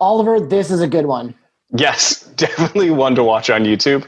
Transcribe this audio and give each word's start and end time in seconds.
Oliver, 0.00 0.40
this 0.40 0.70
is 0.70 0.80
a 0.80 0.88
good 0.88 1.06
one. 1.06 1.34
Yes, 1.74 2.22
definitely 2.36 2.90
one 2.90 3.14
to 3.14 3.24
watch 3.24 3.50
on 3.50 3.64
YouTube. 3.64 4.06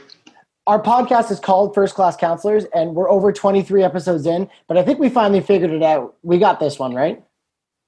Our 0.67 0.81
podcast 0.81 1.31
is 1.31 1.39
called 1.39 1.73
First 1.73 1.95
Class 1.95 2.15
Counselors, 2.15 2.65
and 2.75 2.93
we're 2.93 3.09
over 3.09 3.33
23 3.33 3.83
episodes 3.83 4.27
in, 4.27 4.47
but 4.67 4.77
I 4.77 4.83
think 4.83 4.99
we 4.99 5.09
finally 5.09 5.41
figured 5.41 5.71
it 5.71 5.81
out. 5.81 6.15
We 6.21 6.37
got 6.37 6.59
this 6.59 6.77
one, 6.77 6.93
right? 6.93 7.23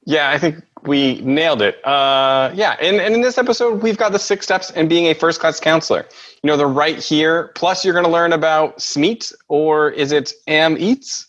Yeah, 0.07 0.31
I 0.31 0.39
think 0.39 0.63
we 0.81 1.21
nailed 1.21 1.61
it. 1.61 1.75
Uh, 1.85 2.51
yeah, 2.55 2.75
and, 2.81 2.99
and 2.99 3.13
in 3.13 3.21
this 3.21 3.37
episode, 3.37 3.83
we've 3.83 3.97
got 3.97 4.13
the 4.13 4.19
six 4.19 4.45
steps 4.45 4.71
in 4.71 4.87
being 4.87 5.05
a 5.05 5.13
first 5.13 5.39
class 5.39 5.59
counselor. 5.59 6.07
You 6.41 6.47
know, 6.47 6.57
they're 6.57 6.67
right 6.67 6.97
here. 6.97 7.49
Plus, 7.53 7.85
you're 7.85 7.93
going 7.93 8.05
to 8.05 8.11
learn 8.11 8.33
about 8.33 8.77
SMEAT, 8.79 9.31
or 9.47 9.91
is 9.91 10.11
it 10.11 10.33
AM 10.47 10.75
Eats? 10.79 11.27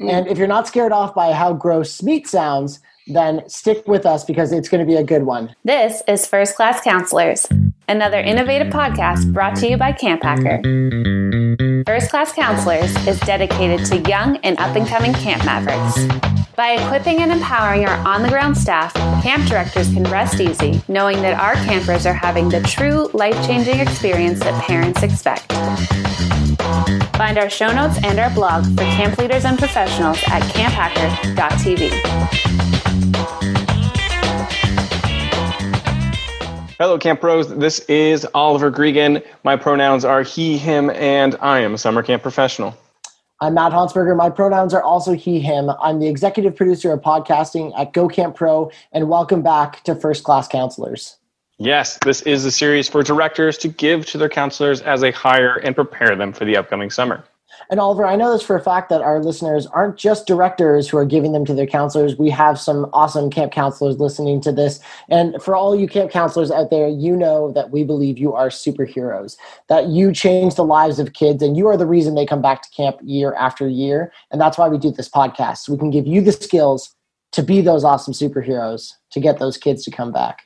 And 0.00 0.26
if 0.28 0.36
you're 0.36 0.46
not 0.46 0.66
scared 0.66 0.92
off 0.92 1.14
by 1.14 1.32
how 1.32 1.54
gross 1.54 1.92
SMEAT 1.92 2.26
sounds, 2.26 2.80
then 3.14 3.48
stick 3.48 3.86
with 3.86 4.06
us 4.06 4.24
because 4.24 4.52
it's 4.52 4.68
going 4.68 4.84
to 4.84 4.86
be 4.86 4.96
a 4.96 5.04
good 5.04 5.24
one. 5.24 5.54
This 5.64 6.02
is 6.08 6.26
First 6.26 6.56
Class 6.56 6.80
Counselors, 6.80 7.46
another 7.88 8.18
innovative 8.18 8.72
podcast 8.72 9.32
brought 9.32 9.56
to 9.56 9.68
you 9.68 9.76
by 9.76 9.92
Camp 9.92 10.22
Hacker. 10.22 10.60
First 11.86 12.10
Class 12.10 12.32
Counselors 12.32 12.94
is 13.06 13.18
dedicated 13.20 13.86
to 13.86 13.98
young 14.08 14.36
and 14.38 14.58
up 14.58 14.76
and 14.76 14.86
coming 14.86 15.12
camp 15.12 15.44
mavericks. 15.44 16.06
By 16.56 16.72
equipping 16.72 17.20
and 17.22 17.32
empowering 17.32 17.86
our 17.86 17.96
on 18.06 18.22
the 18.22 18.28
ground 18.28 18.56
staff, 18.56 18.92
camp 19.22 19.48
directors 19.48 19.92
can 19.94 20.04
rest 20.04 20.40
easy 20.40 20.82
knowing 20.88 21.22
that 21.22 21.40
our 21.40 21.54
campers 21.64 22.04
are 22.06 22.12
having 22.12 22.48
the 22.48 22.60
true 22.60 23.08
life 23.14 23.46
changing 23.46 23.80
experience 23.80 24.40
that 24.40 24.62
parents 24.64 25.02
expect. 25.02 25.50
Find 27.16 27.38
our 27.38 27.48
show 27.50 27.72
notes 27.72 27.98
and 28.04 28.18
our 28.18 28.30
blog 28.30 28.64
for 28.66 28.82
camp 28.82 29.18
leaders 29.18 29.44
and 29.44 29.58
professionals 29.58 30.18
at 30.26 30.42
camphacker.tv. 30.52 31.90
Hello, 36.80 36.98
Camp 36.98 37.20
Pros. 37.20 37.48
This 37.48 37.80
is 37.80 38.26
Oliver 38.32 38.70
Gregan. 38.70 39.22
My 39.44 39.54
pronouns 39.54 40.04
are 40.04 40.22
he, 40.22 40.56
him, 40.56 40.90
and 40.90 41.36
I 41.40 41.60
am 41.60 41.74
a 41.74 41.78
summer 41.78 42.02
camp 42.02 42.22
professional. 42.22 42.76
I'm 43.40 43.54
Matt 43.54 43.72
Hansberger. 43.72 44.16
My 44.16 44.30
pronouns 44.30 44.74
are 44.74 44.82
also 44.82 45.12
he, 45.12 45.40
him. 45.40 45.70
I'm 45.80 46.00
the 46.00 46.08
executive 46.08 46.56
producer 46.56 46.92
of 46.92 47.00
podcasting 47.00 47.72
at 47.78 47.92
Go 47.92 48.08
Camp 48.08 48.34
Pro, 48.34 48.70
and 48.92 49.08
welcome 49.08 49.42
back 49.42 49.84
to 49.84 49.94
First 49.94 50.24
Class 50.24 50.48
Counselors. 50.48 51.16
Yes, 51.58 51.98
this 52.02 52.22
is 52.22 52.46
a 52.46 52.50
series 52.50 52.88
for 52.88 53.02
directors 53.02 53.58
to 53.58 53.68
give 53.68 54.06
to 54.06 54.18
their 54.18 54.30
counselors 54.30 54.80
as 54.80 55.02
they 55.02 55.10
hire 55.10 55.56
and 55.56 55.74
prepare 55.74 56.16
them 56.16 56.32
for 56.32 56.46
the 56.46 56.56
upcoming 56.56 56.90
summer. 56.90 57.24
And 57.70 57.78
Oliver, 57.78 58.04
I 58.04 58.16
know 58.16 58.32
this 58.32 58.42
for 58.42 58.56
a 58.56 58.60
fact 58.60 58.88
that 58.88 59.00
our 59.00 59.22
listeners 59.22 59.64
aren't 59.66 59.96
just 59.96 60.26
directors 60.26 60.88
who 60.88 60.96
are 60.98 61.04
giving 61.04 61.32
them 61.32 61.44
to 61.44 61.54
their 61.54 61.68
counselors. 61.68 62.18
We 62.18 62.28
have 62.30 62.58
some 62.58 62.90
awesome 62.92 63.30
camp 63.30 63.52
counselors 63.52 63.98
listening 63.98 64.40
to 64.40 64.50
this. 64.50 64.80
And 65.08 65.40
for 65.40 65.54
all 65.54 65.76
you 65.76 65.86
camp 65.86 66.10
counselors 66.10 66.50
out 66.50 66.70
there, 66.70 66.88
you 66.88 67.14
know 67.14 67.52
that 67.52 67.70
we 67.70 67.84
believe 67.84 68.18
you 68.18 68.34
are 68.34 68.48
superheroes, 68.48 69.36
that 69.68 69.86
you 69.86 70.12
change 70.12 70.56
the 70.56 70.64
lives 70.64 70.98
of 70.98 71.12
kids, 71.12 71.44
and 71.44 71.56
you 71.56 71.68
are 71.68 71.76
the 71.76 71.86
reason 71.86 72.16
they 72.16 72.26
come 72.26 72.42
back 72.42 72.62
to 72.62 72.70
camp 72.70 72.96
year 73.04 73.34
after 73.34 73.68
year. 73.68 74.12
And 74.32 74.40
that's 74.40 74.58
why 74.58 74.68
we 74.68 74.76
do 74.76 74.90
this 74.90 75.08
podcast. 75.08 75.58
So 75.58 75.72
we 75.72 75.78
can 75.78 75.90
give 75.90 76.08
you 76.08 76.20
the 76.20 76.32
skills 76.32 76.96
to 77.32 77.42
be 77.42 77.60
those 77.60 77.84
awesome 77.84 78.12
superheroes 78.12 78.94
to 79.12 79.20
get 79.20 79.38
those 79.38 79.56
kids 79.56 79.84
to 79.84 79.92
come 79.92 80.10
back. 80.10 80.42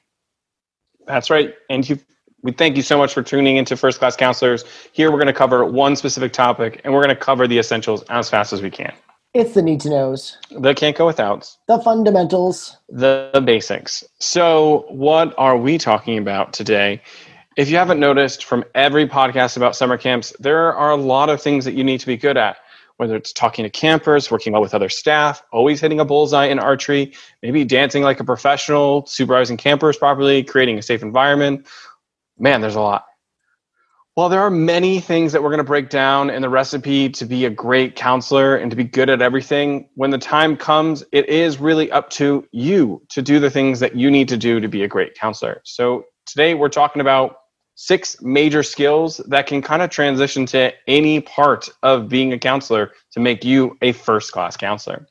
That's 1.07 1.31
right. 1.31 1.55
And 1.71 1.89
you 1.89 1.99
we 2.45 2.53
thank 2.53 2.77
you 2.77 2.83
so 2.83 2.99
much 2.99 3.15
for 3.15 3.23
tuning 3.23 3.57
into 3.57 3.75
First 3.75 3.99
Class 3.99 4.15
Counselors. 4.17 4.65
Here 4.93 5.11
we're 5.11 5.17
going 5.17 5.27
to 5.27 5.33
cover 5.33 5.65
one 5.65 5.97
specific 5.97 6.35
topic 6.35 6.81
and 6.85 6.93
we're 6.93 7.03
going 7.03 7.17
to 7.17 7.21
cover 7.21 7.49
the 7.49 7.59
essentials 7.59 8.03
as 8.11 8.29
fast 8.29 8.53
as 8.53 8.61
we 8.61 8.71
can. 8.71 8.93
It's 9.33 9.55
the 9.55 9.63
need 9.63 9.81
to 9.81 9.91
knows, 9.91 10.37
The 10.51 10.75
can't 10.75 10.97
go 10.97 11.07
withouts, 11.07 11.57
the 11.67 11.81
fundamentals. 11.81 12.77
the, 12.89 13.31
the 13.35 13.41
basics. 13.41 14.05
So, 14.21 14.85
what 14.91 15.35
are 15.39 15.57
we 15.57 15.77
talking 15.77 16.19
about 16.19 16.53
today? 16.53 17.03
If 17.57 17.69
you 17.71 17.77
haven't 17.77 17.99
noticed 17.99 18.45
from 18.45 18.65
every 18.75 19.09
podcast 19.09 19.57
about 19.57 19.75
summer 19.75 19.97
camps, 19.97 20.33
there 20.39 20.73
are 20.73 20.91
a 20.91 20.97
lot 20.97 21.31
of 21.31 21.43
things 21.43 21.65
that 21.65 21.75
you 21.75 21.83
need 21.83 21.99
to 21.99 22.07
be 22.07 22.17
good 22.17 22.37
at. 22.37 22.59
Whether 22.99 23.17
it's 23.17 23.33
talking 23.33 23.65
to 23.65 23.71
campers, 23.71 24.31
working 24.31 24.53
well 24.53 24.63
with 24.63 24.73
other 24.73 24.89
staff, 24.89 25.43
always 25.51 25.81
hitting 25.81 25.99
a 25.99 26.05
bullseye 26.05 26.47
in 26.47 26.61
archery, 26.61 27.13
maybe 27.43 27.65
dancing 27.65 28.05
like 28.05 28.21
a 28.21 28.25
professional, 28.25 29.05
supervising 29.07 29.57
campers 29.57 29.97
properly, 29.97 30.45
creating 30.45 30.79
a 30.79 30.83
safe 30.83 31.03
environment, 31.03 31.67
Man, 32.39 32.61
there's 32.61 32.75
a 32.75 32.81
lot. 32.81 33.05
Well, 34.17 34.29
there 34.29 34.41
are 34.41 34.51
many 34.51 35.01
things 35.01 35.33
that 35.33 35.43
we're 35.43 35.49
going 35.49 35.59
to 35.59 35.65
break 35.65 35.89
down 35.89 36.31
in 36.31 36.43
the 36.43 36.49
recipe 36.49 37.09
to 37.11 37.25
be 37.25 37.47
a 37.47 37.51
great 37.51 37.97
counselor 37.97 38.55
and 38.55 38.71
to 38.71 38.77
be 38.77 38.85
good 38.85 39.11
at 39.11 39.21
everything. 39.21 39.89
When 39.95 40.11
the 40.11 40.19
time 40.19 40.57
comes, 40.57 41.03
it 41.11 41.29
is 41.29 41.59
really 41.59 41.91
up 41.91 42.11
to 42.11 42.47
you 42.53 43.03
to 43.09 43.23
do 43.23 43.41
the 43.41 43.51
things 43.51 43.81
that 43.81 43.97
you 43.97 44.13
need 44.13 44.29
to 44.29 44.37
do 44.37 44.61
to 44.61 44.69
be 44.69 44.85
a 44.85 44.89
great 44.89 45.17
counselor. 45.17 45.61
So 45.65 46.05
today 46.27 46.55
we're 46.55 46.69
talking 46.69 47.01
about 47.01 47.39
six 47.75 48.17
major 48.23 48.63
skills 48.63 49.21
that 49.27 49.49
can 49.49 49.61
kind 49.61 49.83
of 49.83 49.91
transition 49.91 50.47
to 50.47 50.73
any 50.87 51.21
part 51.21 51.69
of 51.83 52.09
being 52.09 52.33
a 52.33 52.39
counselor 52.39 52.93
to 53.13 53.21
make 53.21 53.45
you 53.45 53.77
a 53.83 53.91
first 53.91 54.31
class 54.31 54.57
counselor. 54.57 55.09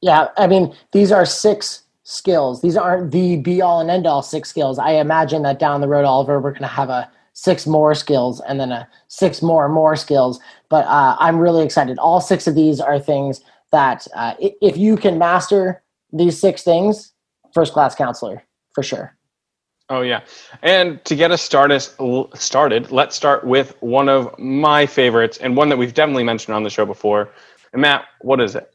Yeah, 0.00 0.26
I 0.36 0.48
mean, 0.48 0.74
these 0.90 1.12
are 1.12 1.24
six 1.24 1.81
skills. 2.04 2.62
These 2.62 2.76
aren't 2.76 3.12
the 3.12 3.36
be 3.36 3.60
all 3.60 3.80
and 3.80 3.90
end 3.90 4.06
all 4.06 4.22
six 4.22 4.48
skills. 4.48 4.78
I 4.78 4.92
imagine 4.92 5.42
that 5.42 5.58
down 5.58 5.80
the 5.80 5.88
road, 5.88 6.04
Oliver, 6.04 6.40
we're 6.40 6.50
going 6.50 6.62
to 6.62 6.68
have 6.68 6.90
a 6.90 7.10
six 7.34 7.66
more 7.66 7.94
skills 7.94 8.40
and 8.46 8.60
then 8.60 8.72
a 8.72 8.88
six 9.08 9.42
more 9.42 9.68
more 9.68 9.96
skills. 9.96 10.40
But 10.68 10.84
uh, 10.86 11.16
I'm 11.18 11.38
really 11.38 11.64
excited. 11.64 11.98
All 11.98 12.20
six 12.20 12.46
of 12.46 12.54
these 12.54 12.80
are 12.80 12.98
things 12.98 13.40
that 13.70 14.06
uh, 14.14 14.34
if 14.38 14.76
you 14.76 14.96
can 14.96 15.18
master 15.18 15.82
these 16.12 16.38
six 16.38 16.62
things, 16.62 17.12
first 17.54 17.72
class 17.72 17.94
counselor 17.94 18.42
for 18.74 18.82
sure. 18.82 19.16
Oh 19.88 20.00
yeah, 20.00 20.20
and 20.62 21.04
to 21.04 21.14
get 21.14 21.32
us 21.32 21.42
started, 21.42 21.82
started, 22.34 22.90
let's 22.90 23.14
start 23.14 23.44
with 23.44 23.76
one 23.80 24.08
of 24.08 24.38
my 24.38 24.86
favorites 24.86 25.36
and 25.38 25.56
one 25.56 25.68
that 25.68 25.76
we've 25.76 25.92
definitely 25.92 26.24
mentioned 26.24 26.54
on 26.54 26.62
the 26.62 26.70
show 26.70 26.86
before. 26.86 27.30
And 27.72 27.82
Matt, 27.82 28.04
what 28.20 28.40
is 28.40 28.54
it? 28.54 28.72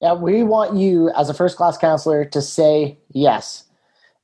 Yeah, 0.00 0.14
we 0.14 0.42
want 0.42 0.76
you 0.76 1.10
as 1.10 1.28
a 1.28 1.34
first 1.34 1.56
class 1.56 1.76
counselor 1.76 2.24
to 2.24 2.40
say 2.40 2.98
yes. 3.10 3.64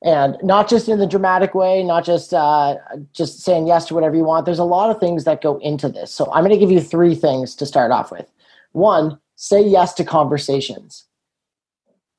And 0.01 0.37
not 0.43 0.69
just 0.69 0.87
in 0.87 0.99
the 0.99 1.07
dramatic 1.07 1.55
way, 1.55 1.83
not 1.83 2.05
just 2.05 2.33
uh, 2.33 2.75
just 3.11 3.39
saying 3.41 3.67
yes 3.67 3.87
to 3.87 3.93
whatever 3.93 4.15
you 4.15 4.23
want. 4.23 4.45
There's 4.45 4.59
a 4.59 4.63
lot 4.63 4.89
of 4.89 4.99
things 4.99 5.23
that 5.23 5.41
go 5.41 5.57
into 5.59 5.89
this. 5.89 6.13
So 6.13 6.31
I'm 6.31 6.43
going 6.43 6.53
to 6.53 6.59
give 6.59 6.71
you 6.71 6.79
three 6.79 7.15
things 7.15 7.55
to 7.55 7.65
start 7.65 7.91
off 7.91 8.11
with. 8.11 8.29
One, 8.73 9.19
say 9.35 9.61
yes 9.61 9.93
to 9.95 10.05
conversations. 10.05 11.05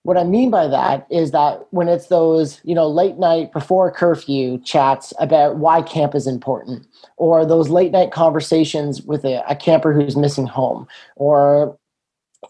What 0.03 0.17
I 0.17 0.25
mean 0.25 0.51
by 0.51 0.69
that 0.69 1.07
is 1.11 1.33
that 1.33 1.67
when 1.71 1.89
it's 1.89 2.07
those, 2.07 2.61
you 2.63 2.75
know, 2.75 2.89
late 2.89 3.19
night 3.19 3.53
before 3.53 3.91
curfew 3.91 4.59
chats 4.63 5.13
about 5.19 5.57
why 5.57 5.83
camp 5.83 6.15
is 6.15 6.27
important, 6.27 6.87
or 7.17 7.45
those 7.45 7.71
late 7.71 7.93
night 7.93 8.13
conversations 8.13 9.03
with 9.03 9.25
a, 9.25 9.45
a 9.49 9.57
camper 9.57 9.93
who's 9.93 10.17
missing 10.17 10.47
home, 10.47 10.87
or 11.17 11.77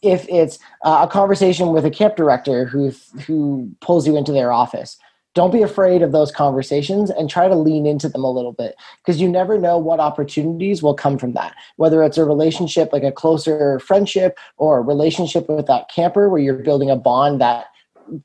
if 0.02 0.26
it's 0.28 0.58
uh, 0.84 1.06
a 1.08 1.10
conversation 1.10 1.72
with 1.72 1.84
a 1.84 1.90
camp 1.90 2.16
director 2.16 2.64
who 2.64 2.92
who 3.26 3.70
pulls 3.80 4.06
you 4.06 4.16
into 4.16 4.32
their 4.32 4.52
office. 4.52 4.98
Don't 5.34 5.52
be 5.52 5.60
afraid 5.60 6.00
of 6.00 6.12
those 6.12 6.32
conversations 6.32 7.10
and 7.10 7.28
try 7.28 7.46
to 7.46 7.54
lean 7.54 7.84
into 7.84 8.08
them 8.08 8.24
a 8.24 8.30
little 8.30 8.54
bit 8.54 8.74
because 9.04 9.20
you 9.20 9.28
never 9.28 9.58
know 9.58 9.76
what 9.76 10.00
opportunities 10.00 10.82
will 10.82 10.94
come 10.94 11.18
from 11.18 11.34
that. 11.34 11.54
Whether 11.76 12.02
it's 12.02 12.16
a 12.16 12.24
relationship 12.24 12.90
like 12.90 13.02
a 13.02 13.12
closer 13.12 13.78
friendship 13.80 14.38
or 14.56 14.78
a 14.78 14.82
relationship 14.82 15.46
with 15.46 15.66
that 15.66 15.90
camper 15.90 16.30
where 16.30 16.40
you're 16.40 16.54
building 16.54 16.88
a 16.88 16.96
bond 16.96 17.42
that 17.42 17.66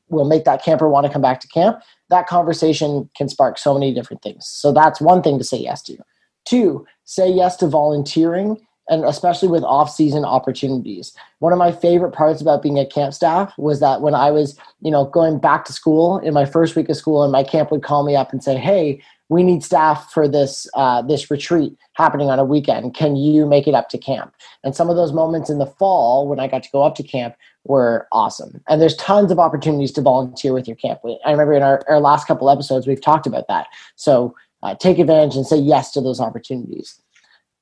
will 0.08 0.24
make 0.24 0.46
that 0.46 0.64
camper 0.64 0.88
want 0.88 1.06
to 1.06 1.12
come 1.12 1.22
back 1.22 1.42
to 1.42 1.50
camp 1.50 1.82
that 2.12 2.28
conversation 2.28 3.10
can 3.16 3.28
spark 3.28 3.58
so 3.58 3.74
many 3.74 3.94
different 3.94 4.22
things. 4.22 4.46
So 4.46 4.72
that's 4.72 5.02
one 5.02 5.24
thing 5.24 5.40
to 5.40 5.44
say 5.44 5.58
yes 5.58 5.82
to. 5.84 5.98
Two 6.46 6.86
say 7.06 7.32
yes 7.32 7.56
to 7.58 7.68
volunteering 7.68 8.58
and 8.92 9.06
especially 9.06 9.48
with 9.48 9.64
off-season 9.64 10.26
opportunities. 10.26 11.14
One 11.40 11.54
of 11.54 11.58
my 11.58 11.72
favorite 11.72 12.12
parts 12.12 12.42
about 12.42 12.62
being 12.62 12.78
a 12.78 12.86
camp 12.86 13.14
staff 13.14 13.54
was 13.58 13.80
that 13.80 14.02
when 14.02 14.14
I 14.14 14.30
was, 14.30 14.56
you 14.82 14.92
know, 14.92 15.06
going 15.06 15.40
back 15.40 15.66
to 15.66 15.74
school 15.74 16.20
in 16.20 16.34
my 16.34 16.46
first 16.46 16.76
week 16.76 16.90
of 16.90 16.98
school, 16.98 17.24
and 17.24 17.32
my 17.32 17.44
camp 17.44 17.72
would 17.72 17.84
call 17.84 18.04
me 18.04 18.16
up 18.16 18.32
and 18.32 18.44
say, 18.44 18.58
"Hey, 18.58 19.02
we 19.30 19.44
need 19.44 19.64
staff 19.64 20.12
for 20.12 20.28
this 20.28 20.68
uh, 20.76 21.02
this 21.02 21.32
retreat 21.32 21.76
happening 21.94 22.30
on 22.30 22.38
a 22.38 22.46
weekend. 22.46 22.94
Can 22.94 23.16
you 23.16 23.48
make 23.48 23.66
it 23.66 23.74
up 23.74 23.88
to 23.90 23.98
camp?" 23.98 24.36
And 24.64 24.76
some 24.76 24.90
of 24.90 24.98
those 24.98 25.14
moments 25.14 25.50
in 25.50 25.58
the 25.58 25.66
fall 25.66 26.28
when 26.28 26.40
I 26.42 26.48
got 26.48 26.64
to 26.64 26.70
go 26.72 26.84
up 26.84 26.96
to 26.96 27.04
camp 27.04 27.36
were 27.64 28.08
awesome. 28.12 28.62
And 28.68 28.82
there's 28.82 28.96
tons 28.98 29.32
of 29.32 29.40
opportunities 29.40 29.94
to 29.94 30.02
volunteer 30.02 30.52
with 30.52 30.68
your 30.68 30.76
camp. 30.76 31.00
I 31.26 31.32
remember 31.32 31.54
in 31.54 31.64
our, 31.64 31.82
our 31.88 32.00
last 32.00 32.28
couple 32.28 32.50
episodes 32.50 32.88
we've 32.88 33.02
talked 33.02 33.28
about 33.28 33.48
that. 33.48 33.68
So 33.96 34.36
uh, 34.64 34.76
take 34.76 35.00
advantage 35.00 35.36
and 35.36 35.46
say 35.46 35.58
yes 35.58 35.92
to 35.92 36.02
those 36.02 36.20
opportunities. 36.20 37.00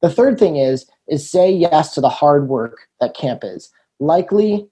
The 0.02 0.10
third 0.10 0.40
thing 0.40 0.56
is 0.56 0.86
is 1.10 1.30
say 1.30 1.52
yes 1.52 1.94
to 1.94 2.02
the 2.02 2.10
hard 2.10 2.48
work 2.48 2.88
that 3.00 3.16
camp 3.16 3.42
is. 3.44 3.72
Likely 4.00 4.68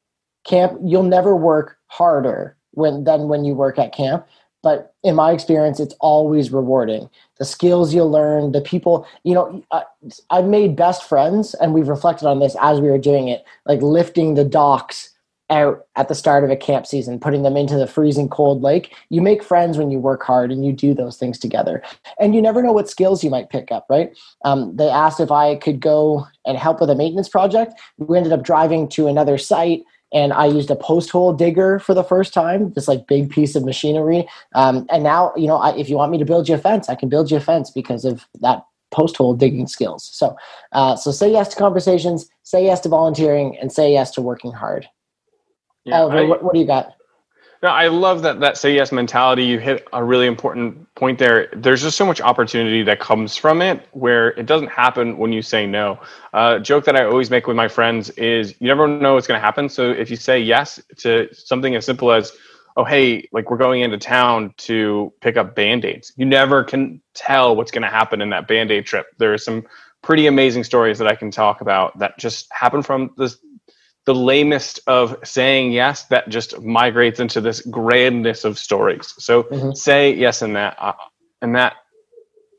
camp 0.45 0.80
you'll 0.84 1.04
never 1.04 1.36
work 1.36 1.78
harder 1.88 2.56
when 2.72 3.04
than 3.04 3.28
when 3.28 3.44
you 3.44 3.54
work 3.54 3.78
at 3.78 3.94
camp, 3.94 4.25
but 4.63 4.94
in 5.04 5.16
my 5.16 5.31
experience 5.31 5.80
it's 5.80 5.95
always 6.00 6.51
rewarding. 6.51 7.10
The 7.39 7.45
skills 7.45 7.94
you 7.94 8.04
learn, 8.04 8.51
the 8.51 8.62
people, 8.62 9.06
you 9.24 9.34
know, 9.34 9.63
uh, 9.72 9.81
I've 10.30 10.45
made 10.45 10.75
best 10.75 11.04
friends 11.04 11.54
and 11.56 11.74
we've 11.74 11.88
reflected 11.88 12.28
on 12.28 12.40
this 12.40 12.56
as 12.62 12.80
we 12.80 12.90
were 12.90 12.98
doing 12.98 13.28
it, 13.28 13.44
like 13.66 13.81
lifting 13.81 14.36
the 14.36 14.45
docks 14.45 15.12
out 15.49 15.85
at 15.95 16.09
the 16.09 16.15
start 16.15 16.44
of 16.44 16.49
a 16.49 16.55
camp 16.55 16.85
season, 16.85 17.19
putting 17.19 17.44
them 17.44 17.55
into 17.55 17.77
the 17.77 17.88
freezing 17.88 18.29
cold 18.29 18.61
lake. 18.61 18.94
You 19.09 19.21
make 19.21 19.44
friends 19.44 19.77
when 19.77 19.89
you 19.89 19.99
work 19.99 20.23
hard 20.23 20.51
and 20.51 20.65
you 20.65 20.73
do 20.73 20.94
those 20.94 21.17
things 21.17 21.39
together. 21.39 21.81
And 22.19 22.35
you 22.35 22.41
never 22.41 22.61
know 22.61 22.73
what 22.73 22.89
skills 22.89 23.23
you 23.23 23.29
might 23.29 23.49
pick 23.49 23.71
up, 23.71 23.85
right? 23.89 24.17
Um, 24.44 24.75
they 24.75 24.89
asked 24.89 25.19
if 25.19 25.31
I 25.31 25.55
could 25.55 25.79
go 25.79 26.27
and 26.45 26.57
help 26.57 26.81
with 26.81 26.89
a 26.89 26.95
maintenance 26.95 27.29
project. 27.29 27.73
We 27.97 28.17
ended 28.17 28.33
up 28.33 28.44
driving 28.44 28.89
to 28.89 29.07
another 29.07 29.38
site 29.38 29.83
and 30.13 30.31
I 30.33 30.45
used 30.45 30.71
a 30.71 30.75
post 30.75 31.09
hole 31.09 31.33
digger 31.33 31.79
for 31.79 31.94
the 31.94 32.03
first 32.03 32.33
time, 32.33 32.71
this 32.73 32.88
like 32.88 33.07
big 33.07 33.29
piece 33.29 33.55
of 33.55 33.65
machinery. 33.65 34.27
Um, 34.55 34.85
and 34.89 35.03
now, 35.03 35.33
you 35.35 35.47
know, 35.47 35.57
I, 35.57 35.75
if 35.75 35.89
you 35.89 35.97
want 35.97 36.11
me 36.11 36.17
to 36.17 36.25
build 36.25 36.47
you 36.47 36.55
a 36.55 36.57
fence, 36.57 36.89
I 36.89 36.95
can 36.95 37.09
build 37.09 37.29
you 37.29 37.38
a 37.38 37.41
fence 37.41 37.69
because 37.71 38.05
of 38.05 38.25
that 38.41 38.65
post 38.91 39.17
hole 39.17 39.33
digging 39.33 39.67
skills. 39.67 40.09
So, 40.13 40.38
uh, 40.71 40.95
so 40.95 41.11
say 41.11 41.31
yes 41.31 41.49
to 41.49 41.57
conversations, 41.57 42.29
say 42.44 42.63
yes 42.63 42.79
to 42.81 42.89
volunteering, 42.89 43.57
and 43.57 43.71
say 43.71 43.91
yes 43.91 44.11
to 44.11 44.21
working 44.21 44.53
hard. 44.53 44.88
Yeah, 45.88 46.01
Oliver, 46.01 46.18
I, 46.18 46.24
what, 46.24 46.44
what 46.44 46.54
do 46.54 46.60
you 46.60 46.68
got? 46.68 46.94
No, 47.63 47.69
I 47.69 47.88
love 47.88 48.22
that 48.22 48.39
that 48.42 48.57
say 48.57 48.75
yes 48.75 48.92
mentality. 48.92 49.44
You 49.44 49.57
hit 49.57 49.88
a 49.92 50.04
really 50.04 50.28
important 50.28 50.94
point 50.94 51.18
there. 51.18 51.50
There's 51.56 51.81
just 51.81 51.98
so 51.98 52.06
much 52.06 52.22
opportunity 52.22 52.84
that 52.84 53.00
comes 53.00 53.36
from 53.36 53.63
it 53.63 53.88
where 53.94 54.30
it 54.39 54.45
doesn't 54.45 54.68
happen 54.68 55.18
when 55.18 55.31
you 55.31 55.42
say 55.42 55.66
no. 55.66 56.00
Uh, 56.34 56.60
joke 56.60 56.86
that 56.86 56.95
I 56.95 57.06
always 57.06 57.31
make 57.31 57.48
with 57.48 57.56
my 57.56 57.68
friends 57.68 58.12
is 58.12 58.54
you 58.60 58.68
never 58.68 58.88
know 58.88 59.16
what's 59.16 59.25
going 59.25 59.39
to 59.39 59.44
happen. 59.45 59.69
So 59.69 59.89
if 59.89 60.12
you 60.12 60.18
say 60.18 60.39
yes 60.39 60.80
to 60.98 61.34
something 61.34 61.75
as 61.75 61.86
simple 61.86 62.12
as, 62.12 62.31
oh, 62.75 62.83
hey, 62.83 63.28
like 63.31 63.50
we're 63.50 63.57
going 63.57 63.81
into 63.81 63.98
town 63.98 64.54
to 64.57 65.12
pick 65.22 65.36
up 65.36 65.56
band 65.56 65.83
aids, 65.83 66.13
you 66.16 66.28
never 66.28 66.63
can 66.63 67.01
tell 67.16 67.56
what's 67.56 67.72
going 67.72 67.81
to 67.81 67.90
happen 67.90 68.22
in 68.22 68.30
that 68.30 68.48
band 68.48 68.69
aid 68.69 68.86
trip. 68.86 69.07
There 69.18 69.33
are 69.33 69.40
some 69.40 69.63
pretty 70.04 70.28
amazing 70.28 70.63
stories 70.63 71.00
that 71.00 71.07
I 71.07 71.16
can 71.16 71.31
talk 71.31 71.62
about 71.62 71.98
that 71.98 72.19
just 72.19 72.48
happen 72.51 72.83
from 72.83 73.16
this 73.18 73.38
the 74.07 74.15
lamest 74.15 74.80
of 74.88 75.18
saying 75.25 75.74
yes 75.74 76.06
that 76.06 76.30
just 76.30 76.62
migrates 76.62 77.19
into 77.19 77.42
this 77.42 77.62
grandness 77.68 78.45
of 78.45 78.57
stories. 78.57 79.13
So 79.19 79.44
mm-hmm. 79.44 79.74
say 79.74 80.13
yes 80.13 80.42
in 80.42 80.54
that 80.54 80.77
uh, 80.80 80.94
in 81.42 81.51
that 81.51 81.74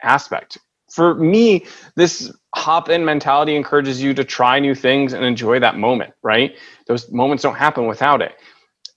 aspect. 0.02 0.58
For 0.92 1.14
me, 1.14 1.64
this 1.96 2.30
hop 2.54 2.90
in 2.90 3.02
mentality 3.02 3.56
encourages 3.56 4.02
you 4.02 4.12
to 4.12 4.24
try 4.24 4.58
new 4.58 4.74
things 4.74 5.14
and 5.14 5.24
enjoy 5.24 5.58
that 5.60 5.78
moment, 5.78 6.12
right? 6.22 6.54
Those 6.86 7.10
moments 7.10 7.42
don't 7.44 7.56
happen 7.56 7.86
without 7.86 8.20
it. 8.20 8.34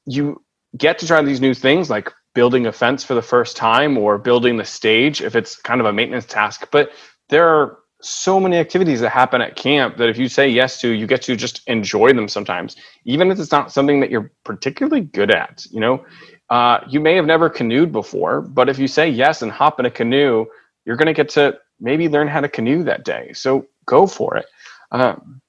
You 0.05 0.41
get 0.75 0.99
to 0.99 1.07
try 1.07 1.21
these 1.21 1.39
new 1.39 1.53
things 1.53 1.89
like 1.89 2.11
building 2.35 2.65
a 2.65 2.73
fence 2.73 3.01
for 3.01 3.13
the 3.13 3.21
first 3.21 3.55
time 3.55 3.97
or 3.97 4.17
building 4.17 4.57
the 4.57 4.65
stage 4.65 5.21
if 5.21 5.37
it's 5.37 5.55
kind 5.55 5.79
of 5.79 5.87
a 5.87 5.93
maintenance 5.93 6.25
task, 6.25 6.67
but 6.69 6.91
there 7.29 7.47
are 7.47 7.77
so 8.01 8.39
many 8.39 8.57
activities 8.57 8.99
that 9.01 9.09
happen 9.09 9.41
at 9.41 9.55
camp 9.55 9.97
that 9.97 10.09
if 10.09 10.17
you 10.17 10.27
say 10.27 10.49
yes 10.49 10.79
to, 10.81 10.89
you 10.89 11.07
get 11.07 11.21
to 11.23 11.35
just 11.35 11.61
enjoy 11.67 12.13
them 12.13 12.27
sometimes, 12.27 12.75
even 13.05 13.31
if 13.31 13.39
it's 13.39 13.51
not 13.51 13.71
something 13.71 13.99
that 13.99 14.11
you're 14.11 14.31
particularly 14.43 15.01
good 15.01 15.31
at. 15.31 15.65
You 15.71 15.79
know, 15.79 16.05
uh, 16.49 16.79
you 16.87 16.99
may 16.99 17.15
have 17.15 17.25
never 17.25 17.49
canoed 17.49 17.91
before, 17.91 18.41
but 18.41 18.69
if 18.69 18.79
you 18.79 18.87
say 18.87 19.09
yes 19.09 19.41
and 19.41 19.51
hop 19.51 19.79
in 19.79 19.85
a 19.85 19.91
canoe, 19.91 20.45
you're 20.85 20.97
going 20.97 21.07
to 21.07 21.13
get 21.13 21.29
to 21.29 21.57
maybe 21.79 22.09
learn 22.09 22.27
how 22.27 22.41
to 22.41 22.49
canoe 22.49 22.83
that 22.83 23.05
day. 23.05 23.31
So 23.33 23.67
go 23.85 24.07
for 24.07 24.37
it. 24.37 24.45
Um, 24.91 25.41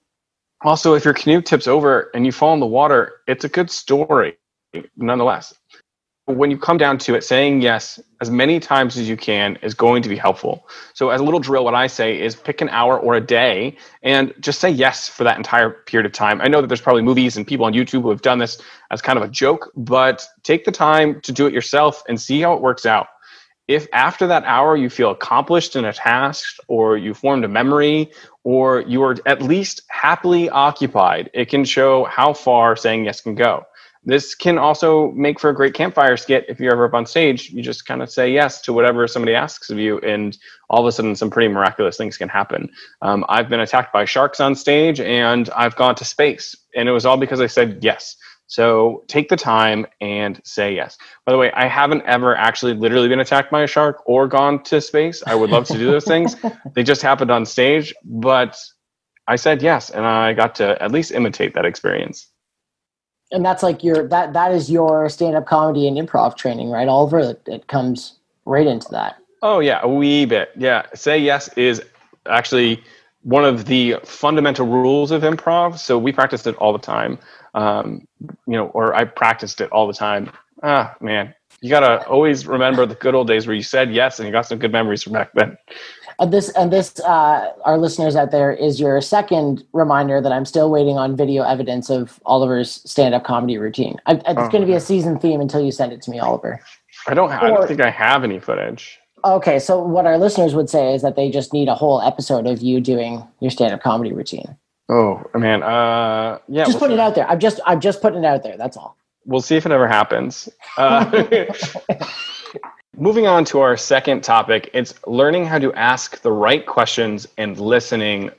also, 0.64 0.94
if 0.94 1.04
your 1.04 1.14
canoe 1.14 1.42
tips 1.42 1.66
over 1.66 2.10
and 2.14 2.24
you 2.24 2.32
fall 2.32 2.54
in 2.54 2.60
the 2.60 2.66
water, 2.66 3.20
it's 3.26 3.44
a 3.44 3.48
good 3.48 3.70
story 3.70 4.36
nonetheless 4.96 5.52
when 6.26 6.50
you 6.50 6.58
come 6.58 6.78
down 6.78 6.98
to 6.98 7.14
it, 7.14 7.24
saying 7.24 7.62
yes 7.62 7.98
as 8.20 8.30
many 8.30 8.60
times 8.60 8.96
as 8.96 9.08
you 9.08 9.16
can 9.16 9.56
is 9.62 9.74
going 9.74 10.02
to 10.02 10.08
be 10.08 10.16
helpful. 10.16 10.68
So, 10.94 11.10
as 11.10 11.20
a 11.20 11.24
little 11.24 11.40
drill, 11.40 11.64
what 11.64 11.74
I 11.74 11.88
say 11.88 12.20
is 12.20 12.36
pick 12.36 12.60
an 12.60 12.68
hour 12.68 12.98
or 12.98 13.14
a 13.14 13.20
day 13.20 13.76
and 14.02 14.32
just 14.40 14.60
say 14.60 14.70
yes 14.70 15.08
for 15.08 15.24
that 15.24 15.36
entire 15.36 15.70
period 15.70 16.06
of 16.06 16.12
time. 16.12 16.40
I 16.40 16.46
know 16.46 16.60
that 16.60 16.68
there's 16.68 16.80
probably 16.80 17.02
movies 17.02 17.36
and 17.36 17.46
people 17.46 17.66
on 17.66 17.72
YouTube 17.72 18.02
who 18.02 18.10
have 18.10 18.22
done 18.22 18.38
this 18.38 18.60
as 18.90 19.02
kind 19.02 19.18
of 19.18 19.24
a 19.24 19.28
joke, 19.28 19.72
but 19.74 20.24
take 20.44 20.64
the 20.64 20.72
time 20.72 21.20
to 21.22 21.32
do 21.32 21.46
it 21.46 21.52
yourself 21.52 22.02
and 22.08 22.20
see 22.20 22.40
how 22.40 22.52
it 22.54 22.60
works 22.60 22.86
out. 22.86 23.08
If 23.68 23.86
after 23.92 24.26
that 24.26 24.44
hour 24.44 24.76
you 24.76 24.90
feel 24.90 25.10
accomplished 25.10 25.76
in 25.76 25.84
a 25.84 25.92
task, 25.92 26.56
or 26.68 26.96
you 26.96 27.14
formed 27.14 27.44
a 27.44 27.48
memory, 27.48 28.10
or 28.44 28.80
you 28.82 29.02
are 29.02 29.16
at 29.24 29.40
least 29.40 29.82
happily 29.88 30.50
occupied, 30.50 31.30
it 31.32 31.48
can 31.48 31.64
show 31.64 32.04
how 32.04 32.32
far 32.32 32.76
saying 32.76 33.04
yes 33.04 33.20
can 33.20 33.34
go. 33.34 33.64
This 34.04 34.34
can 34.34 34.58
also 34.58 35.12
make 35.12 35.38
for 35.38 35.50
a 35.50 35.54
great 35.54 35.74
campfire 35.74 36.16
skit 36.16 36.44
if 36.48 36.58
you're 36.58 36.72
ever 36.72 36.86
up 36.86 36.94
on 36.94 37.06
stage. 37.06 37.50
You 37.50 37.62
just 37.62 37.86
kind 37.86 38.02
of 38.02 38.10
say 38.10 38.32
yes 38.32 38.60
to 38.62 38.72
whatever 38.72 39.06
somebody 39.06 39.34
asks 39.34 39.70
of 39.70 39.78
you, 39.78 39.98
and 40.00 40.36
all 40.68 40.80
of 40.80 40.86
a 40.86 40.92
sudden, 40.92 41.14
some 41.14 41.30
pretty 41.30 41.48
miraculous 41.48 41.96
things 41.96 42.18
can 42.18 42.28
happen. 42.28 42.68
Um, 43.02 43.24
I've 43.28 43.48
been 43.48 43.60
attacked 43.60 43.92
by 43.92 44.04
sharks 44.04 44.40
on 44.40 44.56
stage, 44.56 44.98
and 44.98 45.48
I've 45.50 45.76
gone 45.76 45.94
to 45.96 46.04
space, 46.04 46.56
and 46.74 46.88
it 46.88 46.92
was 46.92 47.06
all 47.06 47.16
because 47.16 47.40
I 47.40 47.46
said 47.46 47.78
yes. 47.82 48.16
So 48.48 49.04
take 49.06 49.28
the 49.28 49.36
time 49.36 49.86
and 50.00 50.40
say 50.44 50.74
yes. 50.74 50.98
By 51.24 51.32
the 51.32 51.38
way, 51.38 51.52
I 51.52 51.68
haven't 51.68 52.02
ever 52.02 52.36
actually 52.36 52.74
literally 52.74 53.08
been 53.08 53.20
attacked 53.20 53.52
by 53.52 53.62
a 53.62 53.66
shark 53.68 54.02
or 54.04 54.26
gone 54.26 54.62
to 54.64 54.80
space. 54.80 55.22
I 55.26 55.36
would 55.36 55.48
love 55.48 55.66
to 55.68 55.78
do 55.78 55.86
those 55.86 56.04
things. 56.04 56.36
They 56.74 56.82
just 56.82 57.02
happened 57.02 57.30
on 57.30 57.46
stage, 57.46 57.94
but 58.04 58.58
I 59.28 59.36
said 59.36 59.62
yes, 59.62 59.90
and 59.90 60.04
I 60.04 60.32
got 60.32 60.56
to 60.56 60.82
at 60.82 60.90
least 60.90 61.12
imitate 61.12 61.54
that 61.54 61.64
experience 61.64 62.26
and 63.32 63.44
that's 63.44 63.62
like 63.62 63.82
your 63.82 64.06
that 64.08 64.32
that 64.32 64.52
is 64.52 64.70
your 64.70 65.08
stand-up 65.08 65.46
comedy 65.46 65.88
and 65.88 65.96
improv 65.96 66.36
training 66.36 66.70
right? 66.70 66.88
Oliver 66.88 67.18
it, 67.18 67.42
it 67.46 67.66
comes 67.66 68.18
right 68.44 68.66
into 68.66 68.88
that. 68.90 69.16
Oh 69.42 69.58
yeah 69.58 69.80
a 69.82 69.88
wee 69.88 70.24
bit. 70.24 70.50
Yeah 70.56 70.86
say 70.94 71.18
yes 71.18 71.48
is 71.56 71.82
actually 72.26 72.82
one 73.22 73.44
of 73.44 73.66
the 73.66 73.96
fundamental 74.04 74.66
rules 74.66 75.10
of 75.10 75.22
improv. 75.22 75.78
So 75.78 75.98
we 75.98 76.12
practiced 76.12 76.46
it 76.46 76.54
all 76.56 76.72
the 76.72 76.78
time. 76.78 77.18
Um, 77.54 78.06
you 78.46 78.56
know 78.56 78.68
or 78.68 78.94
i 78.94 79.04
practiced 79.04 79.60
it 79.60 79.70
all 79.72 79.86
the 79.86 79.94
time. 79.94 80.30
Ah 80.62 80.94
man 81.00 81.34
you 81.62 81.70
gotta 81.70 82.06
always 82.06 82.46
remember 82.46 82.84
the 82.84 82.94
good 82.96 83.14
old 83.14 83.28
days 83.28 83.46
where 83.46 83.56
you 83.56 83.62
said 83.62 83.92
yes 83.92 84.18
and 84.18 84.26
you 84.26 84.32
got 84.32 84.46
some 84.46 84.58
good 84.58 84.72
memories 84.72 85.02
from 85.02 85.12
back 85.12 85.30
then 85.34 85.56
and 86.18 86.32
this 86.32 86.50
and 86.50 86.72
this 86.72 87.00
uh, 87.00 87.52
our 87.64 87.78
listeners 87.78 88.16
out 88.16 88.30
there 88.30 88.52
is 88.52 88.80
your 88.80 89.00
second 89.00 89.64
reminder 89.72 90.20
that 90.20 90.32
I'm 90.32 90.44
still 90.44 90.70
waiting 90.70 90.96
on 90.98 91.16
video 91.16 91.42
evidence 91.42 91.90
of 91.90 92.20
Oliver's 92.24 92.80
stand-up 92.88 93.24
comedy 93.24 93.58
routine. 93.58 93.96
I, 94.06 94.14
it's 94.14 94.24
oh. 94.28 94.48
going 94.48 94.60
to 94.60 94.66
be 94.66 94.74
a 94.74 94.80
season 94.80 95.18
theme 95.18 95.40
until 95.40 95.60
you 95.60 95.72
send 95.72 95.92
it 95.92 96.02
to 96.02 96.10
me, 96.10 96.18
Oliver. 96.18 96.60
I 97.08 97.14
don't. 97.14 97.30
Have, 97.30 97.42
or, 97.42 97.46
I 97.46 97.48
don't 97.48 97.66
think 97.66 97.80
I 97.80 97.90
have 97.90 98.24
any 98.24 98.38
footage. 98.38 98.98
Okay, 99.24 99.58
so 99.58 99.80
what 99.82 100.06
our 100.06 100.18
listeners 100.18 100.54
would 100.54 100.68
say 100.68 100.94
is 100.94 101.02
that 101.02 101.16
they 101.16 101.30
just 101.30 101.52
need 101.52 101.68
a 101.68 101.74
whole 101.74 102.00
episode 102.00 102.46
of 102.46 102.60
you 102.60 102.80
doing 102.80 103.26
your 103.40 103.50
stand-up 103.50 103.82
comedy 103.82 104.12
routine. 104.12 104.56
Oh 104.88 105.24
man, 105.34 105.62
uh, 105.62 106.38
yeah. 106.48 106.64
Just 106.64 106.80
we'll 106.80 106.88
put 106.88 106.90
it 106.92 107.00
out 107.00 107.14
there. 107.14 107.26
I'm 107.28 107.40
just 107.40 107.60
I'm 107.66 107.80
just 107.80 108.00
putting 108.02 108.24
it 108.24 108.26
out 108.26 108.42
there. 108.42 108.56
That's 108.56 108.76
all. 108.76 108.96
We'll 109.24 109.40
see 109.40 109.56
if 109.56 109.66
it 109.66 109.72
ever 109.72 109.88
happens. 109.88 110.48
Uh, 110.76 111.46
Moving 112.96 113.26
on 113.26 113.44
to 113.46 113.60
our 113.60 113.76
second 113.76 114.22
topic, 114.22 114.68
it's 114.74 114.94
learning 115.06 115.46
how 115.46 115.58
to 115.58 115.72
ask 115.72 116.20
the 116.20 116.32
right 116.32 116.66
questions 116.66 117.26
and 117.38 117.58
listening 117.58 118.30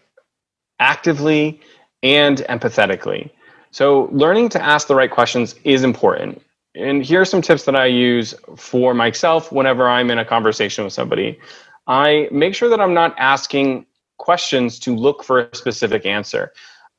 actively 0.79 1.60
and 2.03 2.39
empathetically. 2.50 3.31
So, 3.72 4.10
learning 4.12 4.50
to 4.50 4.62
ask 4.62 4.88
the 4.88 4.93
right 4.93 5.10
questions 5.10 5.55
is 5.63 5.84
important. 5.84 6.39
And 6.75 7.03
here 7.03 7.22
are 7.22 7.25
some 7.25 7.41
tips 7.41 7.65
that 7.65 7.75
I 7.75 7.88
use 7.88 8.36
for 8.55 8.93
myself 8.93 9.51
whenever 9.51 9.89
I'm 9.89 10.12
in 10.12 10.19
a 10.19 10.25
conversation 10.25 10.84
with 10.84 10.93
somebody. 10.93 11.39
I 11.88 12.27
make 12.31 12.53
sure 12.53 12.69
that 12.69 12.79
I'm 12.79 12.93
not 12.93 13.15
asking 13.17 13.86
questions 14.17 14.79
to 14.79 14.96
look 14.96 15.24
for 15.24 15.39
a 15.39 15.55
specific 15.55 16.05
answer. 16.05 16.53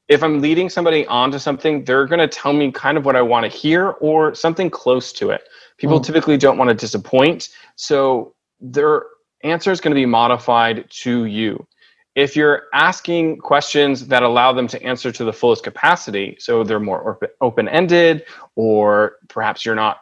If 0.09 0.23
I'm 0.23 0.41
leading 0.41 0.69
somebody 0.69 1.07
onto 1.07 1.39
something, 1.39 1.85
they're 1.85 2.07
going 2.07 2.19
to 2.21 2.29
tell 2.29 2.53
me 2.53 2.71
kind 2.71 2.99
of 2.99 3.07
what 3.07 3.17
I 3.17 3.23
want 3.23 3.51
to 3.51 3.59
hear 3.59 3.91
or 4.01 4.35
something 4.35 4.69
close 4.69 5.13
to 5.15 5.31
it. 5.31 5.49
People 5.79 5.99
mm. 5.99 6.05
typically 6.05 6.37
don't 6.37 6.59
want 6.59 6.69
to 6.69 6.75
disappoint, 6.75 7.49
so 7.77 8.35
their 8.61 9.05
answer 9.43 9.71
is 9.71 9.81
going 9.81 9.93
to 9.93 10.01
be 10.01 10.07
modified 10.07 10.87
to 10.91 11.25
you. 11.25 11.67
If 12.15 12.37
you're 12.37 12.65
asking 12.73 13.39
questions 13.39 14.07
that 14.07 14.23
allow 14.23 14.53
them 14.53 14.69
to 14.69 14.83
answer 14.83 15.11
to 15.11 15.25
the 15.25 15.33
fullest 15.33 15.65
capacity, 15.65 16.37
so 16.39 16.63
they're 16.63 16.79
more 16.79 17.19
open 17.41 17.69
ended, 17.69 18.25
or 18.55 19.17
perhaps 19.29 19.65
you're 19.65 19.75
not 19.75 19.99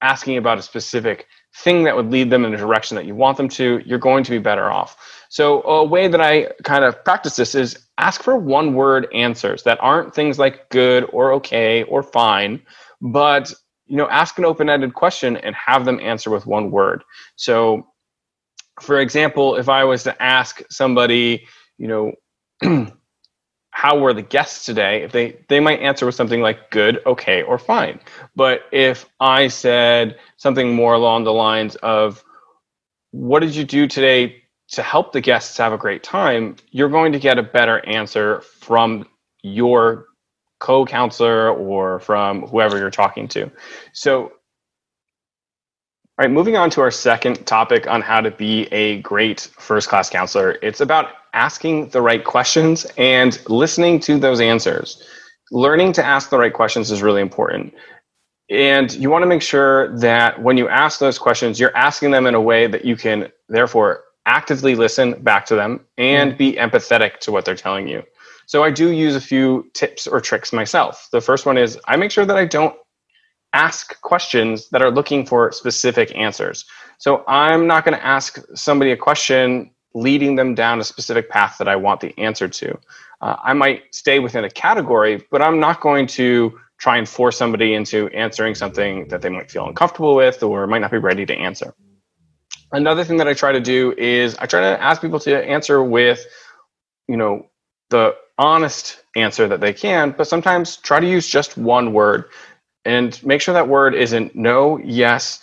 asking 0.00 0.38
about 0.38 0.58
a 0.58 0.62
specific 0.62 1.26
thing 1.56 1.84
that 1.84 1.94
would 1.94 2.10
lead 2.10 2.30
them 2.30 2.44
in 2.44 2.54
a 2.54 2.56
direction 2.56 2.94
that 2.96 3.06
you 3.06 3.14
want 3.14 3.36
them 3.36 3.48
to, 3.48 3.82
you're 3.84 3.98
going 3.98 4.24
to 4.24 4.30
be 4.30 4.38
better 4.38 4.70
off. 4.70 5.24
So, 5.28 5.62
a 5.62 5.84
way 5.84 6.08
that 6.08 6.20
I 6.20 6.52
kind 6.62 6.84
of 6.84 7.02
practice 7.04 7.36
this 7.36 7.54
is 7.54 7.85
ask 7.98 8.22
for 8.22 8.36
one 8.36 8.74
word 8.74 9.08
answers 9.14 9.62
that 9.62 9.78
aren't 9.80 10.14
things 10.14 10.38
like 10.38 10.68
good 10.70 11.08
or 11.12 11.32
okay 11.32 11.82
or 11.84 12.02
fine, 12.02 12.60
but 13.00 13.52
you 13.86 13.96
know, 13.96 14.08
ask 14.08 14.36
an 14.38 14.44
open-ended 14.44 14.94
question 14.94 15.36
and 15.38 15.54
have 15.54 15.84
them 15.84 16.00
answer 16.00 16.30
with 16.30 16.46
one 16.46 16.70
word. 16.70 17.04
So, 17.36 17.86
for 18.80 19.00
example, 19.00 19.56
if 19.56 19.68
I 19.68 19.84
was 19.84 20.02
to 20.04 20.22
ask 20.22 20.60
somebody, 20.70 21.46
you 21.78 21.88
know, 21.88 22.12
how 23.70 23.98
were 23.98 24.12
the 24.12 24.22
guests 24.22 24.64
today? 24.64 25.02
If 25.02 25.12
they 25.12 25.38
they 25.48 25.60
might 25.60 25.80
answer 25.80 26.06
with 26.06 26.14
something 26.14 26.40
like 26.40 26.70
good, 26.70 27.00
okay, 27.06 27.42
or 27.42 27.58
fine. 27.58 28.00
But 28.34 28.62
if 28.72 29.06
I 29.20 29.48
said 29.48 30.18
something 30.36 30.74
more 30.74 30.94
along 30.94 31.24
the 31.24 31.32
lines 31.32 31.76
of 31.76 32.24
what 33.12 33.40
did 33.40 33.54
you 33.54 33.64
do 33.64 33.86
today 33.86 34.42
to 34.68 34.82
help 34.82 35.12
the 35.12 35.20
guests 35.20 35.56
have 35.58 35.72
a 35.72 35.78
great 35.78 36.02
time, 36.02 36.56
you're 36.70 36.88
going 36.88 37.12
to 37.12 37.18
get 37.18 37.38
a 37.38 37.42
better 37.42 37.84
answer 37.86 38.40
from 38.40 39.06
your 39.42 40.06
co-counselor 40.58 41.50
or 41.50 42.00
from 42.00 42.42
whoever 42.46 42.78
you're 42.78 42.90
talking 42.90 43.28
to. 43.28 43.50
So 43.92 44.32
all 46.18 46.24
right, 46.24 46.32
moving 46.32 46.56
on 46.56 46.70
to 46.70 46.80
our 46.80 46.90
second 46.90 47.46
topic 47.46 47.86
on 47.86 48.00
how 48.00 48.22
to 48.22 48.30
be 48.30 48.68
a 48.72 49.02
great 49.02 49.50
first 49.58 49.90
class 49.90 50.08
counselor. 50.08 50.56
It's 50.62 50.80
about 50.80 51.10
asking 51.34 51.90
the 51.90 52.00
right 52.00 52.24
questions 52.24 52.86
and 52.96 53.38
listening 53.50 54.00
to 54.00 54.18
those 54.18 54.40
answers. 54.40 55.06
Learning 55.52 55.92
to 55.92 56.02
ask 56.02 56.30
the 56.30 56.38
right 56.38 56.54
questions 56.54 56.90
is 56.90 57.02
really 57.02 57.20
important. 57.20 57.74
And 58.48 58.90
you 58.94 59.10
want 59.10 59.24
to 59.24 59.26
make 59.26 59.42
sure 59.42 59.94
that 59.98 60.40
when 60.40 60.56
you 60.56 60.70
ask 60.70 61.00
those 61.00 61.18
questions, 61.18 61.60
you're 61.60 61.76
asking 61.76 62.12
them 62.12 62.26
in 62.26 62.34
a 62.34 62.40
way 62.40 62.66
that 62.66 62.86
you 62.86 62.96
can 62.96 63.30
therefore 63.50 64.02
actively 64.26 64.74
listen 64.74 65.22
back 65.22 65.46
to 65.46 65.54
them 65.54 65.80
and 65.96 66.36
be 66.36 66.54
empathetic 66.54 67.18
to 67.20 67.32
what 67.32 67.44
they're 67.44 67.54
telling 67.54 67.88
you. 67.88 68.02
So 68.46 68.62
I 68.62 68.70
do 68.70 68.90
use 68.90 69.16
a 69.16 69.20
few 69.20 69.70
tips 69.72 70.06
or 70.06 70.20
tricks 70.20 70.52
myself. 70.52 71.08
The 71.10 71.20
first 71.20 71.46
one 71.46 71.56
is 71.56 71.78
I 71.86 71.96
make 71.96 72.10
sure 72.10 72.26
that 72.26 72.36
I 72.36 72.44
don't 72.44 72.76
ask 73.52 74.00
questions 74.02 74.68
that 74.68 74.82
are 74.82 74.90
looking 74.90 75.24
for 75.24 75.50
specific 75.52 76.14
answers. 76.14 76.64
So 76.98 77.24
I'm 77.26 77.66
not 77.66 77.84
going 77.84 77.96
to 77.96 78.04
ask 78.04 78.38
somebody 78.54 78.92
a 78.92 78.96
question 78.96 79.70
leading 79.94 80.36
them 80.36 80.54
down 80.54 80.78
a 80.78 80.84
specific 80.84 81.30
path 81.30 81.56
that 81.58 81.68
I 81.68 81.74
want 81.74 82.00
the 82.00 82.16
answer 82.18 82.48
to. 82.48 82.78
Uh, 83.22 83.36
I 83.42 83.54
might 83.54 83.94
stay 83.94 84.18
within 84.18 84.44
a 84.44 84.50
category, 84.50 85.24
but 85.30 85.40
I'm 85.40 85.58
not 85.58 85.80
going 85.80 86.06
to 86.08 86.58
try 86.78 86.98
and 86.98 87.08
force 87.08 87.38
somebody 87.38 87.72
into 87.72 88.08
answering 88.08 88.54
something 88.54 89.08
that 89.08 89.22
they 89.22 89.30
might 89.30 89.50
feel 89.50 89.66
uncomfortable 89.66 90.14
with 90.14 90.42
or 90.42 90.66
might 90.66 90.80
not 90.80 90.90
be 90.90 90.98
ready 90.98 91.24
to 91.24 91.34
answer. 91.34 91.74
Another 92.76 93.04
thing 93.04 93.16
that 93.16 93.26
I 93.26 93.32
try 93.32 93.52
to 93.52 93.60
do 93.60 93.94
is 93.96 94.36
I 94.36 94.44
try 94.44 94.60
to 94.60 94.82
ask 94.82 95.00
people 95.00 95.18
to 95.20 95.34
answer 95.34 95.82
with, 95.82 96.26
you 97.08 97.16
know, 97.16 97.46
the 97.88 98.14
honest 98.36 99.02
answer 99.16 99.48
that 99.48 99.62
they 99.62 99.72
can, 99.72 100.10
but 100.10 100.28
sometimes 100.28 100.76
try 100.76 101.00
to 101.00 101.08
use 101.08 101.26
just 101.26 101.56
one 101.56 101.94
word 101.94 102.26
and 102.84 103.18
make 103.24 103.40
sure 103.40 103.54
that 103.54 103.66
word 103.66 103.94
isn't 103.94 104.36
no, 104.36 104.76
yes, 104.76 105.42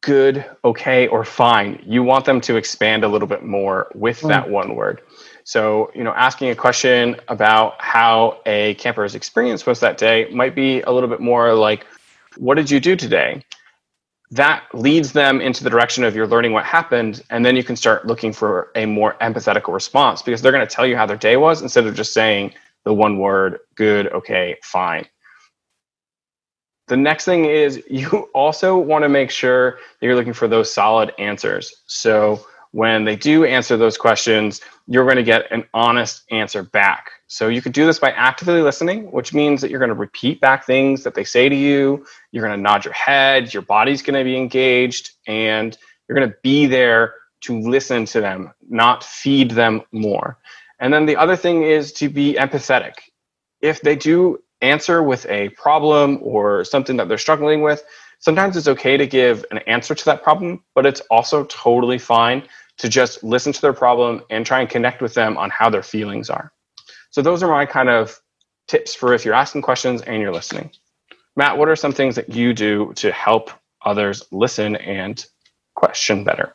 good, 0.00 0.44
okay, 0.64 1.08
or 1.08 1.24
fine. 1.24 1.82
You 1.84 2.04
want 2.04 2.24
them 2.24 2.40
to 2.42 2.54
expand 2.54 3.02
a 3.02 3.08
little 3.08 3.26
bit 3.26 3.42
more 3.42 3.90
with 3.96 4.20
mm. 4.20 4.28
that 4.28 4.48
one 4.48 4.76
word. 4.76 5.00
So, 5.42 5.90
you 5.92 6.04
know, 6.04 6.12
asking 6.12 6.50
a 6.50 6.54
question 6.54 7.16
about 7.26 7.82
how 7.82 8.38
a 8.46 8.74
camper's 8.74 9.16
experience 9.16 9.66
was 9.66 9.80
that 9.80 9.98
day 9.98 10.28
might 10.30 10.54
be 10.54 10.82
a 10.82 10.92
little 10.92 11.08
bit 11.08 11.20
more 11.20 11.52
like, 11.52 11.84
what 12.36 12.54
did 12.54 12.70
you 12.70 12.78
do 12.78 12.94
today? 12.94 13.42
That 14.34 14.64
leads 14.74 15.12
them 15.12 15.40
into 15.40 15.62
the 15.62 15.70
direction 15.70 16.02
of 16.02 16.16
you're 16.16 16.26
learning 16.26 16.52
what 16.52 16.64
happened, 16.64 17.22
and 17.30 17.46
then 17.46 17.54
you 17.54 17.62
can 17.62 17.76
start 17.76 18.04
looking 18.04 18.32
for 18.32 18.72
a 18.74 18.84
more 18.84 19.14
empathetical 19.20 19.72
response 19.72 20.22
because 20.22 20.42
they're 20.42 20.50
going 20.50 20.66
to 20.66 20.74
tell 20.74 20.84
you 20.84 20.96
how 20.96 21.06
their 21.06 21.16
day 21.16 21.36
was 21.36 21.62
instead 21.62 21.86
of 21.86 21.94
just 21.94 22.12
saying 22.12 22.52
the 22.82 22.92
one 22.92 23.18
word, 23.18 23.60
good, 23.76 24.08
okay, 24.08 24.56
fine. 24.60 25.06
The 26.88 26.96
next 26.96 27.26
thing 27.26 27.44
is 27.44 27.80
you 27.88 28.28
also 28.34 28.76
want 28.76 29.04
to 29.04 29.08
make 29.08 29.30
sure 29.30 29.78
that 30.00 30.04
you're 30.04 30.16
looking 30.16 30.32
for 30.32 30.48
those 30.48 30.74
solid 30.74 31.12
answers. 31.16 31.72
So 31.86 32.44
when 32.74 33.04
they 33.04 33.14
do 33.14 33.44
answer 33.44 33.76
those 33.76 33.96
questions, 33.96 34.60
you're 34.88 35.04
going 35.04 35.14
to 35.14 35.22
get 35.22 35.50
an 35.52 35.64
honest 35.72 36.24
answer 36.32 36.64
back. 36.64 37.08
So 37.28 37.46
you 37.46 37.62
could 37.62 37.72
do 37.72 37.86
this 37.86 38.00
by 38.00 38.10
actively 38.10 38.62
listening, 38.62 39.12
which 39.12 39.32
means 39.32 39.60
that 39.60 39.70
you're 39.70 39.78
going 39.78 39.90
to 39.90 39.94
repeat 39.94 40.40
back 40.40 40.66
things 40.66 41.04
that 41.04 41.14
they 41.14 41.22
say 41.22 41.48
to 41.48 41.54
you. 41.54 42.04
You're 42.32 42.44
going 42.44 42.58
to 42.58 42.60
nod 42.60 42.84
your 42.84 42.92
head, 42.92 43.54
your 43.54 43.62
body's 43.62 44.02
going 44.02 44.18
to 44.18 44.24
be 44.24 44.36
engaged, 44.36 45.12
and 45.28 45.78
you're 46.08 46.18
going 46.18 46.28
to 46.28 46.36
be 46.42 46.66
there 46.66 47.14
to 47.42 47.60
listen 47.60 48.06
to 48.06 48.20
them, 48.20 48.52
not 48.68 49.04
feed 49.04 49.52
them 49.52 49.82
more. 49.92 50.36
And 50.80 50.92
then 50.92 51.06
the 51.06 51.14
other 51.14 51.36
thing 51.36 51.62
is 51.62 51.92
to 51.92 52.08
be 52.08 52.34
empathetic. 52.34 52.94
If 53.60 53.82
they 53.82 53.94
do 53.94 54.42
answer 54.62 55.00
with 55.00 55.26
a 55.26 55.50
problem 55.50 56.18
or 56.22 56.64
something 56.64 56.96
that 56.96 57.08
they're 57.08 57.18
struggling 57.18 57.62
with, 57.62 57.84
sometimes 58.18 58.56
it's 58.56 58.66
okay 58.66 58.96
to 58.96 59.06
give 59.06 59.44
an 59.52 59.58
answer 59.58 59.94
to 59.94 60.04
that 60.06 60.24
problem, 60.24 60.64
but 60.74 60.86
it's 60.86 61.02
also 61.02 61.44
totally 61.44 61.98
fine 61.98 62.42
to 62.78 62.88
just 62.88 63.22
listen 63.22 63.52
to 63.52 63.60
their 63.60 63.72
problem 63.72 64.22
and 64.30 64.44
try 64.44 64.60
and 64.60 64.68
connect 64.68 65.00
with 65.00 65.14
them 65.14 65.36
on 65.36 65.50
how 65.50 65.70
their 65.70 65.82
feelings 65.82 66.30
are. 66.30 66.52
So 67.10 67.22
those 67.22 67.42
are 67.42 67.50
my 67.50 67.66
kind 67.66 67.88
of 67.88 68.20
tips 68.66 68.94
for 68.94 69.14
if 69.14 69.24
you're 69.24 69.34
asking 69.34 69.62
questions 69.62 70.02
and 70.02 70.20
you're 70.20 70.32
listening. 70.32 70.70
Matt, 71.36 71.58
what 71.58 71.68
are 71.68 71.76
some 71.76 71.92
things 71.92 72.16
that 72.16 72.30
you 72.30 72.52
do 72.52 72.92
to 72.96 73.12
help 73.12 73.50
others 73.84 74.24
listen 74.30 74.76
and 74.76 75.24
question 75.74 76.24
better? 76.24 76.54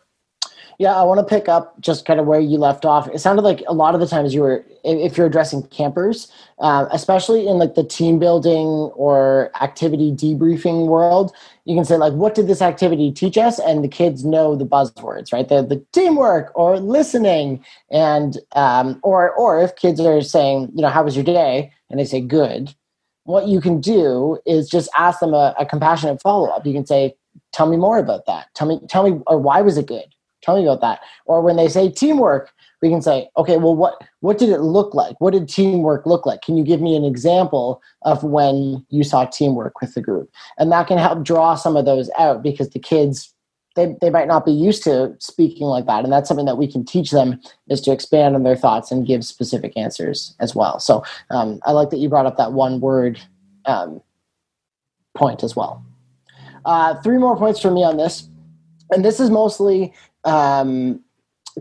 Yeah, 0.79 0.95
I 0.95 1.03
want 1.03 1.19
to 1.19 1.25
pick 1.25 1.50
up 1.50 1.77
just 1.81 2.05
kind 2.05 2.21
of 2.21 2.25
where 2.25 2.39
you 2.39 2.57
left 2.57 2.86
off. 2.86 3.09
It 3.09 3.19
sounded 3.19 3.41
like 3.41 3.62
a 3.67 3.74
lot 3.74 3.95
of 3.95 4.00
the 4.00 4.07
times 4.07 4.33
you 4.33 4.39
were, 4.39 4.63
if 4.86 5.17
you're 5.17 5.27
addressing 5.27 5.63
campers, 5.63 6.31
uh, 6.59 6.86
especially 6.93 7.50
in 7.50 7.57
like 7.57 7.75
the 7.75 7.83
team 7.83 8.17
building 8.17 8.65
or 8.95 9.51
activity 9.59 10.13
debriefing 10.13 10.88
world, 10.88 11.36
you 11.65 11.75
can 11.75 11.83
say 11.83 11.98
like, 11.98 12.13
"What 12.13 12.33
did 12.33 12.48
this 12.48 12.62
activity 12.62 13.12
teach 13.12 13.38
us?" 13.38 13.59
And 13.59 13.83
the 13.83 13.89
kids 13.89 14.24
know 14.24 14.55
the 14.55 14.65
buzzwords, 14.65 15.33
right? 15.33 15.50
The 15.50 15.62
the 15.63 15.83
teamwork 15.91 16.53
or 16.55 16.79
listening, 16.79 17.63
and 17.91 18.38
um, 18.53 19.01
or 19.03 19.31
or 19.31 19.62
if 19.62 19.75
kids 19.75 20.00
are 20.00 20.21
saying, 20.21 20.71
you 20.74 20.81
know, 20.81 20.89
"How 20.89 21.03
was 21.03 21.13
your 21.13 21.25
day?" 21.25 21.74
and 21.89 22.00
they 22.00 22.05
say, 22.05 22.21
"Good," 22.21 22.74
what 23.25 23.50
you 23.50 23.59
can 23.59 23.81
do 23.81 24.39
is 24.45 24.69
just 24.69 24.89
ask 24.98 25.19
them 25.19 25.33
a, 25.33 25.53
a 25.59 25.65
compassionate 25.65 26.21
follow 26.21 26.48
up. 26.50 26.65
You 26.65 26.71
can 26.74 26.86
say, 26.86 27.17
"Tell 27.51 27.67
me 27.67 27.75
more 27.75 27.98
about 27.98 28.25
that. 28.27 28.48
Tell 28.53 28.67
me, 28.67 28.79
tell 28.88 29.03
me, 29.03 29.21
or 29.27 29.38
why 29.38 29.62
was 29.62 29.77
it 29.77 29.86
good?" 29.86 30.05
Tell 30.41 30.58
me 30.58 30.63
about 30.63 30.81
that. 30.81 31.01
Or 31.25 31.41
when 31.41 31.58
they 31.58 31.67
say 31.67 31.89
teamwork, 31.89 32.51
we 32.81 32.89
can 32.89 33.01
say, 33.01 33.29
okay, 33.36 33.58
well, 33.58 33.75
what 33.75 34.01
what 34.22 34.38
did 34.38 34.50
it 34.50 34.62
look 34.62 34.93
like? 34.93 35.19
What 35.19 35.34
did 35.34 35.50
teamwork 35.50 36.05
look 36.05 36.25
like? 36.25 36.41
Can 36.41 36.55
you 36.55 36.63
give 36.63 36.81
me 36.81 36.96
an 36.96 37.03
example 37.03 37.81
of 38.03 38.24
when 38.24 38.86
you 38.89 39.03
saw 39.03 39.25
teamwork 39.25 39.81
with 39.81 39.93
the 39.93 40.01
group? 40.01 40.29
And 40.58 40.72
that 40.72 40.88
can 40.88 40.98
help 40.98 41.24
draw 41.24 41.55
some 41.55 41.75
of 41.75 41.86
those 41.86 42.10
out 42.17 42.41
because 42.41 42.69
the 42.69 42.79
kids 42.79 43.34
they, 43.75 43.96
they 44.01 44.10
might 44.10 44.27
not 44.27 44.46
be 44.46 44.51
used 44.51 44.84
to 44.84 45.15
speaking 45.19 45.67
like 45.67 45.86
that. 45.86 46.03
And 46.03 46.12
that's 46.12 46.27
something 46.27 46.46
that 46.48 46.58
we 46.58 46.69
can 46.69 46.84
teach 46.84 47.12
them 47.12 47.39
is 47.69 47.79
to 47.81 47.91
expand 47.91 48.36
on 48.36 48.43
their 48.43 48.55
thoughts 48.55 48.91
and 48.91 49.05
give 49.05 49.24
specific 49.24 49.74
answers 49.77 50.36
as 50.39 50.55
well. 50.55 50.79
So 50.79 51.03
um, 51.29 51.60
I 51.65 51.72
like 51.72 51.89
that 51.91 51.98
you 51.98 52.10
brought 52.10 52.25
up 52.25 52.38
that 52.38 52.51
one 52.51 52.81
word 52.81 53.22
um, 53.65 54.01
point 55.15 55.43
as 55.43 55.55
well. 55.55 55.86
Uh, 56.65 56.96
three 57.01 57.17
more 57.17 57.38
points 57.38 57.62
for 57.62 57.72
me 57.72 57.84
on 57.84 57.98
this. 57.98 58.27
And 58.91 59.05
this 59.05 59.19
is 59.19 59.29
mostly 59.29 59.93
um, 60.25 61.01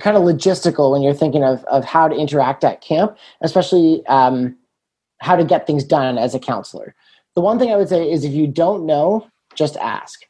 kind 0.01 0.17
of 0.17 0.23
logistical 0.23 0.93
when 0.93 1.03
you're 1.03 1.15
thinking 1.15 1.45
of, 1.45 1.65
of 1.65 1.85
how 1.85 2.09
to 2.09 2.15
interact 2.15 2.65
at 2.65 2.81
camp, 2.81 3.17
especially 3.41 4.05
um, 4.07 4.57
how 5.21 5.37
to 5.37 5.45
get 5.45 5.67
things 5.67 5.85
done 5.85 6.19
as 6.19 6.35
a 6.35 6.39
counselor. 6.39 6.95
The 7.35 7.41
one 7.41 7.59
thing 7.59 7.71
I 7.71 7.77
would 7.77 7.89
say 7.89 8.11
is 8.11 8.25
if 8.25 8.33
you 8.33 8.47
don't 8.47 8.87
know, 8.87 9.27
just 9.55 9.77
ask. 9.77 10.23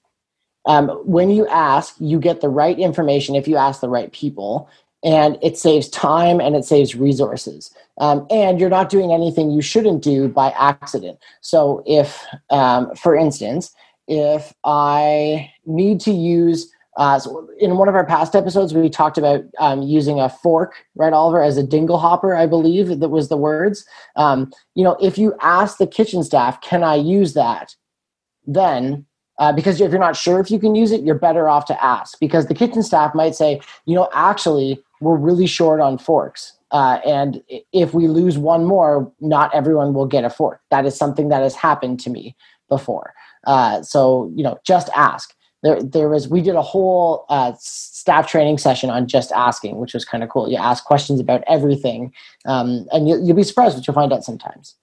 Um, 0.67 0.89
when 1.05 1.31
you 1.31 1.47
ask, 1.49 1.95
you 1.99 2.19
get 2.19 2.41
the 2.41 2.49
right 2.49 2.79
information 2.79 3.35
if 3.35 3.49
you 3.49 3.57
ask 3.57 3.81
the 3.81 3.89
right 3.89 4.13
people, 4.13 4.69
and 5.05 5.39
it 5.43 5.57
saves 5.57 5.89
time 5.89 6.41
and 6.41 6.57
it 6.57 6.65
saves 6.65 6.95
resources. 6.95 7.73
Um, 8.01 8.27
and 8.31 8.61
you're 8.61 8.69
not 8.69 8.91
doing 8.91 9.13
anything 9.13 9.51
you 9.51 9.63
shouldn't 9.63 10.03
do 10.03 10.29
by 10.29 10.51
accident. 10.51 11.19
So, 11.41 11.83
if, 11.87 12.25
um, 12.51 12.95
for 12.95 13.17
instance, 13.17 13.75
if 14.09 14.53
I 14.65 15.51
need 15.67 16.01
to 16.01 16.11
use 16.11 16.73
uh, 16.99 17.19
so 17.19 17.49
in 17.59 17.77
one 17.77 17.89
of 17.89 17.95
our 17.95 18.05
past 18.05 18.35
episodes, 18.35 18.75
we 18.75 18.91
talked 18.91 19.17
about 19.17 19.45
um, 19.61 19.83
using 19.83 20.19
a 20.19 20.29
fork, 20.29 20.85
right, 20.97 21.13
Oliver, 21.13 21.41
as 21.41 21.57
a 21.57 21.63
dingle 21.63 21.97
hopper, 21.97 22.35
I 22.35 22.47
believe 22.47 22.99
that 22.99 23.09
was 23.09 23.29
the 23.29 23.37
words. 23.37 23.87
Um, 24.17 24.53
you 24.75 24.83
know, 24.83 24.97
if 25.01 25.17
you 25.17 25.35
ask 25.41 25.79
the 25.79 25.87
kitchen 25.87 26.25
staff, 26.25 26.61
can 26.61 26.83
I 26.83 26.97
use 26.97 27.35
that? 27.35 27.77
Then, 28.47 29.07
uh, 29.39 29.53
because 29.53 29.81
if 29.81 29.93
you're 29.93 30.01
not 30.01 30.17
sure 30.17 30.41
if 30.41 30.51
you 30.51 30.59
can 30.59 30.75
use 30.75 30.91
it, 30.91 31.03
you're 31.03 31.15
better 31.15 31.49
off 31.49 31.67
to 31.67 31.85
ask 31.85 32.19
because 32.19 32.49
the 32.49 32.55
kitchen 32.55 32.83
staff 32.83 33.15
might 33.15 33.37
say, 33.37 33.61
you 33.87 33.95
know, 33.95 34.09
actually, 34.13 34.83
we're 35.01 35.17
really 35.17 35.47
short 35.47 35.81
on 35.81 35.99
forks. 35.99 36.59
Uh, 36.73 36.99
and 37.07 37.41
if 37.73 37.95
we 37.95 38.09
lose 38.09 38.37
one 38.37 38.65
more, 38.65 39.11
not 39.21 39.55
everyone 39.55 39.95
will 39.95 40.07
get 40.07 40.25
a 40.25 40.31
fork. 40.31 40.61
That 40.73 40.85
is 40.85 40.97
something 40.97 41.29
that 41.29 41.43
has 41.43 41.55
happened 41.55 42.01
to 42.01 42.11
me 42.11 42.35
before. 42.69 43.15
Uh, 43.47 43.83
so, 43.83 44.33
you 44.35 44.43
know, 44.43 44.59
just 44.65 44.91
ask 44.97 45.33
there 45.63 45.83
there 45.83 46.09
was 46.09 46.29
we 46.29 46.41
did 46.41 46.55
a 46.55 46.63
whole 46.63 47.27
uh, 47.29 47.53
staff 47.59 48.29
training 48.29 48.59
session 48.59 48.91
on 48.91 49.09
just 49.09 49.33
asking, 49.33 49.79
which 49.79 49.95
was 49.95 50.05
kind 50.05 50.23
of 50.23 50.31
cool. 50.31 50.49
You 50.49 50.57
ask 50.57 50.85
questions 50.85 51.21
about 51.21 51.43
everything, 51.49 52.13
um, 52.47 52.87
and 52.93 53.09
you, 53.09 53.19
will 53.19 53.35
be 53.35 53.43
surprised 53.43 53.77
what 53.77 53.87
you'll 53.87 53.95
find 53.95 54.13
out 54.13 54.25
sometimes. 54.25 54.77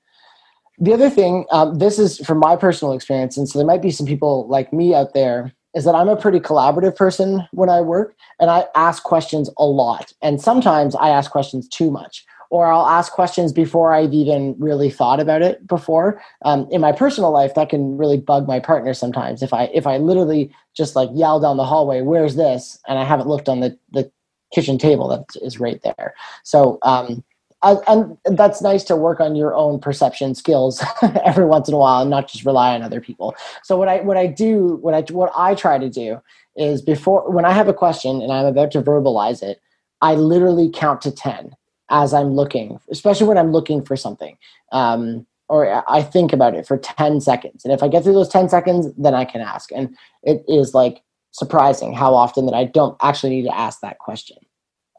The 0.77 0.94
other 0.94 1.10
thing, 1.10 1.46
um, 1.51 1.75
this 1.75 1.98
is 1.98 2.20
from 2.20 2.39
my 2.39 2.58
personal 2.58 2.94
experience, 2.94 3.38
and 3.38 3.48
so 3.48 3.58
there 3.58 3.65
might 3.65 3.82
be 3.82 3.91
some 3.91 4.05
people 4.05 4.48
like 4.50 4.74
me 4.74 4.94
out 4.94 5.13
there, 5.13 5.53
is 5.74 5.86
that 5.86 5.96
I'm 5.96 6.10
a 6.10 6.17
pretty 6.17 6.41
collaborative 6.41 6.98
person 6.98 7.48
when 7.51 7.70
I 7.70 7.79
work, 7.79 8.13
and 8.41 8.50
I 8.50 8.65
ask 8.75 9.03
questions 9.03 9.50
a 9.58 9.65
lot, 9.65 10.12
and 10.22 10.41
sometimes 10.41 10.96
I 10.96 11.10
ask 11.10 11.32
questions 11.32 11.70
too 11.70 11.89
much 11.89 12.25
or 12.55 12.71
I'll 12.71 12.88
ask 12.88 13.12
questions 13.12 13.51
before 13.51 13.93
I've 13.93 14.13
even 14.13 14.55
really 14.57 14.89
thought 14.89 15.19
about 15.19 15.41
it 15.41 15.67
before. 15.67 16.21
Um, 16.43 16.67
in 16.71 16.79
my 16.79 16.91
personal 16.91 17.31
life, 17.31 17.53
that 17.55 17.69
can 17.69 17.97
really 17.97 18.17
bug 18.17 18.47
my 18.47 18.59
partner 18.59 18.93
sometimes. 18.93 19.43
If 19.43 19.53
I 19.53 19.65
if 19.74 19.85
I 19.85 19.97
literally 19.97 20.53
just 20.75 20.95
like 20.95 21.09
yell 21.13 21.39
down 21.39 21.57
the 21.57 21.65
hallway, 21.65 22.01
"Where's 22.01 22.35
this?" 22.35 22.79
and 22.88 22.97
I 22.97 23.03
haven't 23.03 23.27
looked 23.27 23.50
on 23.50 23.59
the 23.59 23.77
the 23.91 24.09
kitchen 24.53 24.77
table 24.77 25.09
that 25.09 25.25
is 25.41 25.59
right 25.59 25.81
there. 25.83 26.13
So 26.43 26.79
um, 26.83 27.24
and 27.65 28.17
that's 28.25 28.62
nice 28.62 28.83
to 28.85 28.95
work 28.95 29.19
on 29.19 29.35
your 29.35 29.53
own 29.55 29.79
perception 29.79 30.35
skills 30.35 30.83
every 31.25 31.45
once 31.45 31.67
in 31.67 31.74
a 31.74 31.77
while 31.77 32.01
and 32.01 32.09
not 32.09 32.27
just 32.27 32.45
rely 32.45 32.75
on 32.75 32.83
other 32.83 33.01
people 33.01 33.33
so 33.63 33.75
what 33.75 33.88
i 33.88 34.01
what 34.01 34.17
i 34.17 34.27
do 34.27 34.77
what 34.81 34.93
i 34.93 35.01
what 35.13 35.31
i 35.35 35.55
try 35.55 35.79
to 35.79 35.89
do 35.89 36.21
is 36.55 36.81
before 36.81 37.29
when 37.31 37.43
i 37.45 37.51
have 37.51 37.67
a 37.67 37.74
question 37.74 38.21
and 38.21 38.31
i'm 38.31 38.45
about 38.45 38.71
to 38.71 38.81
verbalize 38.81 39.41
it 39.41 39.62
i 40.01 40.13
literally 40.13 40.69
count 40.69 41.01
to 41.01 41.12
10 41.12 41.55
as 41.89 42.13
i'm 42.13 42.35
looking 42.35 42.79
especially 42.89 43.27
when 43.27 43.37
i'm 43.37 43.51
looking 43.51 43.83
for 43.83 43.95
something 43.95 44.37
um, 44.71 45.25
or 45.49 45.83
i 45.89 46.01
think 46.01 46.33
about 46.33 46.55
it 46.55 46.65
for 46.65 46.77
10 46.77 47.21
seconds 47.21 47.63
and 47.63 47.73
if 47.73 47.83
i 47.83 47.87
get 47.87 48.03
through 48.03 48.13
those 48.13 48.29
10 48.29 48.49
seconds 48.49 48.87
then 48.97 49.13
i 49.13 49.25
can 49.25 49.41
ask 49.41 49.71
and 49.71 49.95
it 50.23 50.43
is 50.47 50.73
like 50.73 51.01
surprising 51.31 51.93
how 51.93 52.13
often 52.13 52.45
that 52.45 52.55
i 52.55 52.63
don't 52.63 52.97
actually 53.01 53.29
need 53.29 53.43
to 53.43 53.57
ask 53.57 53.81
that 53.81 53.99
question 53.99 54.37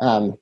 um, 0.01 0.37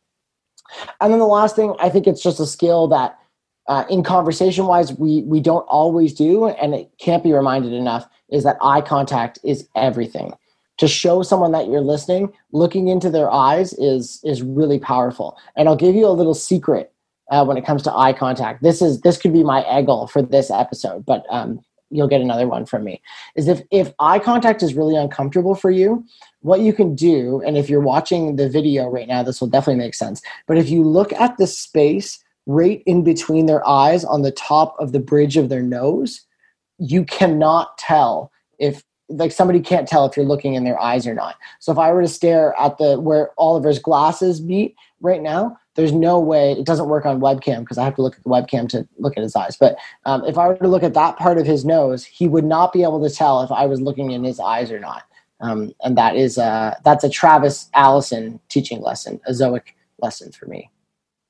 and 1.01 1.13
then 1.13 1.21
the 1.21 1.27
last 1.27 1.57
thing, 1.57 1.75
I 1.79 1.89
think 1.89 2.07
it's 2.07 2.23
just 2.23 2.41
a 2.41 2.47
skill 2.47 2.89
that, 2.89 3.19
uh, 3.67 3.85
in 3.89 4.03
conversation 4.03 4.67
wise, 4.67 4.93
we 4.93 5.23
we 5.23 5.41
don't 5.41 5.65
always 5.69 6.13
do, 6.13 6.49
and 6.49 6.75
it 6.75 6.91
can't 6.99 7.25
be 7.25 7.33
reminded 7.33 7.73
enough. 7.73 8.07
Is 8.31 8.45
that 8.45 8.59
eye 8.61 8.83
contact 8.83 9.39
is 9.43 9.67
everything. 9.75 10.35
To 10.79 10.89
show 10.89 11.23
someone 11.23 11.53
that 11.53 11.69
you're 11.69 11.81
listening, 11.81 12.33
looking 12.53 12.89
into 12.89 13.11
their 13.11 13.31
eyes 13.31 13.73
is 13.75 14.21
is 14.25 14.43
really 14.43 14.79
powerful. 14.79 15.37
And 15.57 15.69
I'll 15.69 15.77
give 15.77 15.95
you 15.95 16.07
a 16.07 16.09
little 16.09 16.35
secret 16.35 16.93
uh, 17.31 17.45
when 17.45 17.57
it 17.57 17.65
comes 17.65 17.83
to 17.85 17.97
eye 17.97 18.13
contact. 18.13 18.63
This 18.63 18.83
is 18.83 19.01
this 19.03 19.19
could 19.19 19.33
be 19.33 19.45
my 19.45 19.63
eggle 19.63 20.11
for 20.11 20.23
this 20.23 20.51
episode, 20.51 21.05
but 21.07 21.25
um, 21.31 21.61
you'll 21.91 22.09
get 22.09 22.21
another 22.21 22.49
one 22.49 22.67
from 22.67 22.85
me. 22.85 23.01
Is 23.37 23.49
if 23.49 23.63
if 23.71 23.93
eye 23.99 24.19
contact 24.19 24.63
is 24.63 24.75
really 24.75 24.97
uncomfortable 24.97 25.55
for 25.55 25.71
you, 25.71 26.05
what 26.41 26.61
you 26.61 26.73
can 26.73 26.95
do, 26.95 27.43
and 27.47 27.57
if 27.57 27.71
you're 27.71 27.81
watching 27.81 28.37
the 28.37 28.49
video 28.49 28.89
right 28.89 29.09
now, 29.09 29.23
this 29.23 29.41
will 29.41 29.49
definitely 29.49 29.83
make 29.83 29.95
sense. 29.95 30.23
But 30.47 30.59
if 30.59 30.69
you 30.69 30.83
look 30.83 31.13
at 31.13 31.37
the 31.39 31.47
space 31.47 32.23
right 32.47 32.83
in 32.85 33.05
between 33.05 33.47
their 33.47 33.67
eyes 33.67 34.05
on 34.05 34.23
the 34.23 34.33
top 34.33 34.77
of 34.79 34.93
the 34.93 35.01
bridge 35.01 35.37
of 35.37 35.49
their 35.49 35.63
nose, 35.63 36.21
you 36.79 37.05
cannot 37.05 37.79
tell 37.79 38.31
if 38.59 38.83
like 39.09 39.33
somebody 39.33 39.61
can't 39.61 39.87
tell 39.87 40.07
if 40.07 40.17
you're 40.17 40.27
looking 40.27 40.55
in 40.55 40.65
their 40.65 40.81
eyes 40.81 41.07
or 41.07 41.15
not. 41.15 41.37
So 41.59 41.73
if 41.73 41.79
I 41.79 41.93
were 41.93 42.03
to 42.03 42.09
stare 42.09 42.59
at 42.59 42.79
the 42.79 42.99
where 42.99 43.31
Oliver's 43.39 43.79
glasses 43.79 44.41
meet 44.41 44.77
right 45.01 45.21
now, 45.21 45.59
there's 45.75 45.93
no 45.93 46.21
way 46.21 46.53
it 46.53 46.65
doesn't 46.65 46.89
work 46.89 47.05
on 47.05 47.21
webcam 47.21 47.61
because 47.61 47.79
I 47.79 47.85
have 47.85 47.97
to 47.97 48.03
look 48.03 48.17
at 48.17 48.23
the 48.23 48.31
webcam 48.31 48.69
to 48.71 48.87
look 48.99 49.17
at 49.17 49.23
his 49.23 49.37
eyes. 49.37 49.57
But 49.57 49.77
um, 50.05 50.25
if 50.25 50.39
I 50.39 50.49
were 50.49 50.57
to 50.57 50.69
look 50.69 50.83
at 50.83 50.95
that 50.95 51.17
part 51.17 51.39
of 51.39 51.47
his 51.47 51.65
nose, 51.65 52.05
he 52.05 52.29
would 52.29 52.45
not 52.45 52.73
be 52.73 52.83
able 52.83 53.07
to 53.07 53.15
tell 53.15 53.43
if 53.43 53.51
I 53.51 53.67
was 53.67 53.81
looking 53.81 54.13
in 54.13 54.25
his 54.25 54.41
eyes 54.41 54.71
or 54.71 54.81
not. 54.81 55.03
Um, 55.41 55.75
and 55.83 55.99
that 55.99 56.17
is 56.17 56.39
a, 56.39 56.79
that's 56.85 57.05
a 57.05 57.11
Travis 57.11 57.69
Allison 57.75 58.41
teaching 58.49 58.81
lesson, 58.81 59.21
a 59.27 59.33
Zoic 59.33 59.75
lesson 59.99 60.33
for 60.33 60.47
me. 60.47 60.71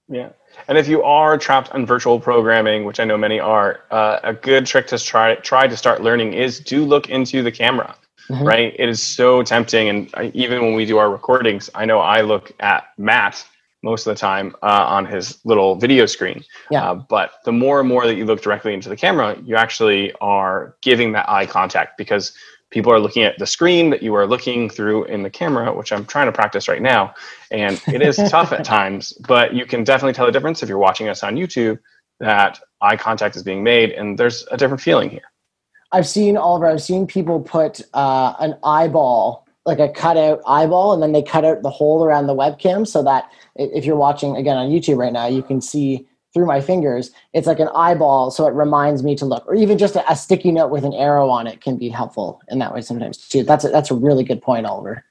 Yeah. 0.09 0.31
And 0.69 0.79
if 0.79 0.89
you 0.89 1.03
are 1.03 1.37
trapped 1.39 1.71
on 1.73 1.87
virtual 1.87 2.19
programming, 2.19 2.85
which 2.85 3.01
I 3.01 3.05
know 3.05 3.19
many 3.19 3.39
are, 3.41 3.81
uh, 3.91 4.21
a 4.23 4.33
good 4.33 4.67
trick 4.67 4.87
to 4.89 4.99
try 4.99 5.35
try 5.37 5.67
to 5.67 5.77
start 5.77 6.03
learning 6.03 6.35
is 6.35 6.61
do 6.61 6.85
look 6.85 7.09
into 7.09 7.43
the 7.43 7.53
camera. 7.53 7.95
Mm-hmm. 8.31 8.45
Right? 8.45 8.75
It 8.79 8.89
is 8.89 9.03
so 9.03 9.43
tempting, 9.43 9.91
and 9.91 10.11
I, 10.15 10.31
even 10.35 10.63
when 10.63 10.75
we 10.75 10.87
do 10.87 10.97
our 10.97 11.11
recordings, 11.11 11.69
I 11.75 11.85
know 11.85 11.99
I 11.99 12.23
look 12.23 12.53
at 12.61 12.85
Matt 12.97 13.45
most 13.83 14.07
of 14.07 14.15
the 14.15 14.19
time 14.19 14.57
uh, 14.63 14.87
on 14.89 15.05
his 15.05 15.39
little 15.45 15.75
video 15.77 16.07
screen. 16.07 16.43
Yeah. 16.71 16.91
Uh, 16.91 16.95
but 16.95 17.33
the 17.45 17.53
more 17.53 17.81
and 17.81 17.89
more 17.89 18.07
that 18.07 18.15
you 18.15 18.25
look 18.25 18.41
directly 18.41 18.73
into 18.73 18.89
the 18.89 18.97
camera, 18.97 19.37
you 19.45 19.57
actually 19.57 20.13
are 20.23 20.75
giving 20.81 21.13
that 21.13 21.29
eye 21.29 21.45
contact 21.45 21.99
because 21.99 22.33
people 22.75 22.93
are 22.93 22.99
looking 22.99 23.23
at 23.23 23.39
the 23.39 23.47
screen 23.47 23.89
that 23.91 24.03
you 24.03 24.13
are 24.17 24.27
looking 24.27 24.69
through 24.69 25.05
in 25.05 25.23
the 25.23 25.31
camera, 25.31 25.73
which 25.73 25.93
I'm 25.93 26.05
trying 26.05 26.27
to 26.27 26.33
practice 26.33 26.67
right 26.67 26.83
now. 26.83 27.15
And 27.53 27.81
it 27.87 28.03
is 28.03 28.17
tough 28.29 28.53
at 28.53 28.65
times, 28.65 29.13
but 29.29 29.55
you 29.55 29.65
can 29.65 29.85
definitely 29.85 30.13
tell 30.13 30.27
the 30.27 30.33
difference 30.33 30.61
if 30.61 30.69
you're 30.69 30.77
watching 30.77 31.09
us 31.09 31.23
on 31.23 31.37
YouTube 31.37 31.79
that 32.19 32.59
eye 32.81 32.97
contact 32.97 33.37
is 33.37 33.45
being 33.45 33.63
made 33.63 33.93
and 33.93 34.19
there's 34.19 34.45
a 34.51 34.57
different 34.57 34.81
feeling 34.81 35.09
here. 35.09 35.31
I've 35.93 36.09
seen 36.09 36.37
Oliver, 36.37 36.67
I've 36.67 36.83
seen 36.83 37.07
people 37.07 37.41
put 37.41 37.81
uh, 37.95 38.35
an 38.41 38.57
eyeball, 38.65 39.47
like 39.65 39.79
a 39.79 39.89
cutout 39.89 40.41
eyeball, 40.45 40.95
and 40.95 41.01
then 41.01 41.13
they 41.13 41.23
cut 41.23 41.45
out 41.45 41.63
the 41.63 41.71
hole 41.71 42.03
around 42.03 42.27
the 42.27 42.35
webcam 42.35 42.85
so 42.85 43.05
that 43.05 43.31
if 43.55 43.85
you're 43.85 43.95
watching 43.95 44.37
again 44.37 44.57
on 44.57 44.69
YouTube 44.69 44.97
right 44.97 45.13
now, 45.13 45.29
you 45.29 45.45
can 45.45 45.61
see 45.61 46.09
through 46.35 46.47
my 46.47 46.61
fingers, 46.61 47.13
it's 47.33 47.47
like 47.47 47.61
an 47.61 47.69
eyeball, 47.75 48.31
so 48.31 48.47
it 48.47 48.51
reminds 48.51 49.03
me 49.03 49.15
to 49.17 49.25
look. 49.25 49.47
Or 49.47 49.55
even 49.55 49.79
just 49.79 49.95
a, 49.95 50.11
a, 50.11 50.17
sticky 50.17 50.51
note 50.51 50.69
with 50.69 50.85
an 50.85 50.93
arrow 50.93 51.31
on 51.31 51.47
it 51.47 51.61
can 51.61 51.79
be 51.79 51.89
helpful 51.89 52.43
in 52.49 52.59
that 52.59 52.75
way 52.75 52.81
sometimes 52.81 53.17
too. 53.17 53.45
That's 53.45 53.65
a, 53.65 53.69
that's 53.69 53.91
a 53.91 53.95
really 53.95 54.25
good 54.25 54.43
point, 54.43 54.67
Oliver. 54.67 55.05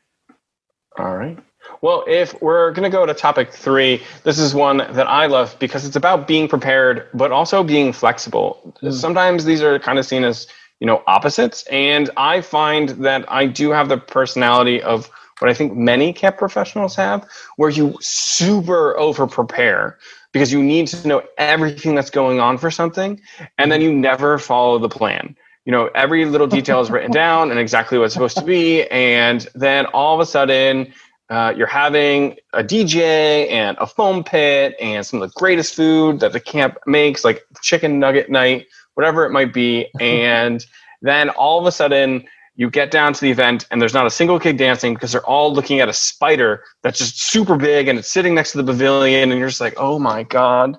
All 1.00 1.18
right. 1.18 1.40
Well, 1.82 2.04
if 2.08 2.40
we're 2.42 2.72
going 2.72 2.90
to 2.90 2.96
go 2.96 3.06
to 3.06 3.14
topic 3.14 3.52
three, 3.52 4.04
this 4.24 4.38
is 4.38 4.54
one 4.54 4.78
that 4.78 5.08
I 5.08 5.26
love 5.26 5.58
because 5.60 5.86
it's 5.86 5.96
about 5.96 6.28
being 6.28 6.48
prepared, 6.48 7.08
but 7.14 7.32
also 7.32 7.64
being 7.64 7.94
flexible. 7.94 8.74
Mm. 8.82 8.94
Sometimes 8.94 9.46
these 9.46 9.62
are 9.62 9.80
kind 9.80 9.98
of 9.98 10.06
seen 10.06 10.24
as 10.24 10.48
you 10.80 10.88
know 10.88 11.02
opposites, 11.08 11.64
and 11.72 12.10
I 12.18 12.42
find 12.42 12.90
that 12.90 13.30
I 13.32 13.48
do 13.48 13.72
have 13.72 13.88
the 13.88 13.98
personality 13.98 14.82
of 14.82 15.10
what 15.40 15.50
I 15.50 15.54
think 15.54 15.76
many 15.76 16.14
camp 16.14 16.38
professionals 16.38 16.96
have, 16.96 17.28
where 17.58 17.70
you 17.70 17.98
super 18.02 18.98
over 18.98 19.26
prepare 19.26 19.98
because 20.34 20.52
you 20.52 20.62
need 20.62 20.88
to 20.88 21.08
know 21.08 21.24
everything 21.38 21.96
that's 21.96 22.10
going 22.10 22.42
on 22.42 22.58
for 22.58 22.70
something 22.70 23.22
and 23.58 23.72
then 23.72 23.80
you 23.80 23.94
never 23.94 24.38
follow 24.38 24.78
the 24.80 24.90
plan. 24.90 25.38
You 25.66 25.72
know 25.72 25.90
every 25.96 26.26
little 26.26 26.48
detail 26.48 26.82
is 26.82 26.92
written 26.92 27.12
down 27.24 27.50
and 27.50 27.60
exactly 27.60 27.98
what's 27.98 28.14
supposed 28.14 28.38
to 28.38 28.44
be 28.44 28.86
and 28.90 29.48
then 29.56 29.86
all 29.88 30.14
of 30.14 30.20
a 30.20 30.26
sudden 30.26 30.94
uh, 31.30 31.54
you're 31.56 31.68
having 31.68 32.36
a 32.52 32.62
dj 32.62 33.50
and 33.50 33.78
a 33.80 33.88
foam 33.88 34.26
pit 34.26 34.76
and 34.82 35.06
some 35.06 35.22
of 35.22 35.30
the 35.30 35.40
greatest 35.40 35.74
food 35.74 36.20
that 36.20 36.34
the 36.34 36.40
camp 36.40 36.78
makes 36.86 37.24
like 37.24 37.46
chicken 37.62 37.98
nugget 37.98 38.30
night 38.30 38.68
whatever 38.96 39.26
it 39.26 39.32
might 39.32 39.54
be 39.54 39.88
and 40.02 40.66
then 41.02 41.30
all 41.30 41.60
of 41.60 41.66
a 41.66 41.72
sudden 41.72 42.26
you 42.56 42.70
get 42.70 42.92
down 42.92 43.14
to 43.14 43.22
the 43.22 43.32
event 43.32 43.66
and 43.72 43.82
there's 43.82 43.94
not 43.94 44.06
a 44.06 44.12
single 44.12 44.40
kid 44.40 44.58
dancing 44.58 44.94
because 44.94 45.12
they're 45.12 45.26
all 45.26 45.54
looking 45.54 45.80
at 45.80 45.90
a 45.90 45.94
spider 45.94 46.64
that's 46.84 47.00
just 47.00 47.22
super 47.22 47.56
big 47.56 47.88
and 47.88 47.98
it's 47.98 48.10
sitting 48.10 48.36
next 48.36 48.52
to 48.52 48.58
the 48.60 48.64
pavilion 48.64 49.32
and 49.32 49.40
you're 49.40 49.50
just 49.50 49.62
like 49.62 49.74
oh 49.78 49.98
my 49.98 50.24
god 50.24 50.78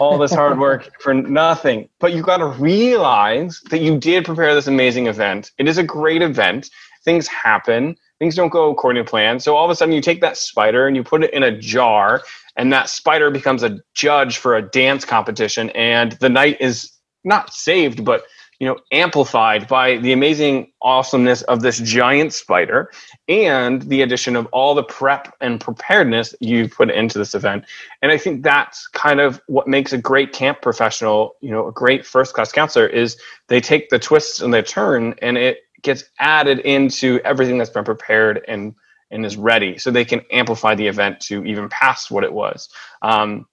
all 0.00 0.18
this 0.18 0.32
hard 0.32 0.58
work 0.58 0.90
for 1.00 1.14
nothing. 1.14 1.88
But 2.00 2.12
you've 2.12 2.26
got 2.26 2.38
to 2.38 2.46
realize 2.46 3.60
that 3.70 3.80
you 3.80 3.98
did 3.98 4.24
prepare 4.24 4.54
this 4.54 4.66
amazing 4.66 5.06
event. 5.06 5.50
It 5.58 5.68
is 5.68 5.78
a 5.78 5.82
great 5.82 6.22
event. 6.22 6.70
Things 7.04 7.26
happen. 7.28 7.96
Things 8.18 8.34
don't 8.34 8.48
go 8.48 8.70
according 8.70 9.04
to 9.04 9.08
plan. 9.08 9.40
So 9.40 9.56
all 9.56 9.64
of 9.64 9.70
a 9.70 9.76
sudden 9.76 9.94
you 9.94 10.00
take 10.00 10.20
that 10.22 10.36
spider 10.36 10.86
and 10.86 10.96
you 10.96 11.04
put 11.04 11.22
it 11.22 11.32
in 11.32 11.42
a 11.42 11.56
jar 11.56 12.22
and 12.56 12.72
that 12.72 12.88
spider 12.88 13.30
becomes 13.30 13.62
a 13.62 13.78
judge 13.94 14.38
for 14.38 14.56
a 14.56 14.62
dance 14.62 15.04
competition 15.04 15.70
and 15.70 16.12
the 16.12 16.28
night 16.28 16.56
is 16.60 16.90
not 17.24 17.52
saved 17.52 18.04
but 18.04 18.24
you 18.58 18.66
know, 18.66 18.78
amplified 18.92 19.68
by 19.68 19.98
the 19.98 20.12
amazing 20.12 20.72
awesomeness 20.80 21.42
of 21.42 21.60
this 21.60 21.78
giant 21.78 22.32
spider 22.32 22.90
and 23.28 23.82
the 23.82 24.02
addition 24.02 24.36
of 24.36 24.46
all 24.46 24.74
the 24.74 24.82
prep 24.82 25.34
and 25.40 25.60
preparedness 25.60 26.34
you 26.40 26.68
put 26.68 26.90
into 26.90 27.18
this 27.18 27.34
event. 27.34 27.64
And 28.02 28.10
I 28.10 28.18
think 28.18 28.42
that's 28.42 28.88
kind 28.88 29.20
of 29.20 29.40
what 29.46 29.68
makes 29.68 29.92
a 29.92 29.98
great 29.98 30.32
camp 30.32 30.62
professional, 30.62 31.36
you 31.40 31.50
know, 31.50 31.68
a 31.68 31.72
great 31.72 32.06
first 32.06 32.34
class 32.34 32.50
counselor 32.50 32.86
is 32.86 33.18
they 33.48 33.60
take 33.60 33.90
the 33.90 33.98
twists 33.98 34.40
and 34.40 34.54
the 34.54 34.62
turn 34.62 35.14
and 35.20 35.36
it 35.36 35.58
gets 35.82 36.04
added 36.18 36.60
into 36.60 37.20
everything 37.24 37.58
that's 37.58 37.70
been 37.70 37.84
prepared 37.84 38.44
and 38.48 38.74
and 39.10 39.24
is 39.24 39.36
ready 39.36 39.78
so 39.78 39.90
they 39.90 40.04
can 40.04 40.20
amplify 40.32 40.74
the 40.74 40.86
event 40.86 41.20
to 41.20 41.44
even 41.44 41.68
past 41.68 42.10
what 42.10 42.24
it 42.24 42.32
was. 42.32 42.68
Um, 43.02 43.46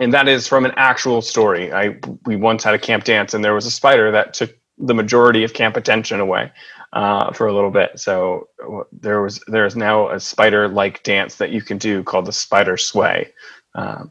and 0.00 0.12
that 0.14 0.28
is 0.28 0.46
from 0.46 0.64
an 0.64 0.72
actual 0.76 1.22
story. 1.22 1.72
I 1.72 1.98
we 2.24 2.36
once 2.36 2.64
had 2.64 2.74
a 2.74 2.78
camp 2.78 3.04
dance, 3.04 3.34
and 3.34 3.44
there 3.44 3.54
was 3.54 3.66
a 3.66 3.70
spider 3.70 4.10
that 4.12 4.34
took 4.34 4.56
the 4.78 4.94
majority 4.94 5.44
of 5.44 5.54
camp 5.54 5.76
attention 5.76 6.20
away 6.20 6.52
uh, 6.92 7.32
for 7.32 7.46
a 7.46 7.54
little 7.54 7.70
bit. 7.70 7.98
So 7.98 8.48
there 8.92 9.22
was 9.22 9.42
there 9.48 9.66
is 9.66 9.76
now 9.76 10.10
a 10.10 10.20
spider 10.20 10.68
like 10.68 11.02
dance 11.02 11.36
that 11.36 11.50
you 11.50 11.62
can 11.62 11.78
do 11.78 12.02
called 12.02 12.26
the 12.26 12.32
spider 12.32 12.76
sway, 12.76 13.32
uh, 13.74 14.04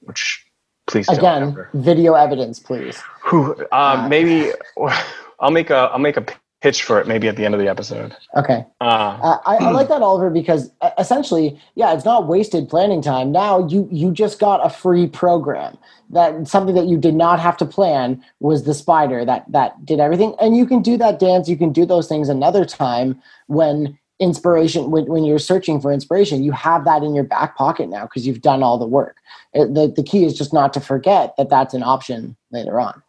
which 0.00 0.44
please 0.86 1.08
again 1.08 1.56
video 1.74 2.14
evidence, 2.14 2.58
please. 2.58 3.00
Who 3.22 3.54
uh, 3.54 3.66
uh, 3.72 4.08
maybe 4.08 4.52
I'll 5.40 5.50
make 5.50 5.70
a 5.70 5.90
I'll 5.92 5.98
make 5.98 6.16
a 6.16 6.26
pitch 6.62 6.84
for 6.84 7.00
it 7.00 7.08
maybe 7.08 7.26
at 7.26 7.36
the 7.36 7.44
end 7.44 7.54
of 7.54 7.60
the 7.60 7.68
episode. 7.68 8.16
Okay. 8.36 8.64
Uh, 8.80 8.84
uh, 8.84 9.38
I, 9.44 9.56
I, 9.56 9.70
like 9.72 9.88
that, 9.88 10.00
Oliver, 10.00 10.30
because 10.30 10.70
essentially, 10.96 11.60
yeah, 11.74 11.92
it's 11.92 12.04
not 12.04 12.28
wasted 12.28 12.68
planning 12.68 13.02
time. 13.02 13.32
Now 13.32 13.66
you 13.66 13.88
you 13.90 14.12
just 14.12 14.38
got 14.38 14.64
a 14.64 14.70
free 14.70 15.08
program 15.08 15.76
that 16.10 16.46
something 16.46 16.74
that 16.76 16.86
you 16.86 16.98
did 16.98 17.14
not 17.14 17.40
have 17.40 17.56
to 17.56 17.66
plan 17.66 18.22
was 18.38 18.62
the 18.62 18.74
spider 18.74 19.24
that 19.24 19.44
that 19.50 19.84
did 19.84 19.98
everything, 19.98 20.36
and 20.40 20.56
you 20.56 20.64
can 20.64 20.82
do 20.82 20.96
that 20.98 21.18
dance. 21.18 21.48
You 21.48 21.56
can 21.56 21.72
do 21.72 21.84
those 21.84 22.08
things 22.08 22.28
another 22.28 22.64
time 22.64 23.20
when 23.48 23.98
inspiration 24.20 24.92
when, 24.92 25.06
when 25.06 25.24
you're 25.24 25.38
searching 25.40 25.80
for 25.80 25.90
inspiration 25.90 26.44
you 26.44 26.52
have 26.52 26.84
that 26.84 27.02
in 27.02 27.12
your 27.12 27.24
back 27.24 27.56
pocket 27.56 27.88
now 27.88 28.04
because 28.04 28.24
you've 28.24 28.40
done 28.40 28.62
all 28.62 28.78
the 28.78 28.86
work 28.86 29.16
it, 29.52 29.74
the, 29.74 29.88
the 29.88 30.02
key 30.02 30.24
is 30.24 30.38
just 30.38 30.52
not 30.52 30.72
to 30.72 30.78
forget 30.80 31.34
that 31.36 31.50
that's 31.50 31.74
an 31.74 31.82
option 31.82 32.36
later 32.52 32.78
on 32.78 33.02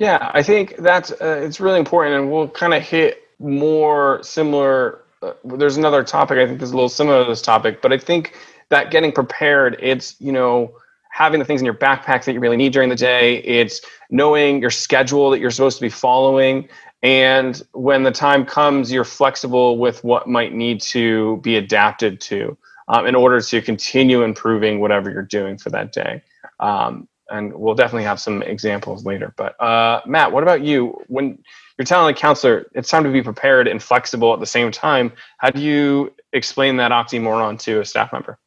yeah, 0.00 0.30
I 0.32 0.42
think 0.42 0.78
that's 0.78 1.12
uh, 1.12 1.42
it's 1.44 1.60
really 1.60 1.78
important, 1.78 2.16
and 2.16 2.32
we'll 2.32 2.48
kind 2.48 2.72
of 2.72 2.82
hit 2.82 3.22
more 3.38 4.22
similar. 4.22 5.02
Uh, 5.22 5.34
there's 5.44 5.76
another 5.76 6.02
topic 6.02 6.38
I 6.38 6.46
think 6.46 6.62
is 6.62 6.70
a 6.70 6.74
little 6.74 6.88
similar 6.88 7.22
to 7.22 7.28
this 7.28 7.42
topic, 7.42 7.82
but 7.82 7.92
I 7.92 7.98
think 7.98 8.34
that 8.70 8.90
getting 8.90 9.12
prepared, 9.12 9.76
it's, 9.78 10.16
you 10.18 10.32
know, 10.32 10.74
having 11.10 11.38
the 11.38 11.44
things 11.44 11.60
in 11.60 11.66
your 11.66 11.74
backpack 11.74 12.24
that 12.24 12.32
you 12.32 12.40
really 12.40 12.56
need 12.56 12.72
during 12.72 12.88
the 12.88 12.96
day. 12.96 13.42
It's 13.42 13.82
knowing 14.10 14.62
your 14.62 14.70
schedule 14.70 15.28
that 15.30 15.38
you're 15.38 15.50
supposed 15.50 15.76
to 15.76 15.82
be 15.82 15.90
following. 15.90 16.66
And 17.02 17.62
when 17.72 18.02
the 18.02 18.10
time 18.10 18.46
comes, 18.46 18.90
you're 18.90 19.04
flexible 19.04 19.76
with 19.76 20.02
what 20.02 20.26
might 20.26 20.54
need 20.54 20.80
to 20.82 21.38
be 21.38 21.56
adapted 21.56 22.22
to 22.22 22.56
um, 22.88 23.06
in 23.06 23.14
order 23.14 23.38
to 23.38 23.60
continue 23.60 24.22
improving 24.22 24.80
whatever 24.80 25.10
you're 25.10 25.22
doing 25.22 25.58
for 25.58 25.68
that 25.70 25.92
day. 25.92 26.22
Um, 26.58 27.06
and 27.30 27.54
we'll 27.54 27.74
definitely 27.74 28.04
have 28.04 28.20
some 28.20 28.42
examples 28.42 29.04
later. 29.04 29.32
But 29.36 29.60
uh, 29.60 30.00
Matt, 30.06 30.32
what 30.32 30.42
about 30.42 30.62
you? 30.62 31.00
When 31.08 31.38
you're 31.78 31.84
telling 31.84 32.14
a 32.14 32.16
counselor 32.16 32.66
it's 32.74 32.88
time 32.88 33.04
to 33.04 33.10
be 33.10 33.22
prepared 33.22 33.66
and 33.68 33.82
flexible 33.82 34.34
at 34.34 34.40
the 34.40 34.46
same 34.46 34.70
time, 34.70 35.12
how 35.38 35.50
do 35.50 35.60
you 35.60 36.12
explain 36.32 36.76
that 36.76 36.90
oxymoron 36.90 37.58
to 37.60 37.80
a 37.80 37.84
staff 37.84 38.12
member? 38.12 38.38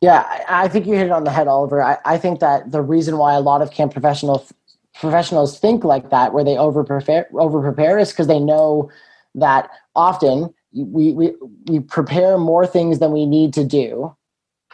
Yeah, 0.00 0.44
I 0.48 0.66
think 0.66 0.86
you 0.86 0.94
hit 0.94 1.06
it 1.06 1.12
on 1.12 1.22
the 1.22 1.30
head, 1.30 1.46
Oliver. 1.46 1.80
I, 1.80 1.96
I 2.04 2.18
think 2.18 2.40
that 2.40 2.72
the 2.72 2.82
reason 2.82 3.18
why 3.18 3.34
a 3.34 3.40
lot 3.40 3.62
of 3.62 3.70
camp 3.70 3.92
professionals 3.92 4.52
professionals 5.00 5.58
think 5.58 5.84
like 5.84 6.10
that, 6.10 6.34
where 6.34 6.44
they 6.44 6.58
over 6.58 6.84
prepare 6.84 7.28
over 7.34 7.60
prepare, 7.60 7.98
is 7.98 8.10
because 8.10 8.26
they 8.26 8.40
know 8.40 8.90
that 9.36 9.70
often 9.94 10.52
we, 10.74 11.12
we 11.12 11.32
we 11.66 11.80
prepare 11.80 12.36
more 12.36 12.66
things 12.66 12.98
than 12.98 13.12
we 13.12 13.26
need 13.26 13.54
to 13.54 13.64
do, 13.64 14.14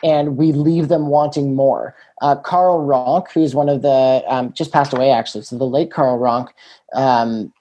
and 0.02 0.36
we 0.36 0.52
leave 0.52 0.88
them 0.88 1.08
wanting 1.08 1.54
more. 1.54 1.94
Uh, 2.22 2.36
Karl 2.36 2.86
Rohnke, 2.86 3.30
who's 3.32 3.54
one 3.54 3.68
of 3.68 3.82
the 3.82 4.22
um, 4.26 4.52
just 4.52 4.72
passed 4.72 4.92
away 4.92 5.10
actually, 5.10 5.44
so 5.44 5.58
the 5.58 5.64
late 5.64 5.90
Karl 5.90 6.18
Rohnke 6.18 6.50
um, 6.94 7.52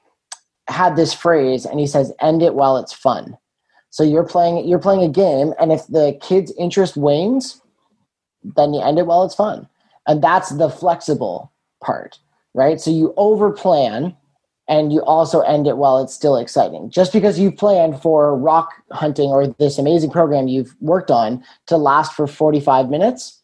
had 0.67 0.95
this 0.95 1.13
phrase, 1.13 1.65
and 1.65 1.80
he 1.80 1.88
says, 1.88 2.13
"End 2.19 2.41
it 2.41 2.56
while 2.56 2.78
it's 2.78 2.93
fun." 2.93 3.38
So 3.89 4.04
you're 4.04 4.26
playing 4.26 4.67
you're 4.67 4.80
playing 4.80 5.04
a 5.04 5.10
game, 5.10 5.54
and 5.60 5.71
if 5.71 5.88
the 5.88 6.17
kid's 6.21 6.52
interest 6.58 6.97
wanes, 6.97 7.62
then 8.43 8.73
you 8.73 8.82
end 8.82 9.00
it 9.00 9.08
while 9.08 9.23
it's 9.23 9.36
fun, 9.36 9.67
and 10.08 10.23
that's 10.23 10.50
the 10.50 10.69
flexible 10.69 11.52
part, 11.84 12.19
right? 12.54 12.80
So 12.80 12.91
you 12.91 13.13
over 13.17 13.52
plan, 13.52 14.15
and 14.67 14.91
you 14.91 15.01
also 15.03 15.41
end 15.41 15.67
it 15.67 15.77
while 15.77 15.97
it's 15.99 16.13
still 16.13 16.36
exciting. 16.36 16.89
Just 16.89 17.13
because 17.13 17.39
you 17.39 17.51
planned 17.51 18.01
for 18.01 18.38
rock 18.38 18.73
hunting 18.91 19.30
or 19.30 19.47
this 19.47 19.77
amazing 19.77 20.12
program 20.12 20.47
you've 20.47 20.75
worked 20.82 21.12
on 21.12 21.43
to 21.67 21.77
last 21.77 22.13
for 22.13 22.27
45 22.27 22.89
minutes, 22.89 23.41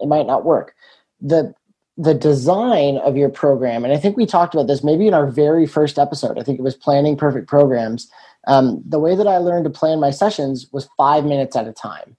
it 0.00 0.06
might 0.06 0.26
not 0.26 0.44
work. 0.44 0.74
The 1.20 1.54
the 1.96 2.14
design 2.14 2.96
of 2.98 3.14
your 3.14 3.28
program, 3.28 3.84
and 3.84 3.92
I 3.92 3.98
think 3.98 4.16
we 4.16 4.24
talked 4.24 4.54
about 4.54 4.68
this 4.68 4.82
maybe 4.82 5.06
in 5.06 5.12
our 5.12 5.30
very 5.30 5.66
first 5.66 5.98
episode. 5.98 6.38
I 6.38 6.42
think 6.42 6.58
it 6.58 6.62
was 6.62 6.74
planning 6.74 7.14
perfect 7.14 7.46
programs 7.46 8.10
um, 8.46 8.82
the 8.86 8.98
way 8.98 9.14
that 9.14 9.26
I 9.26 9.38
learned 9.38 9.64
to 9.64 9.70
plan 9.70 10.00
my 10.00 10.10
sessions 10.10 10.66
was 10.72 10.88
five 10.96 11.24
minutes 11.24 11.56
at 11.56 11.68
a 11.68 11.72
time. 11.72 12.16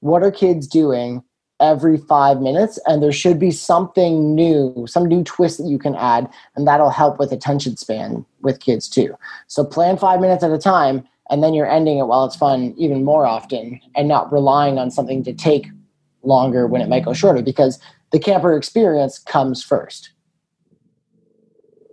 What 0.00 0.22
are 0.22 0.30
kids 0.30 0.66
doing 0.66 1.22
every 1.60 1.96
five 1.96 2.40
minutes? 2.40 2.78
And 2.86 3.02
there 3.02 3.12
should 3.12 3.38
be 3.38 3.50
something 3.50 4.34
new, 4.34 4.86
some 4.88 5.04
new 5.06 5.22
twist 5.24 5.58
that 5.58 5.68
you 5.68 5.78
can 5.78 5.94
add, 5.94 6.28
and 6.56 6.66
that'll 6.66 6.90
help 6.90 7.18
with 7.18 7.32
attention 7.32 7.76
span 7.76 8.24
with 8.40 8.60
kids 8.60 8.88
too. 8.88 9.16
So 9.46 9.64
plan 9.64 9.96
five 9.96 10.20
minutes 10.20 10.42
at 10.42 10.50
a 10.50 10.58
time, 10.58 11.06
and 11.30 11.42
then 11.42 11.54
you're 11.54 11.70
ending 11.70 11.98
it 11.98 12.06
while 12.06 12.24
it's 12.24 12.36
fun 12.36 12.74
even 12.76 13.04
more 13.04 13.24
often 13.24 13.80
and 13.94 14.08
not 14.08 14.32
relying 14.32 14.78
on 14.78 14.90
something 14.90 15.22
to 15.24 15.32
take 15.32 15.68
longer 16.22 16.66
when 16.66 16.82
it 16.82 16.88
might 16.88 17.04
go 17.04 17.12
shorter 17.12 17.42
because 17.42 17.80
the 18.10 18.18
camper 18.18 18.56
experience 18.56 19.18
comes 19.18 19.62
first. 19.62 20.10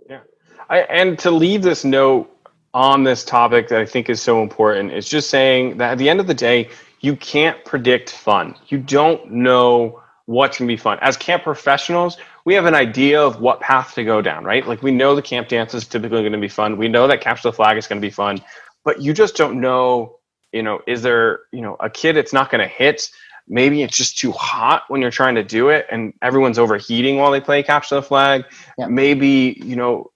Yeah. 0.08 0.20
I, 0.68 0.80
and 0.80 1.18
to 1.20 1.30
leave 1.30 1.62
this 1.62 1.84
note 1.84 2.28
on 2.74 3.04
this 3.04 3.24
topic 3.24 3.68
that 3.68 3.80
I 3.80 3.86
think 3.86 4.10
is 4.10 4.20
so 4.20 4.42
important 4.42 4.92
is 4.92 5.08
just 5.08 5.30
saying 5.30 5.78
that 5.78 5.92
at 5.92 5.98
the 5.98 6.08
end 6.08 6.20
of 6.20 6.26
the 6.26 6.34
day, 6.34 6.68
you 7.00 7.16
can't 7.16 7.64
predict 7.64 8.10
fun. 8.10 8.54
You 8.68 8.78
don't 8.78 9.30
know 9.30 10.02
what's 10.26 10.58
going 10.58 10.68
to 10.68 10.72
be 10.72 10.76
fun. 10.76 10.98
As 11.00 11.16
camp 11.16 11.42
professionals, 11.42 12.18
we 12.44 12.54
have 12.54 12.66
an 12.66 12.74
idea 12.74 13.22
of 13.22 13.40
what 13.40 13.60
path 13.60 13.94
to 13.94 14.04
go 14.04 14.20
down, 14.20 14.44
right? 14.44 14.66
Like 14.66 14.82
we 14.82 14.90
know 14.90 15.14
the 15.14 15.22
camp 15.22 15.48
dance 15.48 15.74
is 15.74 15.86
typically 15.86 16.20
going 16.20 16.32
to 16.32 16.38
be 16.38 16.48
fun. 16.48 16.76
We 16.76 16.88
know 16.88 17.06
that 17.06 17.20
capture 17.20 17.48
the 17.48 17.52
flag 17.52 17.76
is 17.78 17.86
going 17.86 18.00
to 18.00 18.06
be 18.06 18.10
fun, 18.10 18.42
but 18.84 19.00
you 19.00 19.12
just 19.12 19.36
don't 19.36 19.60
know, 19.60 20.18
you 20.52 20.62
know, 20.62 20.80
is 20.86 21.02
there, 21.02 21.40
you 21.52 21.60
know, 21.60 21.76
a 21.80 21.88
kid 21.88 22.16
it's 22.16 22.32
not 22.32 22.50
going 22.50 22.60
to 22.60 22.68
hit. 22.68 23.08
Maybe 23.46 23.82
it's 23.82 23.96
just 23.96 24.18
too 24.18 24.32
hot 24.32 24.82
when 24.88 25.00
you're 25.00 25.10
trying 25.10 25.36
to 25.36 25.44
do 25.44 25.70
it 25.70 25.86
and 25.90 26.12
everyone's 26.20 26.58
overheating 26.58 27.16
while 27.16 27.30
they 27.30 27.40
play 27.40 27.62
capture 27.62 27.94
the 27.94 28.02
flag. 28.02 28.44
Yeah. 28.76 28.88
Maybe, 28.88 29.58
you 29.64 29.76
know, 29.76 30.10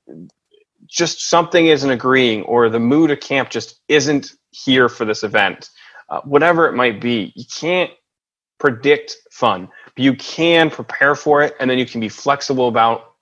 just 0.87 1.23
something 1.23 1.67
isn't 1.67 1.91
agreeing 1.91 2.43
or 2.43 2.69
the 2.69 2.81
mood 2.81 3.11
of 3.11 3.21
camp 3.21 3.49
just 3.49 3.81
isn't 3.89 4.33
here 4.51 4.91
for 4.91 5.07
this 5.07 5.23
event 5.23 5.71
uh, 6.13 6.21
whatever 6.21 6.69
it 6.69 6.75
might 6.75 7.01
be 7.01 7.33
you 7.35 7.45
can't 7.53 7.91
predict 8.61 9.17
fun 9.31 9.69
but 9.97 10.05
you 10.05 10.15
can 10.15 10.71
prepare 10.71 11.15
for 11.15 11.43
it 11.43 11.55
and 11.59 11.69
then 11.69 11.79
you 11.79 11.87
can 11.87 12.01
be 12.01 12.09
flexible 12.09 12.69
about 12.69 13.13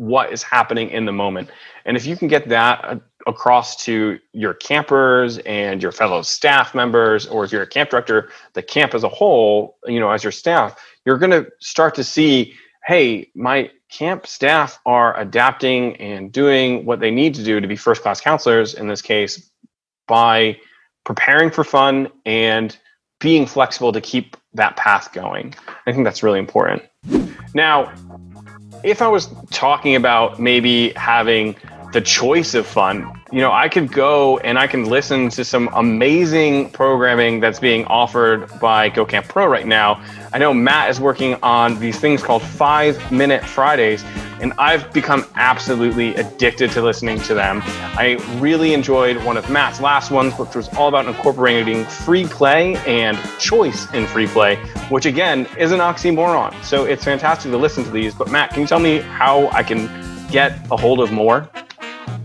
what 0.00 0.32
is 0.32 0.42
happening 0.42 0.88
in 0.88 1.04
the 1.04 1.12
moment. 1.12 1.50
And 1.84 1.94
if 1.94 2.06
you 2.06 2.16
can 2.16 2.26
get 2.26 2.48
that 2.48 2.82
uh, 2.82 2.96
across 3.26 3.76
to 3.84 4.18
your 4.32 4.54
campers 4.54 5.36
and 5.38 5.82
your 5.82 5.92
fellow 5.92 6.22
staff 6.22 6.74
members 6.74 7.26
or 7.26 7.44
if 7.44 7.52
you're 7.52 7.60
a 7.60 7.66
camp 7.66 7.90
director 7.90 8.30
the 8.54 8.62
camp 8.62 8.94
as 8.94 9.04
a 9.04 9.08
whole 9.10 9.76
you 9.84 10.00
know 10.00 10.10
as 10.10 10.24
your 10.24 10.32
staff 10.32 10.74
you're 11.04 11.18
going 11.18 11.30
to 11.30 11.46
start 11.60 11.94
to 11.94 12.02
see 12.02 12.54
hey 12.86 13.30
my 13.34 13.70
camp 13.90 14.26
staff 14.26 14.80
are 14.86 15.20
adapting 15.20 15.94
and 15.96 16.32
doing 16.32 16.86
what 16.86 16.98
they 16.98 17.10
need 17.10 17.34
to 17.34 17.44
do 17.44 17.60
to 17.60 17.68
be 17.68 17.76
first 17.76 18.00
class 18.00 18.22
counselors 18.22 18.72
in 18.72 18.88
this 18.88 19.02
case 19.02 19.50
by 20.08 20.56
preparing 21.04 21.50
for 21.50 21.64
fun 21.64 22.08
and 22.24 22.76
being 23.20 23.46
flexible 23.46 23.92
to 23.92 24.00
keep 24.00 24.36
that 24.54 24.76
path 24.76 25.12
going. 25.12 25.54
I 25.86 25.92
think 25.92 26.04
that's 26.04 26.22
really 26.22 26.38
important. 26.38 26.82
Now, 27.54 27.92
if 28.82 29.02
I 29.02 29.08
was 29.08 29.28
talking 29.50 29.94
about 29.94 30.40
maybe 30.40 30.90
having 30.90 31.56
the 31.92 32.00
choice 32.00 32.54
of 32.54 32.66
fun, 32.66 33.20
you 33.32 33.40
know, 33.40 33.50
I 33.50 33.68
could 33.68 33.92
go 33.92 34.38
and 34.38 34.58
I 34.58 34.68
can 34.68 34.84
listen 34.84 35.28
to 35.30 35.44
some 35.44 35.68
amazing 35.72 36.70
programming 36.70 37.40
that's 37.40 37.58
being 37.58 37.84
offered 37.86 38.48
by 38.60 38.88
Go 38.90 39.04
Camp 39.04 39.26
Pro 39.26 39.46
right 39.46 39.66
now. 39.66 40.02
I 40.32 40.38
know 40.38 40.54
Matt 40.54 40.90
is 40.90 41.00
working 41.00 41.34
on 41.42 41.80
these 41.80 41.98
things 41.98 42.22
called 42.22 42.42
Five 42.42 43.10
Minute 43.10 43.44
Fridays, 43.44 44.04
and 44.40 44.52
I've 44.56 44.92
become 44.92 45.26
absolutely 45.34 46.14
addicted 46.14 46.70
to 46.72 46.82
listening 46.82 47.18
to 47.22 47.34
them. 47.34 47.60
I 47.64 48.18
really 48.38 48.72
enjoyed 48.72 49.22
one 49.24 49.36
of 49.36 49.50
Matt's 49.50 49.80
last 49.80 50.12
ones, 50.12 50.32
which 50.38 50.54
was 50.54 50.68
all 50.76 50.88
about 50.88 51.06
incorporating 51.06 51.84
free 51.84 52.24
play 52.24 52.76
and 52.86 53.18
choice 53.40 53.92
in 53.92 54.06
free 54.06 54.28
play, 54.28 54.56
which 54.90 55.06
again 55.06 55.48
is 55.58 55.72
an 55.72 55.80
oxymoron. 55.80 56.54
So 56.62 56.84
it's 56.84 57.04
fantastic 57.04 57.50
to 57.50 57.58
listen 57.58 57.82
to 57.82 57.90
these. 57.90 58.14
But 58.14 58.30
Matt, 58.30 58.50
can 58.50 58.60
you 58.60 58.68
tell 58.68 58.80
me 58.80 58.98
how 58.98 59.48
I 59.48 59.64
can 59.64 59.88
get 60.30 60.52
a 60.70 60.76
hold 60.76 61.00
of 61.00 61.10
more? 61.10 61.50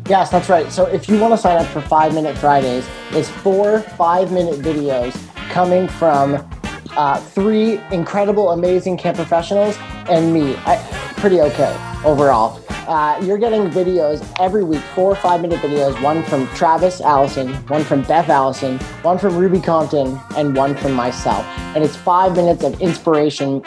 Yes, 0.08 0.30
that's 0.30 0.50
right. 0.50 0.72
So 0.72 0.86
if 0.86 1.10
you 1.10 1.20
want 1.20 1.34
to 1.34 1.38
sign 1.38 1.58
up 1.58 1.68
for 1.68 1.82
Five 1.82 2.14
Minute 2.14 2.38
Fridays, 2.38 2.88
it's 3.12 3.30
four 3.30 3.80
five 3.82 4.32
minute 4.32 4.60
videos 4.60 5.16
coming 5.50 5.88
from 5.88 6.48
uh, 6.96 7.20
three 7.20 7.80
incredible, 7.92 8.52
amazing 8.52 8.98
camp 8.98 9.18
professionals 9.18 9.78
and 10.10 10.34
me. 10.34 10.56
I, 10.66 10.78
pretty 11.18 11.42
okay 11.42 11.76
overall. 12.04 12.62
Uh, 12.88 13.20
you're 13.24 13.40
getting 13.40 13.68
videos 13.72 14.24
every 14.40 14.64
week, 14.64 14.82
four 14.94 15.12
or 15.12 15.16
five 15.16 15.42
minute 15.42 15.60
videos, 15.60 16.00
one 16.04 16.22
from 16.24 16.48
Travis 16.50 17.02
Allison, 17.02 17.56
one 17.68 17.84
from 17.84 18.04
Beth 18.04 18.30
Allison, 18.30 18.78
one 19.02 19.18
from 19.18 19.36
Ruby 19.36 19.60
Compton, 19.60 20.20
and 20.38 20.56
one 20.56 20.76
from 20.76 20.94
myself. 20.94 21.44
And 21.76 21.84
it's 21.84 21.96
five 21.96 22.36
minutes 22.36 22.64
of 22.64 22.80
inspiration 22.80 23.64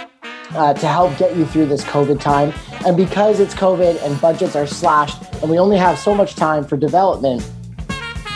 uh, 0.54 0.74
to 0.74 0.87
help 0.87 1.16
get 1.18 1.37
you 1.37 1.44
through 1.46 1.66
this 1.66 1.84
COVID 1.84 2.20
time. 2.20 2.52
And 2.87 2.96
because 2.96 3.40
it's 3.40 3.54
COVID 3.54 4.02
and 4.02 4.20
budgets 4.20 4.56
are 4.56 4.66
slashed 4.66 5.22
and 5.42 5.50
we 5.50 5.58
only 5.58 5.76
have 5.76 5.98
so 5.98 6.14
much 6.14 6.34
time 6.34 6.64
for 6.64 6.76
development, 6.76 7.42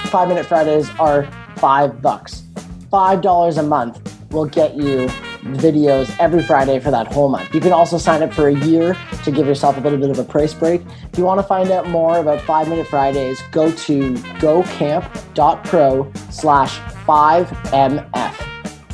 Five 0.07 0.29
Minute 0.29 0.44
Fridays 0.44 0.90
are 0.98 1.29
five 1.57 2.03
bucks. 2.03 2.42
Five 2.90 3.22
dollars 3.22 3.57
a 3.57 3.62
month 3.62 4.11
will 4.31 4.46
get 4.46 4.75
you 4.75 5.09
videos 5.42 6.14
every 6.20 6.42
Friday 6.42 6.79
for 6.79 6.90
that 6.90 7.12
whole 7.12 7.29
month. 7.29 7.53
You 7.55 7.61
can 7.61 7.72
also 7.72 7.98
sign 7.98 8.22
up 8.22 8.33
for 8.33 8.48
a 8.48 8.55
year 8.55 8.96
to 9.25 9.31
give 9.31 9.46
yourself 9.46 9.77
a 9.77 9.81
little 9.81 9.98
bit 9.98 10.11
of 10.11 10.18
a 10.18 10.25
price 10.25 10.55
break. 10.55 10.83
If 11.12 11.18
you 11.18 11.25
want 11.25 11.40
to 11.40 11.46
find 11.46 11.70
out 11.70 11.88
more 11.88 12.18
about 12.18 12.40
Five 12.42 12.68
Minute 12.68 12.87
Fridays, 12.87 13.42
go 13.51 13.72
to 13.72 14.14
gocamp.pro 14.38 16.12
slash 16.31 16.79
5mf. 16.79 18.12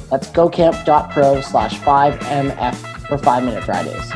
That's 0.08 0.30
gocamp.pro 0.30 1.40
slash 1.40 1.78
5mf 1.80 2.97
for 3.08 3.18
Five 3.18 3.42
Minute 3.42 3.64
Fridays. 3.64 4.12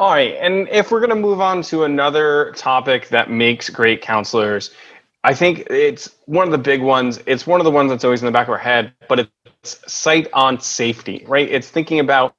All 0.00 0.10
right. 0.10 0.36
And 0.40 0.68
if 0.68 0.90
we're 0.90 1.00
going 1.00 1.10
to 1.10 1.16
move 1.16 1.40
on 1.40 1.62
to 1.64 1.84
another 1.84 2.52
topic 2.56 3.08
that 3.08 3.30
makes 3.30 3.70
great 3.70 4.02
counselors, 4.02 4.70
I 5.22 5.34
think 5.34 5.66
it's 5.70 6.10
one 6.24 6.46
of 6.46 6.52
the 6.52 6.58
big 6.58 6.82
ones. 6.82 7.20
It's 7.26 7.46
one 7.46 7.60
of 7.60 7.64
the 7.64 7.70
ones 7.70 7.90
that's 7.90 8.04
always 8.04 8.20
in 8.20 8.26
the 8.26 8.32
back 8.32 8.48
of 8.48 8.52
our 8.52 8.58
head, 8.58 8.92
but 9.08 9.20
it's 9.62 9.80
sight 9.86 10.26
on 10.32 10.60
safety, 10.60 11.24
right? 11.28 11.48
It's 11.48 11.68
thinking 11.68 12.00
about 12.00 12.34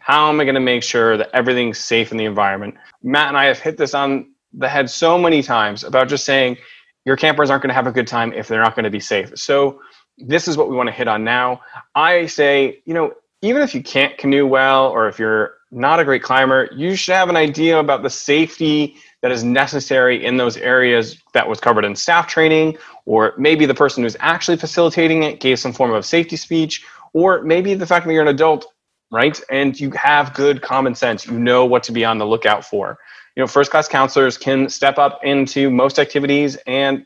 how 0.00 0.28
am 0.28 0.40
I 0.40 0.44
going 0.44 0.54
to 0.54 0.60
make 0.60 0.82
sure 0.82 1.16
that 1.16 1.30
everything's 1.34 1.78
safe 1.78 2.12
in 2.12 2.16
the 2.16 2.24
environment. 2.24 2.76
Matt 3.02 3.28
and 3.28 3.36
I 3.36 3.46
have 3.46 3.58
hit 3.58 3.76
this 3.76 3.92
on 3.92 4.32
the 4.52 4.68
head 4.68 4.88
so 4.88 5.18
many 5.18 5.42
times 5.42 5.84
about 5.84 6.08
just 6.08 6.24
saying 6.24 6.56
your 7.04 7.16
campers 7.16 7.50
aren't 7.50 7.62
going 7.62 7.70
to 7.70 7.74
have 7.74 7.86
a 7.86 7.92
good 7.92 8.06
time 8.06 8.32
if 8.32 8.48
they're 8.48 8.62
not 8.62 8.74
going 8.74 8.84
to 8.84 8.90
be 8.90 9.00
safe. 9.00 9.32
So 9.36 9.80
this 10.18 10.48
is 10.48 10.56
what 10.56 10.70
we 10.70 10.76
want 10.76 10.88
to 10.88 10.92
hit 10.92 11.08
on 11.08 11.24
now. 11.24 11.60
I 11.94 12.26
say, 12.26 12.82
you 12.86 12.94
know, 12.94 13.12
even 13.42 13.62
if 13.62 13.74
you 13.74 13.82
can't 13.82 14.16
canoe 14.18 14.46
well 14.46 14.88
or 14.88 15.08
if 15.08 15.18
you're 15.18 15.54
not 15.70 16.00
a 16.00 16.04
great 16.04 16.22
climber, 16.22 16.68
you 16.74 16.96
should 16.96 17.14
have 17.14 17.28
an 17.28 17.36
idea 17.36 17.78
about 17.78 18.02
the 18.02 18.10
safety 18.10 18.96
that 19.22 19.30
is 19.30 19.44
necessary 19.44 20.24
in 20.24 20.36
those 20.36 20.56
areas 20.56 21.18
that 21.32 21.48
was 21.48 21.60
covered 21.60 21.84
in 21.84 21.94
staff 21.94 22.26
training, 22.26 22.76
or 23.04 23.34
maybe 23.38 23.66
the 23.66 23.74
person 23.74 24.02
who's 24.02 24.16
actually 24.20 24.56
facilitating 24.56 25.22
it 25.22 25.40
gave 25.40 25.58
some 25.58 25.72
form 25.72 25.92
of 25.92 26.04
safety 26.04 26.36
speech, 26.36 26.84
or 27.12 27.42
maybe 27.42 27.74
the 27.74 27.86
fact 27.86 28.06
that 28.06 28.12
you're 28.12 28.22
an 28.22 28.28
adult, 28.28 28.66
right? 29.10 29.40
And 29.50 29.78
you 29.78 29.90
have 29.92 30.34
good 30.34 30.62
common 30.62 30.94
sense. 30.94 31.26
You 31.26 31.38
know 31.38 31.64
what 31.64 31.82
to 31.84 31.92
be 31.92 32.04
on 32.04 32.18
the 32.18 32.26
lookout 32.26 32.64
for. 32.64 32.98
You 33.36 33.42
know, 33.42 33.46
first 33.46 33.70
class 33.70 33.88
counselors 33.88 34.36
can 34.36 34.68
step 34.68 34.98
up 34.98 35.20
into 35.22 35.70
most 35.70 35.98
activities 35.98 36.56
and 36.66 37.04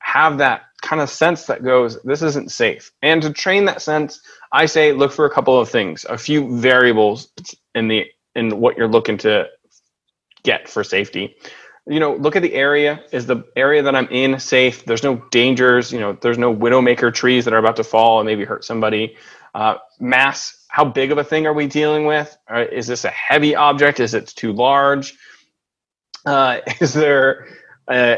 have 0.00 0.38
that 0.38 0.62
kind 0.82 1.00
of 1.00 1.08
sense 1.08 1.46
that 1.46 1.62
goes, 1.62 2.00
this 2.02 2.22
isn't 2.22 2.50
safe. 2.50 2.90
And 3.02 3.22
to 3.22 3.32
train 3.32 3.64
that 3.66 3.80
sense, 3.80 4.20
I 4.52 4.66
say 4.66 4.92
look 4.92 5.12
for 5.12 5.24
a 5.24 5.30
couple 5.30 5.58
of 5.58 5.68
things, 5.68 6.04
a 6.08 6.18
few 6.18 6.58
variables 6.58 7.30
in 7.74 7.88
the 7.88 8.06
in 8.34 8.60
what 8.60 8.76
you're 8.76 8.88
looking 8.88 9.18
to 9.18 9.48
get 10.42 10.68
for 10.68 10.84
safety. 10.84 11.36
You 11.86 11.98
know, 11.98 12.14
look 12.14 12.36
at 12.36 12.42
the 12.42 12.54
area. 12.54 13.02
Is 13.12 13.26
the 13.26 13.44
area 13.56 13.82
that 13.82 13.96
I'm 13.96 14.08
in 14.08 14.38
safe? 14.38 14.84
There's 14.84 15.02
no 15.02 15.16
dangers. 15.30 15.92
You 15.92 15.98
know, 15.98 16.12
there's 16.20 16.38
no 16.38 16.54
widowmaker 16.54 17.12
trees 17.12 17.44
that 17.44 17.54
are 17.54 17.58
about 17.58 17.76
to 17.76 17.84
fall 17.84 18.20
and 18.20 18.26
maybe 18.26 18.44
hurt 18.44 18.64
somebody. 18.64 19.16
Uh, 19.54 19.76
mass. 19.98 20.58
How 20.68 20.84
big 20.84 21.12
of 21.12 21.18
a 21.18 21.24
thing 21.24 21.46
are 21.46 21.52
we 21.52 21.66
dealing 21.66 22.06
with? 22.06 22.34
Uh, 22.48 22.64
is 22.70 22.86
this 22.86 23.04
a 23.04 23.10
heavy 23.10 23.54
object? 23.54 24.00
Is 24.00 24.14
it 24.14 24.28
too 24.28 24.52
large? 24.52 25.14
Uh, 26.24 26.60
is 26.80 26.94
there 26.94 27.48
uh, 27.88 28.16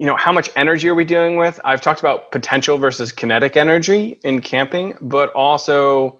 you 0.00 0.06
know 0.06 0.16
how 0.16 0.32
much 0.32 0.48
energy 0.56 0.88
are 0.88 0.94
we 0.94 1.04
dealing 1.04 1.36
with? 1.36 1.60
I've 1.62 1.82
talked 1.82 2.00
about 2.00 2.32
potential 2.32 2.78
versus 2.78 3.12
kinetic 3.12 3.54
energy 3.54 4.18
in 4.24 4.40
camping 4.40 4.96
but 5.02 5.30
also 5.34 6.18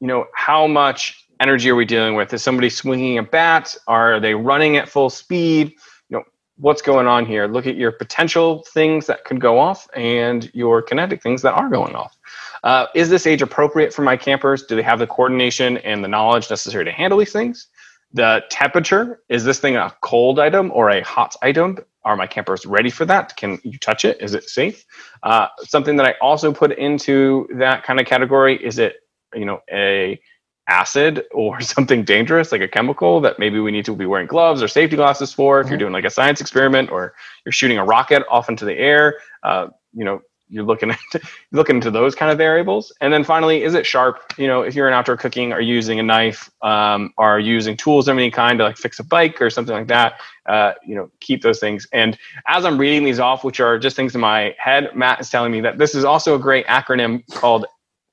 you 0.00 0.08
know 0.08 0.26
how 0.34 0.66
much 0.66 1.24
energy 1.38 1.70
are 1.70 1.76
we 1.76 1.84
dealing 1.84 2.16
with? 2.16 2.34
Is 2.34 2.42
somebody 2.42 2.68
swinging 2.68 3.18
a 3.18 3.22
bat? 3.22 3.76
Are 3.86 4.18
they 4.18 4.34
running 4.34 4.76
at 4.76 4.88
full 4.88 5.10
speed? 5.10 5.72
You 6.08 6.18
know 6.18 6.24
what's 6.56 6.82
going 6.82 7.06
on 7.06 7.24
here? 7.24 7.46
Look 7.46 7.68
at 7.68 7.76
your 7.76 7.92
potential 7.92 8.64
things 8.74 9.06
that 9.06 9.24
could 9.24 9.40
go 9.40 9.60
off 9.60 9.86
and 9.94 10.50
your 10.52 10.82
kinetic 10.82 11.22
things 11.22 11.42
that 11.42 11.52
are 11.52 11.68
going 11.68 11.94
off. 11.94 12.16
Uh, 12.64 12.86
is 12.96 13.10
this 13.10 13.28
age 13.28 13.42
appropriate 13.42 13.94
for 13.94 14.02
my 14.02 14.16
campers? 14.16 14.64
Do 14.64 14.74
they 14.74 14.82
have 14.82 14.98
the 14.98 15.06
coordination 15.06 15.78
and 15.78 16.02
the 16.02 16.08
knowledge 16.08 16.50
necessary 16.50 16.84
to 16.84 16.90
handle 16.90 17.20
these 17.20 17.32
things 17.32 17.68
the 18.12 18.42
temperature 18.50 19.20
is 19.28 19.44
this 19.44 19.60
thing 19.60 19.76
a 19.76 19.94
cold 20.00 20.38
item 20.38 20.70
or 20.72 20.90
a 20.90 21.02
hot 21.02 21.36
item 21.42 21.78
are 22.04 22.16
my 22.16 22.26
campers 22.26 22.64
ready 22.66 22.90
for 22.90 23.04
that? 23.04 23.36
Can 23.36 23.60
you 23.62 23.78
touch 23.78 24.04
it? 24.04 24.20
Is 24.20 24.34
it 24.34 24.48
safe? 24.48 24.84
Uh, 25.22 25.48
something 25.60 25.96
that 25.96 26.06
I 26.06 26.14
also 26.20 26.52
put 26.52 26.72
into 26.72 27.46
that 27.54 27.82
kind 27.84 28.00
of 28.00 28.06
category 28.06 28.62
is 28.64 28.78
it, 28.78 28.96
you 29.34 29.44
know, 29.44 29.60
a 29.70 30.20
acid 30.68 31.24
or 31.32 31.60
something 31.74 32.04
dangerous 32.04 32.52
like 32.52 32.60
a 32.60 32.68
chemical 32.68 33.20
that 33.20 33.38
maybe 33.38 33.60
we 33.60 33.70
need 33.70 33.84
to 33.84 33.94
be 33.94 34.06
wearing 34.06 34.26
gloves 34.26 34.62
or 34.62 34.68
safety 34.68 34.96
glasses 34.96 35.32
for 35.32 35.60
if 35.60 35.64
mm-hmm. 35.64 35.72
you're 35.72 35.78
doing 35.78 35.92
like 35.92 36.04
a 36.04 36.10
science 36.10 36.40
experiment 36.40 36.90
or 36.90 37.14
you're 37.44 37.52
shooting 37.52 37.78
a 37.78 37.84
rocket 37.84 38.22
off 38.30 38.48
into 38.48 38.64
the 38.64 38.76
air. 38.76 39.18
Uh, 39.42 39.66
you 39.92 40.04
know, 40.04 40.20
you're 40.50 40.64
looking 40.64 40.90
at 41.14 41.22
looking 41.52 41.76
into 41.76 41.90
those 41.90 42.14
kind 42.14 42.30
of 42.30 42.38
variables. 42.38 42.92
And 43.00 43.12
then 43.12 43.24
finally 43.24 43.62
is 43.62 43.74
it 43.74 43.86
sharp? 43.86 44.34
You 44.36 44.46
know 44.46 44.62
if 44.62 44.74
you're 44.74 44.88
in 44.88 44.94
outdoor 44.94 45.16
cooking 45.16 45.52
are 45.52 45.60
using 45.60 45.98
a 45.98 46.02
knife? 46.02 46.50
Um, 46.62 47.12
are 47.16 47.38
using 47.38 47.76
tools 47.76 48.08
of 48.08 48.16
any 48.16 48.30
kind 48.30 48.58
to 48.58 48.64
like 48.64 48.76
fix 48.76 48.98
a 48.98 49.04
bike 49.04 49.40
or 49.40 49.50
something 49.50 49.74
like 49.74 49.88
that? 49.88 50.20
Uh, 50.46 50.72
you 50.84 50.94
know 50.94 51.10
keep 51.20 51.42
those 51.42 51.60
things. 51.60 51.86
And 51.92 52.18
as 52.48 52.64
i'm 52.64 52.78
reading 52.78 53.04
these 53.04 53.20
off 53.20 53.44
which 53.44 53.60
are 53.60 53.78
just 53.78 53.96
things 53.96 54.14
in 54.14 54.20
my 54.20 54.54
head 54.58 54.90
matt 54.94 55.20
is 55.20 55.30
telling 55.30 55.52
me 55.52 55.60
that 55.60 55.78
this 55.78 55.94
is 55.94 56.04
also 56.04 56.34
a 56.34 56.38
great 56.38 56.66
acronym 56.66 57.22
called 57.34 57.66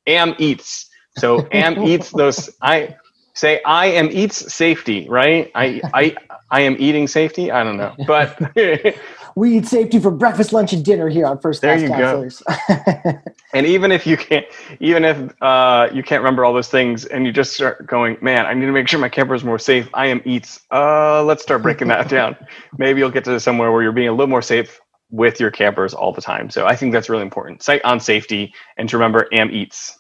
am 0.05 0.35
eats. 0.37 0.89
So 1.17 1.47
am 1.51 1.83
eats 1.83 2.11
those 2.11 2.49
i 2.61 2.95
say 3.33 3.61
i 3.65 3.87
am 3.87 4.09
eats 4.11 4.53
safety 4.53 5.07
right? 5.09 5.51
I 5.55 5.81
i 5.93 6.15
i 6.51 6.61
am 6.61 6.75
eating 6.79 7.07
safety? 7.07 7.51
I 7.51 7.63
don't 7.63 7.77
know. 7.77 7.95
But 8.05 8.39
we 9.37 9.55
eat 9.55 9.67
safety 9.67 9.99
for 9.99 10.09
breakfast, 10.09 10.51
lunch, 10.51 10.73
and 10.73 10.83
dinner 10.83 11.09
here 11.09 11.27
on 11.27 11.37
First 11.37 11.61
Class 11.61 11.87
Counselors. 11.87 12.41
and 13.53 13.67
even 13.67 13.91
if 13.91 14.07
you 14.07 14.17
can't, 14.17 14.47
even 14.79 15.05
if 15.05 15.31
uh, 15.43 15.89
you 15.93 16.01
can't 16.01 16.23
remember 16.23 16.43
all 16.43 16.55
those 16.55 16.69
things, 16.69 17.05
and 17.05 17.23
you 17.23 17.31
just 17.31 17.53
start 17.53 17.85
going, 17.85 18.17
man, 18.19 18.47
I 18.47 18.55
need 18.55 18.65
to 18.65 18.71
make 18.71 18.87
sure 18.87 18.99
my 18.99 19.09
camper 19.09 19.35
is 19.35 19.43
more 19.43 19.59
safe. 19.59 19.89
I 19.93 20.07
am 20.07 20.23
eats. 20.25 20.59
Uh, 20.71 21.23
let's 21.23 21.43
start 21.43 21.61
breaking 21.61 21.87
that 21.89 22.09
down. 22.17 22.35
Maybe 22.79 22.99
you'll 22.99 23.11
get 23.11 23.25
to 23.25 23.39
somewhere 23.39 23.71
where 23.71 23.83
you're 23.83 23.91
being 23.91 24.07
a 24.07 24.11
little 24.11 24.25
more 24.25 24.41
safe 24.41 24.79
with 25.11 25.39
your 25.39 25.51
campers 25.51 25.93
all 25.93 26.11
the 26.11 26.21
time. 26.21 26.49
So 26.49 26.65
I 26.65 26.75
think 26.75 26.91
that's 26.91 27.07
really 27.07 27.21
important. 27.21 27.61
Site 27.61 27.85
on 27.85 27.99
safety, 27.99 28.51
and 28.77 28.89
to 28.89 28.97
remember, 28.97 29.27
am 29.33 29.51
eats. 29.51 29.95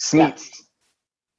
Smeets. 0.00 0.44
Yeah. 0.44 0.64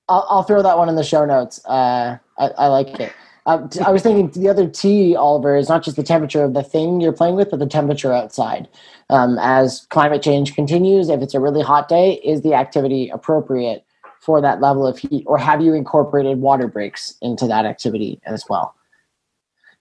I'll, 0.09 0.27
I'll, 0.29 0.43
throw 0.43 0.61
that 0.61 0.77
one 0.77 0.89
in 0.89 0.95
the 0.95 1.03
show 1.03 1.23
notes. 1.23 1.65
Uh, 1.65 2.17
I, 2.37 2.47
I 2.57 2.67
like 2.67 2.99
it. 2.99 3.13
Uh, 3.45 3.67
I 3.85 3.91
was 3.91 4.01
thinking 4.01 4.41
the 4.41 4.49
other 4.49 4.67
T, 4.67 5.15
Oliver, 5.15 5.55
is 5.55 5.69
not 5.69 5.83
just 5.83 5.97
the 5.97 6.03
temperature 6.03 6.43
of 6.43 6.53
the 6.53 6.63
thing 6.63 6.99
you're 6.99 7.13
playing 7.13 7.35
with, 7.35 7.51
but 7.51 7.59
the 7.59 7.67
temperature 7.67 8.11
outside. 8.11 8.67
Um, 9.09 9.37
as 9.39 9.85
climate 9.91 10.23
change 10.23 10.55
continues, 10.55 11.09
if 11.09 11.21
it's 11.21 11.35
a 11.35 11.39
really 11.39 11.61
hot 11.61 11.87
day, 11.87 12.13
is 12.23 12.41
the 12.41 12.55
activity 12.55 13.09
appropriate 13.09 13.85
for 14.19 14.41
that 14.41 14.59
level 14.61 14.87
of 14.87 14.97
heat, 14.97 15.23
or 15.27 15.37
have 15.37 15.61
you 15.61 15.75
incorporated 15.75 16.39
water 16.39 16.67
breaks 16.67 17.15
into 17.21 17.45
that 17.45 17.65
activity 17.65 18.19
as 18.25 18.43
well? 18.49 18.73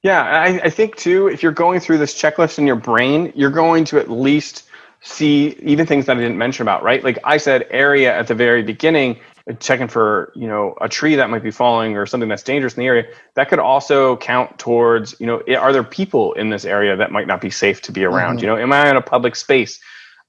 Yeah, 0.03 0.23
I, 0.23 0.65
I 0.65 0.71
think 0.71 0.97
too, 0.97 1.29
if 1.29 1.43
you're 1.43 1.51
going 1.51 1.81
through 1.81 1.97
this 1.97 2.15
checklist 2.15 2.59
in 2.59 2.67
your 2.67 2.77
brain, 2.77 3.33
you're 3.35 3.49
going 3.49 3.87
to 3.87 3.99
at 3.99 4.11
least 4.11 4.69
see 5.01 5.57
even 5.61 5.87
things 5.87 6.05
that 6.07 6.19
I 6.19 6.21
didn't 6.21 6.37
mention 6.37 6.63
about, 6.63 6.83
right? 6.83 7.03
Like 7.03 7.19
I 7.25 7.39
said, 7.39 7.67
area 7.71 8.15
at 8.15 8.27
the 8.27 8.35
very 8.35 8.63
beginning 8.63 9.19
checking 9.61 9.89
for 9.89 10.33
you 10.35 10.47
know 10.47 10.75
a 10.81 10.89
tree 10.89 11.15
that 11.17 11.29
might 11.29 11.43
be 11.43 11.51
falling 11.51 11.97
or 11.97 12.07
something 12.07 12.31
that's 12.31 12.43
dangerous 12.43 12.75
in 12.75 12.81
the 12.81 12.87
area 12.87 13.05
that 13.35 13.49
could 13.51 13.59
also 13.59 14.17
count 14.17 14.59
towards 14.59 15.15
you 15.21 15.27
know 15.27 15.43
are 15.59 15.73
there 15.73 15.85
people 15.85 16.33
in 16.35 16.49
this 16.49 16.65
area 16.65 16.97
that 16.97 17.13
might 17.13 17.27
not 17.27 17.41
be 17.41 17.51
safe 17.51 17.83
to 17.83 17.93
be 17.93 18.05
around? 18.05 18.37
Mm-hmm. 18.37 18.41
you 18.41 18.47
know 18.47 18.57
am 18.57 18.73
i 18.73 18.89
in 18.89 18.97
a 18.97 19.03
public 19.03 19.37
space? 19.37 19.79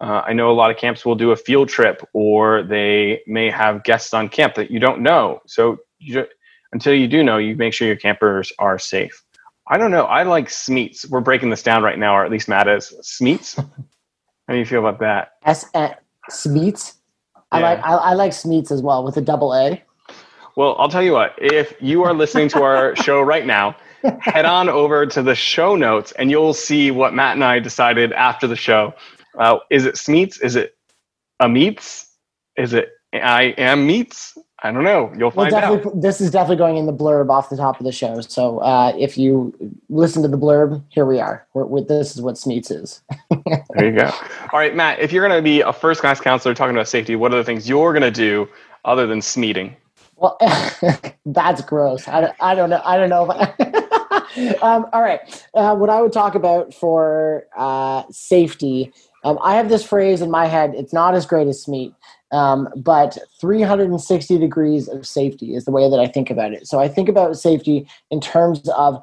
Uh, 0.01 0.21
i 0.25 0.33
know 0.33 0.51
a 0.51 0.53
lot 0.53 0.69
of 0.69 0.75
camps 0.75 1.05
will 1.05 1.15
do 1.15 1.31
a 1.31 1.35
field 1.35 1.69
trip 1.69 2.05
or 2.11 2.63
they 2.63 3.21
may 3.25 3.49
have 3.49 3.83
guests 3.85 4.13
on 4.13 4.27
camp 4.27 4.55
that 4.55 4.69
you 4.69 4.79
don't 4.79 5.01
know. 5.01 5.41
So 5.47 5.77
you, 5.99 6.25
until 6.73 6.93
you 6.93 7.07
do 7.07 7.23
know 7.23 7.37
you 7.37 7.55
make 7.55 7.73
sure 7.73 7.87
your 7.87 7.95
campers 7.95 8.51
are 8.59 8.77
safe. 8.77 9.23
I 9.67 9.77
don't 9.77 9.91
know. 9.91 10.03
I 10.03 10.23
like 10.23 10.49
smeets 10.49 11.09
we're 11.09 11.21
breaking 11.21 11.51
this 11.51 11.63
down 11.63 11.83
right 11.83 11.97
now 11.97 12.17
or 12.17 12.25
at 12.25 12.31
least 12.31 12.49
matt 12.49 12.67
is. 12.67 12.93
Smeets 13.01 13.55
how 14.47 14.53
do 14.53 14.59
you 14.59 14.65
feel 14.65 14.85
about 14.85 14.99
that? 14.99 15.35
S 15.45 15.65
smeets 16.29 16.95
I 17.55 17.61
like 17.61 17.79
I, 17.79 17.91
I 17.93 18.13
like 18.13 18.31
Smeets 18.31 18.71
as 18.71 18.81
well 18.81 19.03
with 19.03 19.17
a 19.17 19.21
double 19.21 19.53
A. 19.53 19.81
Well, 20.55 20.75
I'll 20.79 20.89
tell 20.89 21.03
you 21.03 21.11
what. 21.11 21.35
If 21.37 21.73
you 21.81 22.03
are 22.03 22.13
listening 22.13 22.47
to 22.49 22.63
our 22.63 22.95
show 23.03 23.21
right 23.21 23.45
now, 23.45 23.75
head 24.21 24.45
on 24.45 24.69
over 24.69 25.05
to 25.05 25.21
the 25.21 25.35
show 25.35 25.75
notes 25.75 26.11
and 26.13 26.31
you'll 26.31 26.53
see 26.53 26.91
what 26.91 27.13
Matt 27.13 27.35
and 27.35 27.43
I 27.43 27.59
decided 27.59 28.13
after 28.13 28.47
the 28.47 28.55
show. 28.55 28.93
Uh, 29.37 29.59
is 29.69 29.85
it 29.85 29.95
Smeets? 29.95 30.41
Is 30.41 30.55
it 30.55 30.75
a 31.39 31.49
meats? 31.49 32.07
Is 32.57 32.73
it 32.73 32.89
I 33.13 33.53
am 33.57 33.85
meats? 33.85 34.37
I 34.65 34.71
don't 34.71 34.83
know. 34.83 35.13
You'll 35.15 35.29
find 35.29 35.51
well, 35.51 35.75
out. 35.75 36.01
This 36.01 36.19
is 36.19 36.31
definitely 36.31 36.55
going 36.55 36.77
in 36.77 36.87
the 36.87 36.93
blurb 36.93 37.29
off 37.29 37.51
the 37.51 37.55
top 37.55 37.79
of 37.79 37.85
the 37.85 37.91
show. 37.91 38.19
So 38.21 38.57
uh, 38.59 38.93
if 38.97 39.15
you 39.15 39.53
listen 39.89 40.23
to 40.23 40.27
the 40.27 40.39
blurb, 40.39 40.81
here 40.89 41.05
we 41.05 41.19
are. 41.19 41.45
We're, 41.53 41.65
we're, 41.65 41.81
this 41.81 42.15
is 42.15 42.21
what 42.23 42.33
Smeets 42.33 42.71
is. 42.71 43.03
there 43.75 43.85
you 43.85 43.91
go. 43.91 44.11
All 44.51 44.57
right, 44.57 44.75
Matt. 44.75 44.97
If 44.97 45.11
you're 45.11 45.25
going 45.27 45.37
to 45.37 45.43
be 45.43 45.61
a 45.61 45.71
first 45.71 46.01
class 46.01 46.19
counselor 46.19 46.55
talking 46.55 46.75
about 46.75 46.87
safety, 46.87 47.15
what 47.15 47.31
are 47.31 47.37
the 47.37 47.43
things 47.43 47.69
you're 47.69 47.93
going 47.93 48.01
to 48.01 48.09
do 48.09 48.49
other 48.85 49.05
than 49.05 49.19
smeeting? 49.19 49.75
Well, 50.15 50.35
that's 51.27 51.61
gross. 51.61 52.07
I, 52.07 52.33
I 52.39 52.55
don't 52.55 52.71
know. 52.71 52.81
I 52.83 52.97
don't 52.97 53.09
know. 53.09 53.29
um, 54.63 54.87
all 54.93 55.03
right. 55.03 55.47
Uh, 55.53 55.75
what 55.75 55.91
I 55.91 56.01
would 56.01 56.11
talk 56.11 56.33
about 56.33 56.73
for 56.73 57.45
uh, 57.55 58.01
safety, 58.09 58.91
um, 59.23 59.37
I 59.43 59.57
have 59.57 59.69
this 59.69 59.85
phrase 59.85 60.21
in 60.21 60.31
my 60.31 60.47
head. 60.47 60.73
It's 60.73 60.91
not 60.91 61.13
as 61.13 61.27
great 61.27 61.47
as 61.47 61.63
Smeet 61.63 61.93
um, 62.31 62.69
but 62.75 63.17
360 63.39 64.37
degrees 64.37 64.87
of 64.87 65.05
safety 65.05 65.55
is 65.55 65.65
the 65.65 65.71
way 65.71 65.89
that 65.89 65.99
I 65.99 66.07
think 66.07 66.29
about 66.29 66.53
it. 66.53 66.67
So 66.67 66.79
I 66.79 66.87
think 66.87 67.07
about 67.07 67.37
safety 67.37 67.87
in 68.09 68.19
terms 68.19 68.67
of 68.69 69.01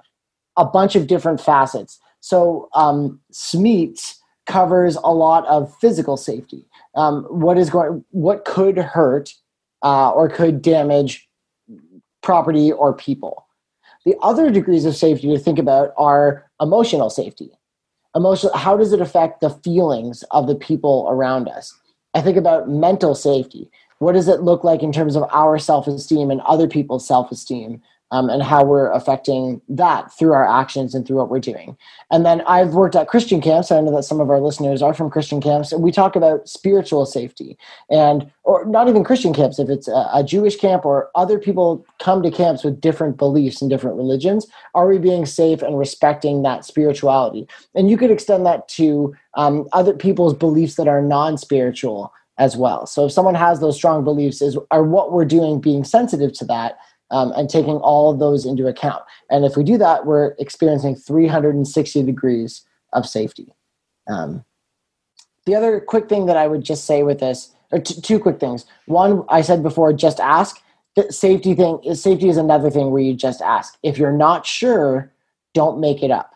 a 0.57 0.65
bunch 0.65 0.97
of 0.97 1.07
different 1.07 1.41
facets. 1.41 1.99
So 2.21 2.69
um, 2.75 3.21
SMEET 3.31 4.15
covers 4.47 4.97
a 4.97 5.13
lot 5.13 5.47
of 5.47 5.75
physical 5.79 6.17
safety. 6.17 6.67
Um, 6.95 7.25
what 7.25 7.59
is 7.59 7.71
going? 7.71 8.05
What 8.11 8.45
could 8.45 8.77
hurt 8.77 9.33
uh, 9.83 10.11
or 10.11 10.29
could 10.29 10.63
damage 10.63 11.29
property 12.23 12.73
or 12.73 12.93
people? 12.93 13.47
The 14.05 14.17
other 14.21 14.51
degrees 14.51 14.85
of 14.85 14.97
safety 14.97 15.29
to 15.29 15.39
think 15.39 15.59
about 15.59 15.93
are 15.97 16.51
emotional 16.61 17.09
safety. 17.09 17.51
Emotional. 18.15 18.55
How 18.57 18.77
does 18.77 18.93
it 18.93 19.01
affect 19.01 19.41
the 19.41 19.51
feelings 19.51 20.23
of 20.33 20.47
the 20.47 20.55
people 20.55 21.07
around 21.09 21.49
us? 21.49 21.75
I 22.15 22.21
think 22.21 22.37
about 22.37 22.69
mental 22.69 23.15
safety. 23.15 23.71
What 23.99 24.13
does 24.13 24.29
it 24.29 24.43
look 24.43 24.65
like 24.65 24.83
in 24.83 24.93
terms 24.93 25.17
of 25.17 25.25
our 25.31 25.59
self 25.59 25.87
esteem 25.87 26.31
and 26.31 26.41
other 26.43 26.69
people's 26.69 27.07
self 27.07 27.31
esteem? 27.31 27.81
Um, 28.13 28.29
and 28.29 28.43
how 28.43 28.63
we're 28.63 28.91
affecting 28.93 29.61
that 29.71 30.13
through 30.13 30.33
our 30.33 30.47
actions 30.47 30.95
and 30.95 31.07
through 31.07 31.17
what 31.17 31.31
we're 31.31 31.41
doing. 31.41 31.77
And 32.11 32.27
then 32.27 32.43
I've 32.43 32.75
worked 32.75 32.95
at 32.95 33.09
Christian 33.09 33.41
camps. 33.41 33.73
I 33.73 33.81
know 33.81 33.97
that 33.97 34.03
some 34.05 34.21
of 34.21 34.29
our 34.29 34.39
listeners 34.39 34.83
are 34.83 34.93
from 34.93 35.11
Christian 35.11 35.41
camps, 35.41 35.73
and 35.73 35.83
we 35.83 35.91
talk 35.91 36.15
about 36.15 36.47
spiritual 36.47 37.07
safety 37.07 37.57
and, 37.89 38.31
or 38.45 38.67
not 38.67 38.89
even 38.89 39.03
Christian 39.03 39.33
camps, 39.33 39.59
if 39.59 39.71
it's 39.71 39.89
a, 39.89 40.11
a 40.13 40.23
Jewish 40.23 40.57
camp 40.57 40.85
or 40.85 41.11
other 41.15 41.39
people 41.39 41.85
come 42.01 42.23
to 42.23 42.31
camps 42.31 42.63
with 42.63 42.81
different 42.81 43.17
beliefs 43.17 43.63
and 43.63 43.71
different 43.71 43.97
religions, 43.97 44.47
are 44.75 44.87
we 44.87 44.99
being 44.99 45.25
safe 45.25 45.63
and 45.63 45.79
respecting 45.79 46.43
that 46.43 46.67
spirituality? 46.67 47.49
And 47.75 47.91
you 47.91 47.97
could 47.97 48.11
extend 48.11 48.45
that 48.45 48.69
to 48.69 49.15
um, 49.35 49.67
other 49.73 49.95
people's 49.95 50.35
beliefs 50.35 50.75
that 50.75 50.87
are 50.87 51.01
non 51.01 51.39
spiritual 51.39 52.13
as 52.39 52.57
well. 52.57 52.87
So 52.87 53.07
if 53.07 53.13
someone 53.13 53.35
has 53.35 53.61
those 53.61 53.77
strong 53.77 54.05
beliefs, 54.05 54.43
is 54.43 54.59
are 54.71 54.83
what 54.83 55.13
we're 55.13 55.25
doing 55.25 55.61
being 55.61 55.85
sensitive 55.85 56.33
to 56.35 56.45
that 56.47 56.79
um, 57.13 57.31
and 57.37 57.49
taking 57.49 57.77
all 57.77 58.11
of 58.11 58.19
those 58.19 58.45
into 58.45 58.67
account. 58.67 59.05
And 59.31 59.45
if 59.45 59.57
we 59.57 59.63
do 59.63 59.79
that, 59.79 60.07
we're 60.07 60.35
experiencing 60.39 60.97
360 60.97 62.03
degrees 62.03 62.63
of 62.93 63.07
safety. 63.07 63.55
Um, 64.09 64.45
the 65.45 65.55
other 65.55 65.81
quick 65.81 66.09
thing 66.09 66.27
that 66.27 66.37
I 66.37 66.47
would 66.47 66.65
just 66.65 66.85
say 66.85 67.03
with 67.03 67.21
this, 67.21 67.55
or 67.71 67.81
t- 67.81 68.01
two 68.01 68.19
quick 68.19 68.41
things. 68.41 68.65
One, 68.87 69.25
I 69.29 69.43
said 69.43 69.63
before, 69.63 69.93
just 69.93 70.19
ask. 70.19 70.61
The 70.95 71.11
safety 71.11 71.55
thing 71.55 71.81
is 71.85 72.03
safety 72.03 72.29
is 72.29 72.37
another 72.37 72.71
thing 72.71 72.91
where 72.91 73.03
you 73.03 73.15
just 73.15 73.41
ask. 73.41 73.79
If 73.83 73.97
you're 73.97 74.13
not 74.13 74.45
sure, 74.45 75.11
don't 75.55 75.81
make 75.81 76.03
it 76.03 76.11
up. 76.11 76.35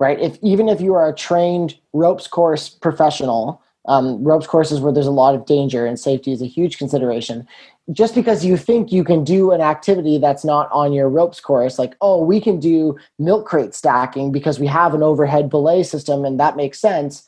Right? 0.00 0.18
If 0.18 0.38
even 0.42 0.68
if 0.68 0.80
you 0.80 0.94
are 0.94 1.08
a 1.08 1.14
trained 1.14 1.76
ropes 1.92 2.26
course 2.28 2.68
professional, 2.68 3.62
um, 3.86 4.22
ropes 4.22 4.46
courses 4.46 4.80
where 4.80 4.92
there's 4.92 5.06
a 5.06 5.10
lot 5.10 5.34
of 5.34 5.44
danger 5.44 5.86
and 5.86 5.98
safety 5.98 6.32
is 6.32 6.40
a 6.40 6.46
huge 6.46 6.78
consideration 6.78 7.46
just 7.92 8.14
because 8.14 8.44
you 8.44 8.56
think 8.56 8.92
you 8.92 9.02
can 9.02 9.24
do 9.24 9.52
an 9.52 9.60
activity 9.60 10.18
that's 10.18 10.44
not 10.44 10.68
on 10.72 10.92
your 10.92 11.08
ropes 11.08 11.40
course, 11.40 11.78
like, 11.78 11.94
oh, 12.00 12.22
we 12.22 12.40
can 12.40 12.60
do 12.60 12.96
milk 13.18 13.46
crate 13.46 13.74
stacking 13.74 14.30
because 14.30 14.60
we 14.60 14.66
have 14.66 14.94
an 14.94 15.02
overhead 15.02 15.48
belay 15.48 15.82
system 15.82 16.24
and 16.24 16.38
that 16.38 16.56
makes 16.56 16.80
sense. 16.80 17.26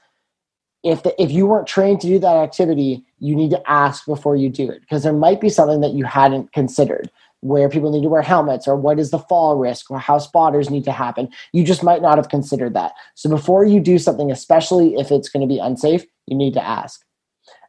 If, 0.83 1.03
the, 1.03 1.21
if 1.21 1.31
you 1.31 1.47
weren't 1.47 1.67
trained 1.67 2.01
to 2.03 2.07
do 2.07 2.19
that 2.19 2.37
activity, 2.37 3.05
you 3.19 3.35
need 3.35 3.51
to 3.51 3.71
ask 3.71 4.07
before 4.07 4.37
you 4.37 4.49
do 4.49 4.71
it 4.71 4.81
because 4.81 5.03
there 5.03 5.13
might 5.13 5.41
be 5.41 5.49
something 5.49 5.81
that 5.81 5.93
you 5.93 6.05
hadn't 6.05 6.53
considered 6.53 7.11
where 7.43 7.71
people 7.71 7.91
need 7.91 8.03
to 8.03 8.09
wear 8.09 8.23
helmets 8.23 8.69
or 8.69 8.77
what 8.77 8.99
is 8.99 9.11
the 9.11 9.19
fall 9.19 9.57
risk 9.57 9.91
or 9.91 9.99
how 9.99 10.19
spotters 10.19 10.69
need 10.69 10.85
to 10.85 10.93
happen. 10.93 11.29
You 11.53 11.65
just 11.65 11.83
might 11.83 12.03
not 12.03 12.19
have 12.19 12.29
considered 12.29 12.75
that. 12.75 12.93
So 13.15 13.31
before 13.31 13.65
you 13.65 13.81
do 13.81 13.99
something, 13.99 14.31
especially 14.31 14.95
if 14.97 15.11
it's 15.11 15.31
going 15.31 15.47
to 15.47 15.53
be 15.53 15.59
unsafe, 15.59 16.05
you 16.27 16.37
need 16.37 16.53
to 16.55 16.63
ask. 16.63 17.03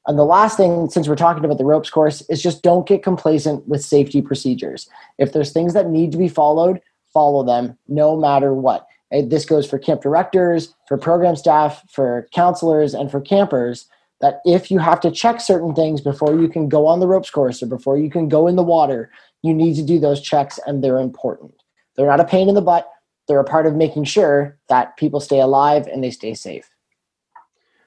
And 0.08 0.18
the 0.18 0.26
last 0.26 0.58
thing, 0.58 0.90
since 0.90 1.08
we're 1.08 1.16
talking 1.16 1.46
about 1.46 1.58
the 1.58 1.66
ropes 1.66 1.90
course, 1.90 2.22
is 2.30 2.42
just 2.42 2.64
don't 2.64 2.88
get 2.88 3.04
complacent 3.04 3.68
with 3.68 3.84
safety 3.84 4.22
procedures. 4.22 4.90
If 5.20 5.34
there's 5.34 5.54
things 5.54 5.74
that 5.74 5.90
need 5.90 6.12
to 6.12 6.18
be 6.18 6.28
followed, 6.28 6.82
follow 7.14 7.44
them 7.44 7.78
no 7.88 8.18
matter 8.18 8.54
what. 8.54 8.88
This 9.12 9.46
goes 9.46 9.70
for 9.70 9.78
camp 9.78 10.02
directors, 10.02 10.74
for 10.88 10.98
program 10.98 11.36
staff, 11.36 11.84
for 11.92 12.28
counselors, 12.34 12.94
and 12.94 13.12
for 13.12 13.22
campers. 13.22 13.88
That 14.22 14.40
if 14.46 14.72
you 14.72 14.80
have 14.80 15.00
to 15.02 15.12
check 15.12 15.42
certain 15.42 15.74
things 15.76 16.00
before 16.00 16.40
you 16.40 16.48
can 16.48 16.70
go 16.70 16.86
on 16.86 17.00
the 17.00 17.08
ropes 17.08 17.30
course 17.30 17.62
or 17.62 17.66
before 17.66 17.98
you 17.98 18.10
can 18.10 18.30
go 18.30 18.48
in 18.48 18.56
the 18.56 18.64
water, 18.64 19.12
you 19.42 19.54
need 19.54 19.76
to 19.76 19.84
do 19.84 20.00
those 20.00 20.22
checks 20.22 20.60
and 20.66 20.84
they're 20.84 21.00
important. 21.00 21.54
They're 21.96 22.08
not 22.08 22.20
a 22.20 22.26
pain 22.26 22.48
in 22.48 22.56
the 22.56 22.62
butt, 22.62 22.88
they're 23.28 23.40
a 23.40 23.44
part 23.44 23.66
of 23.66 23.76
making 23.76 24.06
sure 24.06 24.58
that 24.70 24.96
people 24.98 25.20
stay 25.20 25.40
alive 25.40 25.88
and 25.88 26.04
they 26.04 26.12
stay 26.12 26.34
safe. 26.34 26.70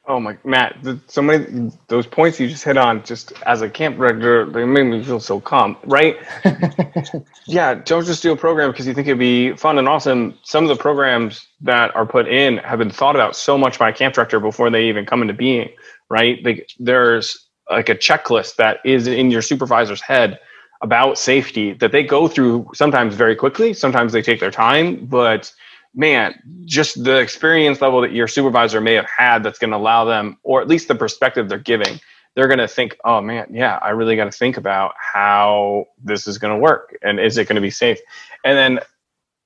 Oh 0.07 0.21
my 0.21 0.37
Matt, 0.45 0.77
the, 0.83 1.01
so 1.07 1.23
many 1.23 1.71
those 1.88 2.07
points 2.07 2.38
you 2.38 2.47
just 2.47 2.64
hit 2.64 2.77
on. 2.77 3.03
Just 3.05 3.33
as 3.47 3.62
a 3.62 3.71
camp 3.71 3.97
director, 3.97 4.45
they 4.45 4.64
make 4.67 4.87
me 4.87 5.03
feel 5.03 5.19
so 5.19 5.40
calm, 5.40 5.79
right? 5.85 6.19
yeah, 7.47 7.75
don't 7.75 8.05
just 8.05 8.23
do 8.23 8.33
a 8.33 8.37
program 8.37 8.71
because 8.71 8.87
you 8.87 8.93
think 8.93 9.09
it'd 9.09 9.19
be 9.19 9.57
fun 9.57 9.79
and 9.79 9.88
awesome. 9.88 10.38
Some 10.43 10.64
of 10.64 10.69
the 10.69 10.77
programs 10.77 11.47
that 11.62 11.95
are 11.97 12.05
put 12.05 12.29
in 12.29 12.59
have 12.59 12.81
been 12.81 12.90
thought 12.90 13.17
about 13.17 13.35
so 13.35 13.57
much 13.57 13.79
by 13.79 13.88
a 13.88 13.93
camp 13.95 14.14
director 14.14 14.40
before 14.40 14.69
they 14.69 14.88
even 14.88 15.07
come 15.07 15.23
into 15.23 15.33
being, 15.33 15.71
right? 16.11 16.38
Like 16.45 16.69
there's 16.79 17.49
like 17.71 17.88
a 17.88 17.95
checklist 17.95 18.57
that 18.57 18.81
is 18.85 19.07
in 19.07 19.31
your 19.31 19.40
supervisor's 19.40 20.03
head 20.03 20.38
about 20.83 21.17
safety 21.17 21.73
that 21.73 21.93
they 21.93 22.03
go 22.03 22.29
through 22.29 22.69
sometimes 22.75 23.14
very 23.14 23.35
quickly. 23.35 23.73
Sometimes 23.73 24.12
they 24.12 24.21
take 24.21 24.40
their 24.40 24.51
time, 24.51 25.07
but 25.07 25.51
man, 25.94 26.35
just 26.64 27.04
the 27.04 27.18
experience 27.18 27.80
level 27.80 28.00
that 28.00 28.12
your 28.12 28.28
supervisor 28.28 28.80
may 28.80 28.94
have 28.94 29.07
had 29.07 29.42
that's 29.42 29.59
going 29.59 29.70
to 29.70 29.76
allow 29.76 30.04
them, 30.04 30.38
or 30.42 30.61
at 30.61 30.68
least 30.68 30.88
the 30.88 30.94
perspective 30.94 31.48
they're 31.48 31.59
giving, 31.59 32.00
they're 32.35 32.48
going 32.48 32.59
to 32.59 32.68
think, 32.68 32.96
oh 33.04 33.20
man, 33.20 33.46
yeah, 33.50 33.78
I 33.80 33.90
really 33.90 34.16
got 34.16 34.24
to 34.24 34.33
think 34.33 34.57
about 34.57 34.94
how 34.98 35.87
this 36.02 36.26
is 36.26 36.38
going 36.38 36.52
to 36.52 36.59
work 36.59 36.96
and 37.02 37.20
is 37.20 37.38
it 37.38 37.48
going 37.48 37.57
to 37.57 37.62
be 37.62 37.70
safe? 37.70 37.98
And 38.44 38.57
then 38.59 38.80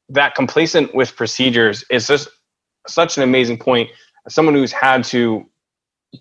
that 0.08 0.34
complacent 0.34 0.94
with 0.94 1.14
procedures 1.14 1.84
is 1.90 2.06
just 2.06 2.28
such 2.86 3.18
an 3.18 3.22
amazing 3.22 3.58
point. 3.58 3.90
As 4.26 4.34
someone 4.34 4.54
who's 4.54 4.72
had 4.72 5.04
to 5.04 5.46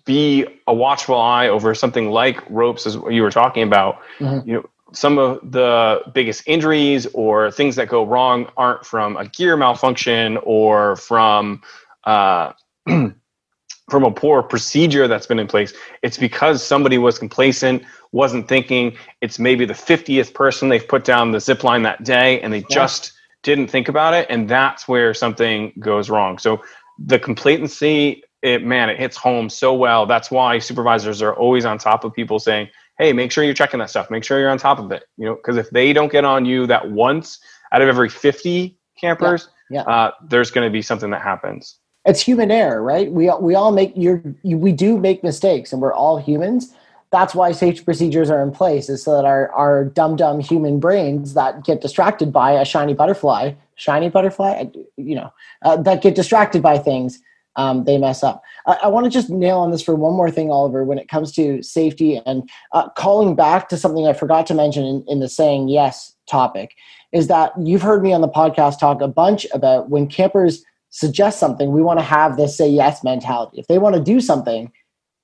be 0.04 0.46
a 0.66 0.74
watchful 0.74 1.18
eye 1.18 1.48
over 1.48 1.74
something 1.74 2.10
like 2.10 2.38
ropes, 2.50 2.86
as 2.86 2.96
you 3.10 3.22
were 3.22 3.30
talking 3.30 3.62
about, 3.62 4.00
mm-hmm. 4.18 4.46
you 4.46 4.54
know, 4.56 4.68
some 4.92 5.18
of 5.18 5.38
the 5.50 6.02
biggest 6.14 6.42
injuries 6.46 7.06
or 7.12 7.50
things 7.50 7.76
that 7.76 7.88
go 7.88 8.04
wrong 8.04 8.50
aren't 8.56 8.84
from 8.86 9.16
a 9.16 9.26
gear 9.26 9.56
malfunction 9.56 10.38
or 10.42 10.96
from 10.96 11.62
uh, 12.04 12.52
from 12.86 14.04
a 14.04 14.10
poor 14.10 14.42
procedure 14.42 15.08
that's 15.08 15.26
been 15.26 15.38
in 15.38 15.46
place. 15.46 15.72
It's 16.02 16.18
because 16.18 16.62
somebody 16.62 16.98
was 16.98 17.18
complacent, 17.18 17.82
wasn't 18.12 18.48
thinking. 18.48 18.96
It's 19.20 19.38
maybe 19.38 19.64
the 19.64 19.74
50th 19.74 20.34
person 20.34 20.68
they've 20.68 20.86
put 20.86 21.04
down 21.04 21.32
the 21.32 21.40
zip 21.40 21.64
line 21.64 21.82
that 21.82 22.04
day 22.04 22.40
and 22.40 22.52
they 22.52 22.58
yeah. 22.58 22.66
just 22.70 23.12
didn't 23.42 23.68
think 23.68 23.88
about 23.88 24.14
it. 24.14 24.26
And 24.28 24.48
that's 24.48 24.86
where 24.86 25.14
something 25.14 25.72
goes 25.78 26.10
wrong. 26.10 26.38
So 26.38 26.62
the 26.98 27.18
complacency, 27.18 28.22
it 28.42 28.64
man, 28.64 28.90
it 28.90 28.98
hits 28.98 29.16
home 29.16 29.48
so 29.48 29.74
well. 29.74 30.06
That's 30.06 30.30
why 30.30 30.58
supervisors 30.58 31.22
are 31.22 31.34
always 31.34 31.64
on 31.64 31.78
top 31.78 32.04
of 32.04 32.12
people 32.12 32.38
saying, 32.38 32.68
hey, 32.98 33.12
make 33.12 33.32
sure 33.32 33.44
you're 33.44 33.54
checking 33.54 33.80
that 33.80 33.90
stuff. 33.90 34.10
Make 34.10 34.24
sure 34.24 34.38
you're 34.38 34.50
on 34.50 34.58
top 34.58 34.78
of 34.78 34.90
it. 34.92 35.04
You 35.16 35.26
know, 35.26 35.34
because 35.36 35.56
if 35.56 35.70
they 35.70 35.92
don't 35.92 36.10
get 36.10 36.24
on 36.24 36.44
you 36.44 36.66
that 36.66 36.90
once 36.90 37.38
out 37.72 37.80
of 37.80 37.88
every 37.88 38.08
50 38.08 38.76
campers, 39.00 39.48
yeah, 39.70 39.82
yeah. 39.86 39.92
Uh, 39.92 40.10
there's 40.28 40.50
going 40.50 40.66
to 40.66 40.72
be 40.72 40.82
something 40.82 41.10
that 41.10 41.22
happens. 41.22 41.78
It's 42.04 42.20
human 42.20 42.50
error, 42.50 42.82
right? 42.82 43.10
We 43.10 43.30
we 43.40 43.54
all 43.54 43.70
make 43.70 43.94
you 43.96 44.34
we 44.42 44.72
do 44.72 44.98
make 44.98 45.22
mistakes, 45.22 45.72
and 45.72 45.82
we're 45.82 45.92
all 45.92 46.16
humans. 46.16 46.74
That's 47.10 47.34
why 47.34 47.52
safety 47.52 47.84
procedures 47.84 48.30
are 48.30 48.42
in 48.42 48.50
place, 48.50 48.88
is 48.88 49.02
so 49.02 49.14
that 49.16 49.26
our 49.26 49.50
our 49.52 49.84
dumb 49.84 50.16
dumb 50.16 50.40
human 50.40 50.80
brains 50.80 51.34
that 51.34 51.64
get 51.64 51.82
distracted 51.82 52.32
by 52.32 52.52
a 52.52 52.64
shiny 52.64 52.94
butterfly, 52.94 53.52
shiny 53.74 54.08
butterfly, 54.08 54.64
you 54.96 55.16
know, 55.16 55.30
uh, 55.62 55.76
that 55.82 56.00
get 56.00 56.14
distracted 56.14 56.62
by 56.62 56.78
things 56.78 57.20
um, 57.58 57.84
they 57.84 57.98
mess 57.98 58.22
up. 58.22 58.42
I, 58.66 58.78
I 58.84 58.88
want 58.88 59.04
to 59.04 59.10
just 59.10 59.28
nail 59.28 59.58
on 59.58 59.70
this 59.70 59.82
for 59.82 59.94
one 59.94 60.14
more 60.14 60.30
thing, 60.30 60.50
Oliver, 60.50 60.84
when 60.84 60.96
it 60.96 61.08
comes 61.08 61.32
to 61.32 61.62
safety 61.62 62.22
and 62.24 62.48
uh, 62.72 62.88
calling 62.90 63.34
back 63.34 63.68
to 63.68 63.76
something 63.76 64.06
I 64.06 64.14
forgot 64.14 64.46
to 64.46 64.54
mention 64.54 64.84
in, 64.84 65.04
in 65.08 65.20
the 65.20 65.28
saying 65.28 65.68
yes 65.68 66.14
topic 66.30 66.74
is 67.12 67.26
that 67.26 67.52
you've 67.60 67.82
heard 67.82 68.02
me 68.02 68.12
on 68.12 68.20
the 68.20 68.28
podcast 68.28 68.78
talk 68.78 69.00
a 69.00 69.08
bunch 69.08 69.46
about 69.52 69.90
when 69.90 70.06
campers 70.06 70.64
suggest 70.90 71.38
something, 71.38 71.72
we 71.72 71.82
want 71.82 71.98
to 71.98 72.04
have 72.04 72.36
this 72.36 72.56
say 72.56 72.68
yes 72.68 73.02
mentality. 73.02 73.58
If 73.58 73.66
they 73.66 73.78
want 73.78 73.96
to 73.96 74.02
do 74.02 74.20
something, 74.20 74.72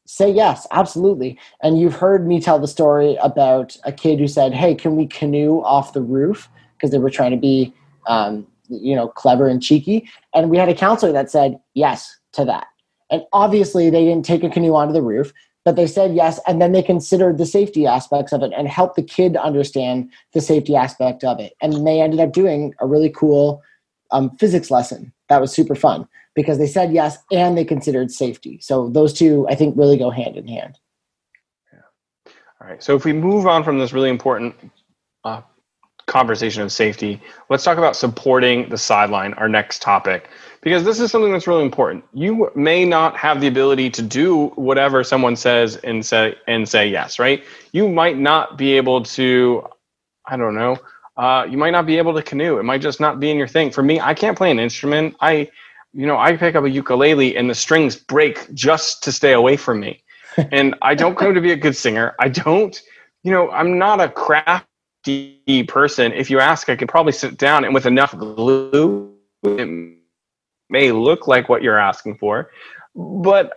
say 0.07 0.31
yes, 0.31 0.67
absolutely. 0.73 1.39
And 1.63 1.79
you've 1.79 1.95
heard 1.95 2.27
me 2.27 2.41
tell 2.41 2.59
the 2.59 2.69
story 2.69 3.17
about 3.23 3.77
a 3.85 3.93
kid 3.93 4.19
who 4.19 4.29
said, 4.29 4.53
Hey, 4.53 4.75
can 4.75 4.97
we 4.97 5.07
canoe 5.07 5.63
off 5.63 5.93
the 5.93 6.03
roof? 6.03 6.49
Because 6.77 6.91
they 6.91 6.99
were 6.99 7.11
trying 7.11 7.31
to 7.31 7.37
be, 7.37 7.73
um, 8.07 8.47
you 8.83 8.95
know, 8.95 9.09
clever 9.09 9.49
and 9.49 9.63
cheeky. 9.63 10.09
And 10.33 10.51
we 10.51 10.59
had 10.59 10.69
a 10.69 10.75
counselor 10.75 11.13
that 11.13 11.31
said, 11.31 11.59
Yes, 11.75 12.17
to 12.33 12.45
that. 12.45 12.67
And 13.11 13.23
obviously, 13.33 13.91
they 13.91 14.05
didn't 14.05 14.25
take 14.25 14.45
a 14.45 14.51
canoe 14.51 14.75
onto 14.75 14.93
the 14.93 15.03
roof, 15.03 15.33
but 15.65 15.77
they 15.77 15.87
said 15.87 16.15
yes. 16.15 16.41
And 16.47 16.61
then 16.61 16.73
they 16.73 16.83
considered 16.83 17.39
the 17.39 17.47
safety 17.47 17.87
aspects 17.87 18.33
of 18.33 18.43
it 18.43 18.53
and 18.57 18.69
helped 18.69 18.97
the 18.97 19.03
kid 19.03 19.37
understand 19.37 20.11
the 20.33 20.41
safety 20.41 20.77
aspect 20.77 21.25
of 21.25 21.41
it. 21.41 21.55
And 21.61 21.87
they 21.87 22.01
ended 22.01 22.21
up 22.21 22.33
doing 22.33 22.75
a 22.81 22.87
really 22.87 23.11
cool 23.11 23.63
um, 24.11 24.37
physics 24.37 24.71
lesson 24.71 25.13
that 25.29 25.41
was 25.41 25.53
super 25.53 25.75
fun 25.75 26.07
because 26.35 26.59
they 26.59 26.67
said 26.67 26.93
yes 26.93 27.19
and 27.31 27.57
they 27.57 27.65
considered 27.65 28.11
safety. 28.11 28.59
So 28.61 28.89
those 28.91 29.13
two, 29.13 29.47
I 29.49 29.55
think, 29.55 29.77
really 29.77 29.97
go 29.97 30.11
hand 30.11 30.37
in 30.37 30.47
hand. 30.47 30.79
Yeah. 31.73 32.33
All 32.61 32.69
right. 32.69 32.83
So 32.83 32.97
if 32.97 33.05
we 33.05 33.13
move 33.13 33.47
on 33.47 33.65
from 33.65 33.79
this 33.79 33.93
really 33.93 34.11
important 34.11 34.55
uh, 35.25 35.41
conversation 36.07 36.63
of 36.63 36.73
safety, 36.73 37.21
let's 37.49 37.65
talk 37.65 37.79
about 37.79 37.97
supporting 37.97 38.69
the 38.69 38.79
sideline, 38.79 39.35
our 39.35 39.49
next 39.49 39.83
topic 39.83 40.29
because 40.65 40.83
this 40.83 40.99
is 40.99 41.11
something 41.11 41.31
that's 41.31 41.47
really 41.47 41.63
important. 41.63 42.03
You 42.15 42.51
may 42.55 42.87
not 42.87 43.19
have 43.19 43.43
the 43.43 43.47
ability 43.47 43.91
to 43.91 44.03
do 44.03 44.47
whatever 44.57 45.05
someone 45.05 45.37
says 45.37 45.77
and 45.77 46.05
say 46.05 46.37
and 46.49 46.67
say 46.67 46.89
yes, 46.89 47.19
right? 47.19 47.45
You 47.73 47.87
might 47.87 48.19
not 48.19 48.57
be 48.57 48.73
able 48.73 49.03
to, 49.03 49.69
I 50.27 50.39
don't 50.39 50.55
know, 50.55 50.79
uh, 51.19 51.47
you 51.49 51.59
might 51.59 51.71
not 51.71 51.85
be 51.85 51.99
able 51.99 52.15
to 52.15 52.23
canoe. 52.23 52.59
It 52.59 52.63
might 52.63 52.81
just 52.81 52.99
not 52.99 53.21
be 53.21 53.31
in 53.31 53.37
your 53.37 53.47
thing. 53.47 53.71
For 53.71 53.83
me, 53.83 54.01
I 54.01 54.15
can't 54.15 54.39
play 54.39 54.51
an 54.51 54.59
instrument. 54.59 55.15
I, 55.21 55.51
you 55.93 56.07
know, 56.07 56.19
I 56.19 56.35
pick 56.37 56.55
up 56.55 56.65
a 56.65 56.71
ukulele 56.71 57.37
and 57.37 57.49
the 57.49 57.55
strings 57.55 57.95
break 57.95 58.53
just 58.55 59.03
to 59.05 59.13
stay 59.13 59.35
away 59.35 59.59
from 59.59 59.81
me. 59.81 60.03
and 60.51 60.75
I 60.81 60.95
don't 60.95 61.15
claim 61.15 61.35
to 61.35 61.43
be 61.43 61.53
a 61.53 61.57
good 61.57 61.77
singer. 61.77 62.15
I 62.19 62.31
don't, 62.31 62.81
you 63.23 63.31
know, 63.31 63.51
I'm 63.51 63.79
not 63.79 64.01
a 64.01 64.09
craft 64.09 64.67
D 65.05 65.65
person, 65.69 66.13
if 66.13 66.31
you 66.31 66.41
ask, 66.41 66.69
I 66.69 66.77
can 66.77 66.89
probably 66.89 67.13
sit 67.13 67.39
down 67.39 67.65
and 67.65 67.75
with 67.75 67.87
enough 67.87 68.17
glue, 68.17 69.15
it 69.43 69.99
may 70.71 70.93
look 70.93 71.29
like 71.29 71.49
what 71.49 71.63
you're 71.63 71.79
asking 71.79 72.17
for. 72.19 72.51
But 72.95 73.57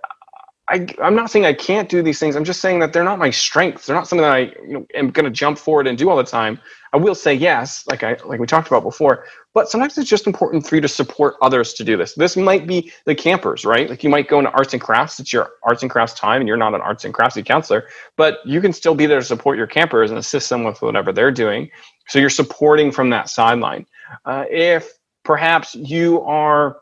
I, 0.70 0.86
am 1.00 1.16
not 1.16 1.32
saying 1.32 1.46
I 1.46 1.54
can't 1.54 1.88
do 1.88 2.02
these 2.02 2.20
things. 2.20 2.36
I'm 2.36 2.44
just 2.44 2.60
saying 2.60 2.80
that 2.80 2.92
they're 2.92 3.04
not 3.04 3.20
my 3.20 3.30
strengths. 3.30 3.86
They're 3.86 3.96
not 3.96 4.08
something 4.08 4.24
that 4.24 4.34
I 4.34 4.40
you 4.68 4.74
know, 4.74 4.88
am 4.96 5.12
going 5.12 5.24
to 5.24 5.32
jump 5.32 5.58
forward 5.58 5.88
and 5.88 5.98
do 5.98 6.10
all 6.10 6.18
the 6.18 6.24
time. 6.24 6.60
I 6.94 6.98
will 6.98 7.16
say 7.16 7.34
yes, 7.34 7.86
like 7.88 8.04
I 8.04 8.18
like 8.26 8.40
we 8.40 8.48
talked 8.48 8.68
about 8.68 8.84
before. 8.84 9.26
But 9.54 9.70
sometimes 9.70 9.98
it's 9.98 10.10
just 10.10 10.28
important 10.28 10.68
for 10.68 10.76
you 10.76 10.82
to 10.82 10.88
support 10.88 11.36
others 11.42 11.74
to 11.74 11.84
do 11.84 11.98
this. 11.98 12.14
This 12.16 12.36
might 12.36 12.68
be 12.68 12.92
the 13.06 13.16
campers, 13.16 13.66
right? 13.66 13.90
Like 13.90 14.04
you 14.04 14.10
might 14.10 14.28
go 14.28 14.40
into 14.40 14.52
arts 14.52 14.74
and 14.74 14.82
crafts. 14.82 15.20
It's 15.20 15.32
your 15.32 15.52
arts 15.64 15.82
and 15.82 15.92
crafts 15.92 16.14
time, 16.14 16.42
and 16.42 16.48
you're 16.48 16.58
not 16.58 16.74
an 16.74 16.82
arts 16.82 17.06
and 17.06 17.14
crafts 17.14 17.38
counselor, 17.46 17.88
but 18.16 18.40
you 18.46 18.62
can 18.62 18.74
still 18.74 18.96
be 18.96 19.06
there 19.06 19.20
to 19.20 19.26
support 19.26 19.58
your 19.58 19.68
campers 19.68 20.12
and 20.12 20.20
assist 20.20 20.50
them 20.50 20.64
with 20.64 20.82
whatever 20.82 21.12
they're 21.14 21.32
doing. 21.32 21.70
So 22.08 22.20
you're 22.20 22.30
supporting 22.30 22.92
from 22.92 23.10
that 23.12 23.30
sideline. 23.30 23.86
Uh, 24.26 24.46
if 24.50 24.92
perhaps 25.24 25.76
you 25.76 26.22
are 26.22 26.78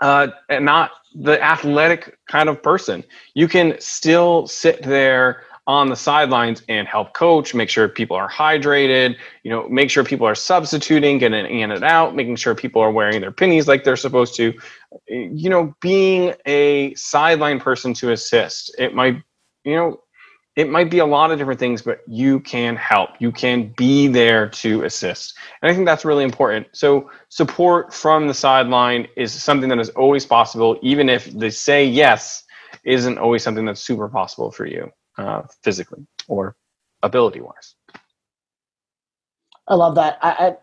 uh, 0.00 0.28
not 0.50 0.92
the 1.14 1.42
athletic 1.42 2.18
kind 2.26 2.48
of 2.48 2.62
person. 2.62 3.04
You 3.34 3.48
can 3.48 3.76
still 3.80 4.46
sit 4.46 4.82
there 4.82 5.44
on 5.66 5.90
the 5.90 5.96
sidelines 5.96 6.62
and 6.70 6.88
help 6.88 7.12
coach, 7.12 7.54
make 7.54 7.68
sure 7.68 7.88
people 7.88 8.16
are 8.16 8.28
hydrated, 8.28 9.16
you 9.42 9.50
know, 9.50 9.68
make 9.68 9.90
sure 9.90 10.02
people 10.02 10.26
are 10.26 10.34
substituting, 10.34 11.18
getting 11.18 11.44
in 11.44 11.70
and 11.70 11.84
out, 11.84 12.16
making 12.16 12.36
sure 12.36 12.54
people 12.54 12.80
are 12.80 12.90
wearing 12.90 13.20
their 13.20 13.30
pennies 13.30 13.68
like 13.68 13.84
they're 13.84 13.94
supposed 13.94 14.34
to. 14.36 14.54
You 15.08 15.50
know, 15.50 15.74
being 15.82 16.32
a 16.46 16.94
sideline 16.94 17.60
person 17.60 17.92
to 17.94 18.12
assist. 18.12 18.74
It 18.78 18.94
might, 18.94 19.22
you 19.64 19.76
know, 19.76 20.00
it 20.58 20.68
might 20.68 20.90
be 20.90 20.98
a 20.98 21.06
lot 21.06 21.30
of 21.30 21.38
different 21.38 21.60
things, 21.60 21.82
but 21.82 22.00
you 22.08 22.40
can 22.40 22.74
help. 22.74 23.10
You 23.20 23.30
can 23.30 23.72
be 23.76 24.08
there 24.08 24.48
to 24.48 24.82
assist. 24.82 25.38
And 25.62 25.70
I 25.70 25.74
think 25.74 25.86
that's 25.86 26.04
really 26.04 26.24
important. 26.24 26.66
So, 26.72 27.08
support 27.28 27.94
from 27.94 28.26
the 28.26 28.34
sideline 28.34 29.06
is 29.16 29.32
something 29.32 29.68
that 29.68 29.78
is 29.78 29.90
always 29.90 30.26
possible, 30.26 30.76
even 30.82 31.08
if 31.08 31.32
the 31.32 31.52
say 31.52 31.84
yes 31.84 32.42
isn't 32.82 33.18
always 33.18 33.44
something 33.44 33.66
that's 33.66 33.80
super 33.80 34.08
possible 34.08 34.50
for 34.50 34.66
you 34.66 34.90
uh, 35.16 35.42
physically 35.62 36.04
or 36.26 36.56
ability 37.04 37.40
wise. 37.40 37.76
I 39.68 39.76
love 39.76 39.94
that. 39.94 40.18
I, 40.22 40.30
I, 40.30 40.56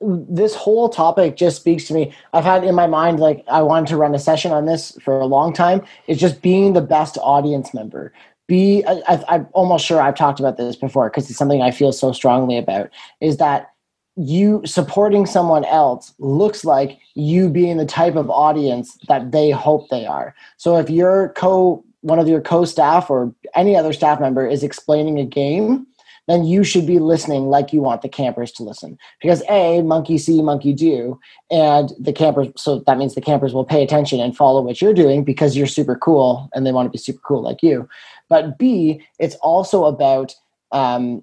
this 0.00 0.54
whole 0.54 0.88
topic 0.88 1.36
just 1.36 1.58
speaks 1.58 1.84
to 1.84 1.94
me. 1.94 2.14
I've 2.32 2.44
had 2.44 2.64
in 2.64 2.74
my 2.74 2.86
mind, 2.86 3.20
like, 3.20 3.44
I 3.48 3.60
wanted 3.62 3.88
to 3.88 3.96
run 3.98 4.14
a 4.14 4.18
session 4.18 4.50
on 4.50 4.64
this 4.64 4.98
for 5.02 5.20
a 5.20 5.26
long 5.26 5.52
time. 5.52 5.82
It's 6.06 6.20
just 6.20 6.40
being 6.40 6.72
the 6.72 6.80
best 6.80 7.18
audience 7.22 7.74
member 7.74 8.12
be 8.52 8.84
I, 8.86 9.24
i'm 9.28 9.48
almost 9.54 9.86
sure 9.86 10.02
i've 10.02 10.14
talked 10.14 10.38
about 10.38 10.58
this 10.58 10.76
before 10.76 11.08
because 11.08 11.30
it's 11.30 11.38
something 11.38 11.62
i 11.62 11.70
feel 11.70 11.90
so 11.90 12.12
strongly 12.12 12.58
about 12.58 12.90
is 13.22 13.38
that 13.38 13.70
you 14.16 14.60
supporting 14.66 15.24
someone 15.24 15.64
else 15.64 16.12
looks 16.18 16.62
like 16.62 16.98
you 17.14 17.48
being 17.48 17.78
the 17.78 17.86
type 17.86 18.14
of 18.14 18.28
audience 18.28 18.98
that 19.08 19.32
they 19.32 19.50
hope 19.50 19.88
they 19.88 20.04
are 20.04 20.34
so 20.58 20.76
if 20.76 20.90
your 20.90 21.30
co 21.30 21.82
one 22.02 22.18
of 22.18 22.28
your 22.28 22.42
co-staff 22.42 23.08
or 23.08 23.34
any 23.54 23.74
other 23.74 23.94
staff 23.94 24.20
member 24.20 24.46
is 24.46 24.62
explaining 24.62 25.18
a 25.18 25.24
game 25.24 25.86
then 26.28 26.44
you 26.44 26.62
should 26.62 26.86
be 26.86 26.98
listening 26.98 27.46
like 27.46 27.72
you 27.72 27.80
want 27.80 28.02
the 28.02 28.08
campers 28.08 28.52
to 28.52 28.62
listen. 28.62 28.98
Because 29.20 29.42
A, 29.48 29.82
monkey 29.82 30.18
see, 30.18 30.40
monkey 30.40 30.72
do, 30.72 31.18
and 31.50 31.92
the 31.98 32.12
campers, 32.12 32.48
so 32.56 32.78
that 32.86 32.98
means 32.98 33.14
the 33.14 33.20
campers 33.20 33.52
will 33.52 33.64
pay 33.64 33.82
attention 33.82 34.20
and 34.20 34.36
follow 34.36 34.62
what 34.62 34.80
you're 34.80 34.94
doing 34.94 35.24
because 35.24 35.56
you're 35.56 35.66
super 35.66 35.96
cool 35.96 36.48
and 36.54 36.64
they 36.64 36.72
want 36.72 36.86
to 36.86 36.90
be 36.90 36.98
super 36.98 37.20
cool 37.24 37.42
like 37.42 37.62
you. 37.62 37.88
But 38.32 38.56
B, 38.56 39.04
it's 39.18 39.34
also 39.36 39.84
about 39.84 40.34
um, 40.72 41.22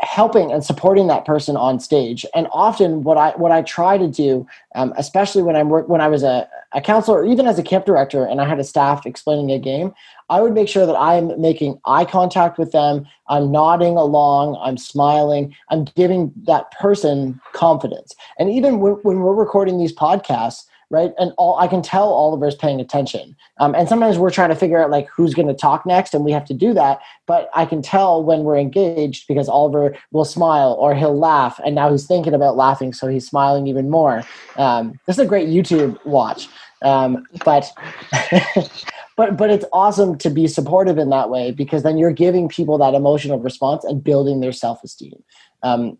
helping 0.00 0.52
and 0.52 0.64
supporting 0.64 1.06
that 1.06 1.24
person 1.24 1.56
on 1.56 1.80
stage. 1.80 2.24
And 2.34 2.48
often 2.52 3.02
what 3.02 3.16
i 3.18 3.30
what 3.36 3.50
i 3.50 3.62
try 3.62 3.98
to 3.98 4.08
do 4.08 4.46
um, 4.76 4.92
especially 4.96 5.42
when 5.42 5.56
i'm 5.56 5.70
work 5.70 5.88
when 5.88 6.00
i 6.00 6.06
was 6.06 6.22
a, 6.22 6.48
a 6.72 6.80
counselor 6.80 7.18
or 7.18 7.26
even 7.26 7.48
as 7.48 7.58
a 7.58 7.64
camp 7.64 7.84
director 7.84 8.24
and 8.24 8.40
i 8.40 8.48
had 8.48 8.60
a 8.60 8.64
staff 8.64 9.06
explaining 9.06 9.50
a 9.50 9.58
game 9.58 9.92
i 10.30 10.40
would 10.40 10.54
make 10.54 10.68
sure 10.68 10.86
that 10.86 10.96
i'm 10.96 11.40
making 11.40 11.80
eye 11.84 12.04
contact 12.04 12.58
with 12.58 12.70
them. 12.72 13.06
I'm 13.28 13.50
nodding 13.50 13.96
along. 13.96 14.56
I'm 14.62 14.78
smiling. 14.78 15.54
I'm 15.70 15.84
giving 15.84 16.32
that 16.46 16.70
person 16.72 17.40
confidence. 17.52 18.14
And 18.38 18.48
even 18.50 18.80
when, 18.80 18.94
when 19.02 19.20
we're 19.20 19.34
recording 19.34 19.78
these 19.78 19.94
podcasts 19.94 20.64
right? 20.90 21.12
And 21.18 21.32
all 21.36 21.58
I 21.58 21.68
can 21.68 21.82
tell 21.82 22.08
Oliver's 22.08 22.54
paying 22.54 22.80
attention. 22.80 23.36
Um, 23.60 23.74
and 23.74 23.88
sometimes 23.88 24.18
we're 24.18 24.30
trying 24.30 24.48
to 24.48 24.54
figure 24.54 24.82
out 24.82 24.90
like 24.90 25.08
who's 25.08 25.34
going 25.34 25.48
to 25.48 25.54
talk 25.54 25.84
next, 25.84 26.14
and 26.14 26.24
we 26.24 26.32
have 26.32 26.44
to 26.46 26.54
do 26.54 26.72
that. 26.74 27.00
But 27.26 27.50
I 27.54 27.66
can 27.66 27.82
tell 27.82 28.22
when 28.22 28.44
we're 28.44 28.56
engaged 28.56 29.26
because 29.28 29.48
Oliver 29.48 29.96
will 30.12 30.24
smile 30.24 30.76
or 30.78 30.94
he'll 30.94 31.18
laugh, 31.18 31.60
and 31.64 31.74
now 31.74 31.90
he's 31.90 32.06
thinking 32.06 32.34
about 32.34 32.56
laughing, 32.56 32.92
so 32.92 33.06
he's 33.06 33.26
smiling 33.26 33.66
even 33.66 33.90
more. 33.90 34.24
Um, 34.56 34.98
this 35.06 35.16
is 35.16 35.24
a 35.24 35.26
great 35.26 35.48
YouTube 35.48 36.04
watch, 36.04 36.48
um, 36.82 37.26
but. 37.44 37.70
but 39.16 39.36
but 39.36 39.50
it's 39.50 39.64
awesome 39.72 40.16
to 40.16 40.30
be 40.30 40.46
supportive 40.46 40.96
in 40.96 41.10
that 41.10 41.28
way 41.28 41.50
because 41.50 41.82
then 41.82 41.98
you're 41.98 42.12
giving 42.12 42.48
people 42.48 42.78
that 42.78 42.94
emotional 42.94 43.40
response 43.40 43.82
and 43.82 44.04
building 44.04 44.38
their 44.38 44.52
self-esteem 44.52 45.24
um, 45.64 45.98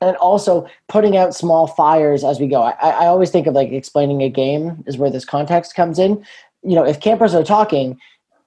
and 0.00 0.16
also 0.16 0.66
putting 0.88 1.16
out 1.16 1.34
small 1.34 1.66
fires 1.66 2.24
as 2.24 2.40
we 2.40 2.46
go. 2.46 2.62
I, 2.62 2.72
I 2.90 3.06
always 3.06 3.30
think 3.30 3.46
of 3.46 3.54
like 3.54 3.70
explaining 3.70 4.22
a 4.22 4.28
game 4.28 4.82
is 4.86 4.96
where 4.96 5.10
this 5.10 5.24
context 5.24 5.74
comes 5.74 5.98
in. 5.98 6.24
You 6.62 6.74
know, 6.74 6.84
if 6.84 7.00
campers 7.00 7.34
are 7.34 7.44
talking, 7.44 7.98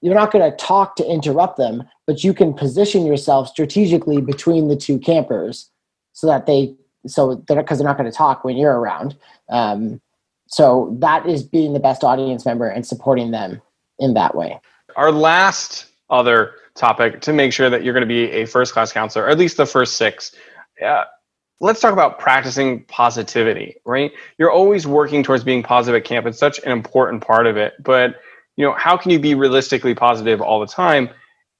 you're 0.01 0.15
not 0.15 0.31
going 0.31 0.49
to 0.49 0.55
talk 0.57 0.95
to 0.97 1.09
interrupt 1.09 1.57
them, 1.57 1.83
but 2.05 2.23
you 2.23 2.33
can 2.33 2.53
position 2.53 3.05
yourself 3.05 3.47
strategically 3.47 4.19
between 4.19 4.67
the 4.67 4.75
two 4.75 4.99
campers 4.99 5.69
so 6.13 6.27
that 6.27 6.45
they 6.45 6.75
so 7.05 7.43
they're 7.47 7.61
because 7.61 7.79
they're 7.79 7.87
not 7.87 7.97
going 7.97 8.09
to 8.09 8.15
talk 8.17 8.43
when 8.43 8.57
you're 8.57 8.79
around. 8.79 9.15
Um, 9.49 10.01
so 10.47 10.95
that 10.99 11.25
is 11.25 11.43
being 11.43 11.73
the 11.73 11.79
best 11.79 12.03
audience 12.03 12.45
member 12.45 12.67
and 12.67 12.85
supporting 12.85 13.31
them 13.31 13.61
in 13.99 14.13
that 14.13 14.35
way. 14.35 14.59
Our 14.95 15.11
last 15.11 15.87
other 16.09 16.55
topic 16.75 17.21
to 17.21 17.33
make 17.33 17.53
sure 17.53 17.69
that 17.69 17.83
you're 17.83 17.93
going 17.93 18.01
to 18.01 18.07
be 18.07 18.29
a 18.31 18.45
first 18.45 18.73
class 18.73 18.91
counselor, 18.91 19.25
or 19.25 19.29
at 19.29 19.37
least 19.37 19.57
the 19.57 19.65
first 19.65 19.95
six. 19.95 20.35
Uh, 20.83 21.05
let's 21.59 21.79
talk 21.79 21.93
about 21.93 22.19
practicing 22.19 22.83
positivity, 22.85 23.75
right? 23.85 24.11
You're 24.37 24.51
always 24.51 24.85
working 24.85 25.23
towards 25.23 25.43
being 25.43 25.63
positive 25.63 25.99
at 25.99 26.05
camp. 26.05 26.25
It's 26.25 26.39
such 26.39 26.59
an 26.59 26.71
important 26.71 27.25
part 27.25 27.47
of 27.47 27.57
it. 27.57 27.73
But, 27.81 28.15
you 28.57 28.65
know, 28.65 28.73
how 28.73 28.97
can 28.97 29.11
you 29.11 29.19
be 29.19 29.35
realistically 29.35 29.95
positive 29.95 30.41
all 30.41 30.59
the 30.59 30.67
time? 30.67 31.09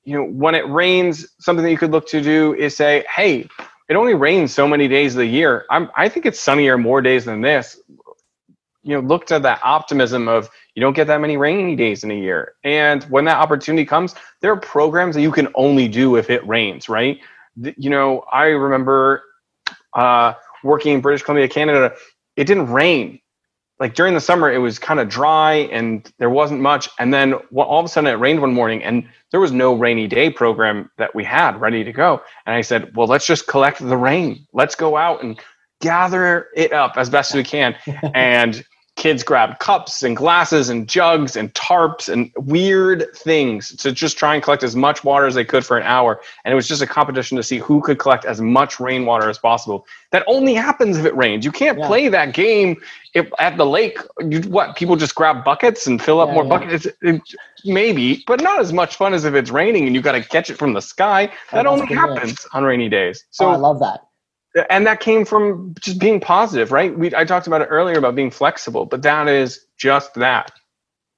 You 0.04 0.18
know, 0.18 0.26
when 0.26 0.56
it 0.56 0.68
rains, 0.70 1.26
something 1.40 1.64
that 1.64 1.72
you 1.72 1.78
could 1.78 1.92
look 1.92 2.08
to 2.10 2.22
do 2.22 2.54
is 2.56 2.76
say, 2.76 3.06
hey, 3.16 3.48
it 3.90 3.96
only 3.96 4.14
rains 4.14 4.54
so 4.54 4.68
many 4.68 4.88
days 4.88 5.14
of 5.14 5.20
the 5.20 5.26
year. 5.26 5.66
I'm, 5.70 5.90
I 5.96 6.10
think 6.10 6.26
it's 6.26 6.40
sunnier 6.40 6.78
more 6.78 7.02
days 7.02 7.26
than 7.26 7.42
this. 7.42 7.80
You 8.86 8.96
know, 8.96 9.08
look 9.08 9.26
to 9.28 9.40
that 9.40 9.62
optimism 9.64 10.28
of 10.28 10.50
you 10.76 10.82
don't 10.82 10.94
get 10.94 11.08
that 11.08 11.22
many 11.22 11.38
rainy 11.38 11.76
days 11.76 12.04
in 12.04 12.12
a 12.12 12.16
year. 12.16 12.56
And 12.66 13.04
when 13.06 13.24
that 13.26 13.38
opportunity 13.38 13.86
comes, 13.86 14.16
there 14.42 14.52
are 14.52 14.60
programs 14.60 15.16
that 15.16 15.22
you 15.22 15.32
can 15.32 15.48
only 15.56 15.88
do 15.88 16.18
if 16.18 16.30
it 16.30 16.46
rains, 16.46 16.90
right? 16.90 17.20
You 17.56 17.90
know, 17.90 18.26
I 18.32 18.48
remember 18.48 19.24
uh, 19.96 20.34
working 20.64 20.94
in 20.94 21.02
British 21.02 21.24
Columbia, 21.24 21.48
Canada, 21.48 21.94
it 22.36 22.46
didn't 22.46 22.72
rain. 22.72 23.20
Like 23.80 23.96
during 23.96 24.14
the 24.14 24.22
summer, 24.22 24.52
it 24.52 24.60
was 24.60 24.80
kind 24.80 25.00
of 25.00 25.10
dry 25.10 25.54
and 25.72 26.12
there 26.20 26.30
wasn't 26.30 26.62
much. 26.62 26.88
And 27.00 27.14
then 27.14 27.34
all 27.56 27.80
of 27.80 27.86
a 27.86 27.90
sudden, 27.90 28.10
it 28.10 28.14
rained 28.14 28.40
one 28.42 28.54
morning, 28.54 28.84
and 28.84 29.08
there 29.32 29.40
was 29.40 29.52
no 29.52 29.74
rainy 29.74 30.08
day 30.08 30.30
program 30.30 30.90
that 30.98 31.14
we 31.16 31.24
had 31.24 31.60
ready 31.60 31.84
to 31.84 31.92
go. 31.92 32.22
And 32.46 32.56
I 32.56 32.62
said, 32.62 32.96
"Well, 32.96 33.08
let's 33.08 33.26
just 33.26 33.48
collect 33.48 33.80
the 33.80 33.98
rain. 33.98 34.46
Let's 34.54 34.76
go 34.76 34.96
out 34.96 35.24
and 35.24 35.40
gather 35.82 36.48
it 36.56 36.72
up 36.72 36.94
as 36.98 37.10
best 37.10 37.32
as 37.32 37.36
we 37.36 37.44
can." 37.44 37.76
and 38.14 38.64
kids 38.96 39.24
grabbed 39.24 39.60
cups 39.60 40.04
and 40.04 40.16
glasses 40.16 40.70
and 40.70 40.88
jugs 40.88 41.36
and 41.36 41.54
tarps 41.54 42.12
and 42.12 42.32
weird 42.38 43.06
things 43.16 43.76
to 43.78 43.92
just 43.92 44.18
try 44.18 44.36
and 44.36 44.44
collect 44.44 44.64
as 44.64 44.76
much 44.76 45.04
water 45.04 45.26
as 45.26 45.34
they 45.34 45.44
could 45.44 45.66
for 45.66 45.78
an 45.78 45.84
hour. 45.84 46.22
And 46.46 46.52
it 46.52 46.56
was 46.56 46.68
just 46.68 46.82
a 46.82 46.88
competition 46.88 47.36
to 47.38 47.44
see 47.44 47.58
who 47.58 47.82
could 47.82 47.98
collect 47.98 48.24
as 48.24 48.40
much 48.40 48.80
rainwater 48.80 49.30
as 49.30 49.40
possible. 49.40 49.88
That 50.12 50.24
only 50.28 50.54
happens 50.54 50.98
if 50.98 51.06
it 51.06 51.16
rains. 51.16 51.44
You 51.44 51.52
can't 51.52 51.80
yeah. 51.80 51.88
play 51.88 52.08
that 52.08 52.34
game 52.34 52.80
if 53.16 53.30
at 53.40 53.58
the 53.58 53.66
lake. 53.66 53.98
You, 54.20 54.42
what 54.42 54.76
people 54.76 54.96
just 54.96 55.16
grab 55.16 55.44
buckets 55.44 55.88
and 55.88 56.02
fill 56.02 56.20
up 56.20 56.30
yeah, 56.30 56.34
more 56.36 56.44
yeah. 56.44 56.50
buckets. 56.50 56.88
It, 57.02 57.22
maybe, 57.66 58.24
but 58.28 58.42
not 58.42 58.60
as 58.60 58.72
much 58.72 58.96
fun 58.96 59.14
as 59.14 59.26
if 59.26 59.34
it's 59.34 59.50
raining 59.50 59.88
and 59.88 59.96
you 59.96 60.02
got 60.02 60.12
to 60.12 60.24
catch 60.24 60.52
it 60.52 60.58
from 60.58 60.74
the 60.74 60.82
sky. 60.82 61.32
That 61.52 61.66
only 61.66 61.88
happens 61.88 62.46
on 62.54 62.64
rainy 62.64 62.90
days. 62.90 63.26
So 63.32 63.48
oh, 63.48 63.52
I 63.52 63.56
love 63.56 63.80
that 63.80 64.06
and 64.70 64.86
that 64.88 65.00
came 65.00 65.26
from 65.26 65.74
just 65.80 66.00
being 66.00 66.20
positive 66.20 66.72
right? 66.72 66.98
We 66.98 67.14
i 67.16 67.26
talked 67.26 67.48
about 67.48 67.62
it 67.62 67.66
earlier 67.66 67.98
about 67.98 68.16
being 68.16 68.32
flexible 68.32 68.86
but 68.86 69.02
that 69.04 69.28
is 69.28 69.66
just 69.78 70.14
that. 70.16 70.52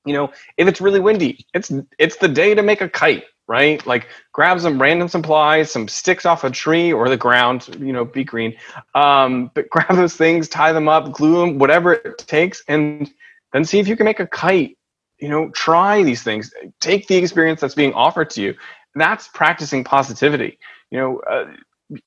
You 0.06 0.14
know 0.14 0.32
if 0.58 0.68
it's 0.68 0.82
really 0.82 1.00
windy 1.00 1.46
it's 1.54 1.72
it's 2.00 2.18
the 2.18 2.28
day 2.28 2.56
to 2.56 2.64
make 2.64 2.82
a 2.82 2.90
kite 2.90 3.26
right? 3.48 3.86
Like 3.86 4.08
grab 4.32 4.60
some 4.60 4.82
random 4.82 5.08
supplies 5.08 5.72
some 5.72 5.88
sticks 5.88 6.26
off 6.26 6.44
a 6.44 6.50
tree 6.50 6.92
or 6.92 7.10
the 7.10 7.18
ground 7.18 7.68
you 7.80 7.94
know 7.94 8.06
be 8.06 8.24
green. 8.24 8.56
Um, 8.96 9.52
but 9.54 9.70
grab 9.76 9.96
those 9.96 10.16
things 10.16 10.48
tie 10.48 10.72
them 10.74 10.88
up 10.88 11.12
glue 11.12 11.42
them 11.42 11.60
whatever 11.60 11.94
it 11.94 12.18
takes 12.20 12.64
and 12.68 13.10
then 13.54 13.66
see 13.66 13.80
if 13.80 13.88
you 13.88 13.96
can 13.96 14.06
make 14.06 14.20
a 14.20 14.28
kite. 14.28 14.78
You 15.20 15.30
know 15.30 15.50
try 15.52 16.04
these 16.04 16.24
things. 16.24 16.52
Take 16.82 17.08
the 17.08 17.16
experience 17.16 17.62
that's 17.62 17.76
being 17.76 17.94
offered 17.94 18.30
to 18.32 18.42
you. 18.42 18.56
That's 18.96 19.28
practicing 19.30 19.84
positivity. 19.84 20.60
You 20.92 21.00
know 21.00 21.20
uh, 21.20 21.46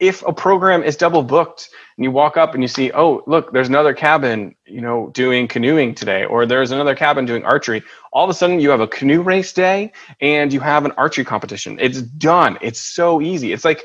if 0.01 0.23
a 0.27 0.33
program 0.33 0.83
is 0.83 0.97
double 0.97 1.23
booked 1.23 1.69
and 1.97 2.05
you 2.05 2.11
walk 2.11 2.37
up 2.37 2.55
and 2.55 2.63
you 2.63 2.69
see, 2.69 2.91
oh, 2.93 3.23
look, 3.27 3.53
there's 3.53 3.69
another 3.69 3.95
cabin, 3.95 4.55
you 4.67 4.81
know, 4.81 5.11
doing 5.15 5.47
canoeing 5.47 5.95
today, 5.95 6.25
or 6.25 6.47
there's 6.47 6.73
another 6.73 6.97
cabin 6.97 7.25
doing 7.25 7.45
archery, 7.45 7.83
all 8.13 8.25
of 8.25 8.31
a 8.31 8.35
sudden 8.35 8.59
you 8.59 8.71
have 8.71 8.81
a 8.81 8.89
canoe 8.89 9.23
race 9.23 9.53
day 9.53 9.93
and 10.21 10.53
you 10.53 10.61
have 10.61 10.85
an 10.85 10.93
archery 10.93 11.25
competition. 11.25 11.79
It's 11.81 12.03
done. 12.03 12.59
It's 12.61 12.81
so 12.81 13.21
easy. 13.21 13.53
It's 13.53 13.65
like 13.65 13.85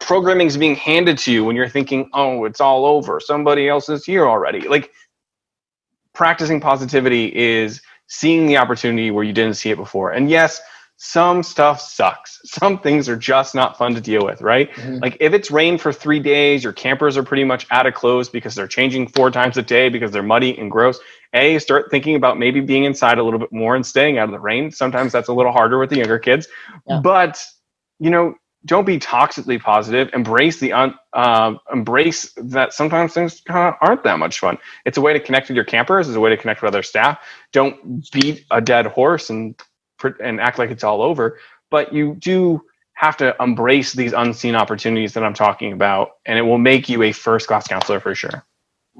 programming 0.00 0.46
is 0.46 0.56
being 0.56 0.74
handed 0.74 1.18
to 1.18 1.32
you 1.32 1.44
when 1.44 1.54
you're 1.54 1.68
thinking, 1.68 2.08
oh, 2.14 2.44
it's 2.44 2.60
all 2.60 2.86
over. 2.86 3.20
Somebody 3.20 3.68
else 3.68 3.88
is 3.88 4.04
here 4.04 4.26
already. 4.26 4.66
Like 4.66 4.90
practicing 6.14 6.60
positivity 6.60 7.34
is 7.34 7.82
seeing 8.06 8.46
the 8.46 8.56
opportunity 8.56 9.10
where 9.10 9.24
you 9.24 9.32
didn't 9.32 9.54
see 9.54 9.70
it 9.70 9.76
before. 9.76 10.12
And 10.12 10.30
yes, 10.30 10.60
some 10.96 11.42
stuff 11.42 11.80
sucks. 11.80 12.40
Some 12.44 12.78
things 12.78 13.08
are 13.08 13.16
just 13.16 13.54
not 13.54 13.76
fun 13.76 13.94
to 13.94 14.00
deal 14.00 14.24
with, 14.24 14.40
right? 14.40 14.70
Mm-hmm. 14.72 14.98
Like 14.98 15.16
if 15.20 15.32
it's 15.32 15.50
rained 15.50 15.80
for 15.80 15.92
three 15.92 16.20
days, 16.20 16.62
your 16.62 16.72
campers 16.72 17.16
are 17.16 17.22
pretty 17.22 17.44
much 17.44 17.66
out 17.70 17.86
of 17.86 17.94
clothes 17.94 18.28
because 18.28 18.54
they're 18.54 18.68
changing 18.68 19.08
four 19.08 19.30
times 19.30 19.56
a 19.56 19.62
day 19.62 19.88
because 19.88 20.12
they're 20.12 20.22
muddy 20.22 20.56
and 20.56 20.70
gross. 20.70 21.00
A, 21.32 21.58
start 21.58 21.90
thinking 21.90 22.14
about 22.14 22.38
maybe 22.38 22.60
being 22.60 22.84
inside 22.84 23.18
a 23.18 23.24
little 23.24 23.40
bit 23.40 23.52
more 23.52 23.74
and 23.74 23.84
staying 23.84 24.18
out 24.18 24.24
of 24.24 24.30
the 24.30 24.38
rain. 24.38 24.70
Sometimes 24.70 25.10
that's 25.10 25.28
a 25.28 25.32
little 25.32 25.52
harder 25.52 25.78
with 25.78 25.90
the 25.90 25.96
younger 25.96 26.18
kids. 26.18 26.46
Yeah. 26.88 27.00
But, 27.00 27.44
you 27.98 28.10
know, 28.10 28.36
don't 28.66 28.86
be 28.86 28.98
toxically 28.98 29.60
positive. 29.60 30.10
Embrace 30.14 30.60
the 30.60 30.72
un, 30.72 30.94
uh, 31.12 31.54
embrace 31.72 32.32
that 32.36 32.72
sometimes 32.72 33.12
things 33.12 33.40
kind 33.40 33.68
of 33.68 33.74
aren't 33.80 34.04
that 34.04 34.18
much 34.18 34.38
fun. 34.38 34.58
It's 34.84 34.96
a 34.96 35.00
way 35.00 35.12
to 35.12 35.20
connect 35.20 35.48
with 35.48 35.56
your 35.56 35.64
campers. 35.64 36.08
It's 36.08 36.16
a 36.16 36.20
way 36.20 36.30
to 36.30 36.36
connect 36.36 36.62
with 36.62 36.68
other 36.68 36.82
staff. 36.82 37.18
Don't 37.52 38.08
beat 38.12 38.46
a 38.50 38.60
dead 38.60 38.86
horse 38.86 39.28
and 39.28 39.60
and 40.04 40.40
act 40.40 40.58
like 40.58 40.70
it's 40.70 40.84
all 40.84 41.02
over. 41.02 41.38
But 41.70 41.92
you 41.92 42.14
do 42.16 42.62
have 42.94 43.16
to 43.16 43.34
embrace 43.40 43.92
these 43.92 44.12
unseen 44.12 44.54
opportunities 44.54 45.14
that 45.14 45.24
I'm 45.24 45.34
talking 45.34 45.72
about, 45.72 46.12
and 46.26 46.38
it 46.38 46.42
will 46.42 46.58
make 46.58 46.88
you 46.88 47.02
a 47.02 47.12
first 47.12 47.48
class 47.48 47.66
counselor 47.66 48.00
for 48.00 48.14
sure. 48.14 48.44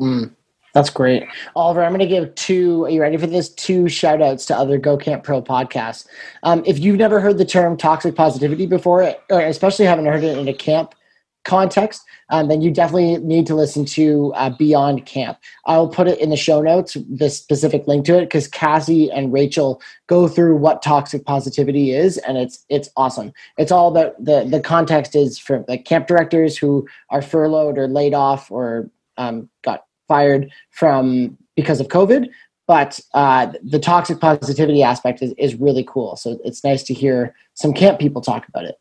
Mm. 0.01 0.35
That's 0.75 0.91
great. 0.91 1.25
Oliver, 1.55 1.85
I'm 1.85 1.93
going 1.93 2.01
to 2.01 2.07
give 2.07 2.35
two, 2.35 2.85
are 2.85 2.91
you 2.91 3.01
ready 3.01 3.17
for 3.17 3.29
this? 3.29 3.49
Two 3.49 3.89
shout 3.89 4.21
outs 4.21 4.45
to 4.47 4.57
other 4.57 4.77
Go 4.77 4.97
Camp 4.97 5.23
Pro 5.23 5.41
podcasts. 5.41 6.09
Um, 6.43 6.65
if 6.67 6.81
you've 6.81 6.97
never 6.97 7.21
heard 7.21 7.39
the 7.39 7.45
term 7.45 7.77
toxic 7.77 8.17
positivity 8.17 8.67
before, 8.67 9.15
or 9.31 9.41
especially 9.41 9.85
haven't 9.85 10.07
heard 10.07 10.25
it 10.25 10.37
in 10.37 10.49
a 10.49 10.53
camp 10.53 10.97
context, 11.45 12.03
um, 12.31 12.49
then 12.49 12.63
you 12.63 12.71
definitely 12.71 13.19
need 13.19 13.47
to 13.47 13.55
listen 13.55 13.85
to 13.85 14.33
uh, 14.35 14.51
Beyond 14.51 15.07
Camp. 15.07 15.39
I'll 15.67 15.89
put 15.89 16.09
it 16.09 16.19
in 16.19 16.31
the 16.31 16.37
show 16.37 16.61
notes, 16.61 16.97
the 17.09 17.31
specific 17.31 17.87
link 17.87 18.07
to 18.07 18.19
it, 18.19 18.23
because 18.23 18.49
Cassie 18.49 19.11
and 19.11 19.33
Rachel 19.33 19.81
go 20.07 20.27
through 20.27 20.57
what 20.57 20.83
toxic 20.83 21.25
positivity 21.25 21.93
is, 21.93 22.19
and 22.19 22.39
it's 22.39 22.65
it's 22.69 22.89
awesome. 22.97 23.33
It's 23.59 23.73
all 23.73 23.89
about 23.89 24.23
the 24.23 24.45
the 24.45 24.61
context 24.61 25.15
is 25.15 25.39
for 25.39 25.65
like 25.69 25.85
camp 25.85 26.07
directors 26.07 26.57
who 26.57 26.89
are 27.11 27.23
furloughed 27.23 27.79
or 27.79 27.89
laid 27.89 28.15
off 28.15 28.51
or 28.51 28.91
um, 29.17 29.49
got 29.63 29.85
fired 30.09 30.51
from 30.71 31.37
because 31.57 31.81
of 31.81 31.89
COVID. 31.89 32.29
But 32.67 32.99
uh, 33.13 33.53
the 33.63 33.79
toxic 33.79 34.21
positivity 34.21 34.83
aspect 34.83 35.21
is, 35.21 35.35
is 35.37 35.55
really 35.55 35.85
cool. 35.87 36.17
So 36.17 36.39
it's 36.45 36.65
nice 36.65 36.83
to 36.85 36.95
hear 36.95 37.35
some 37.53 37.75
camp 37.75 37.99
people 37.99 38.23
talk 38.23 38.49
about 38.49 38.65
it. 38.65 38.79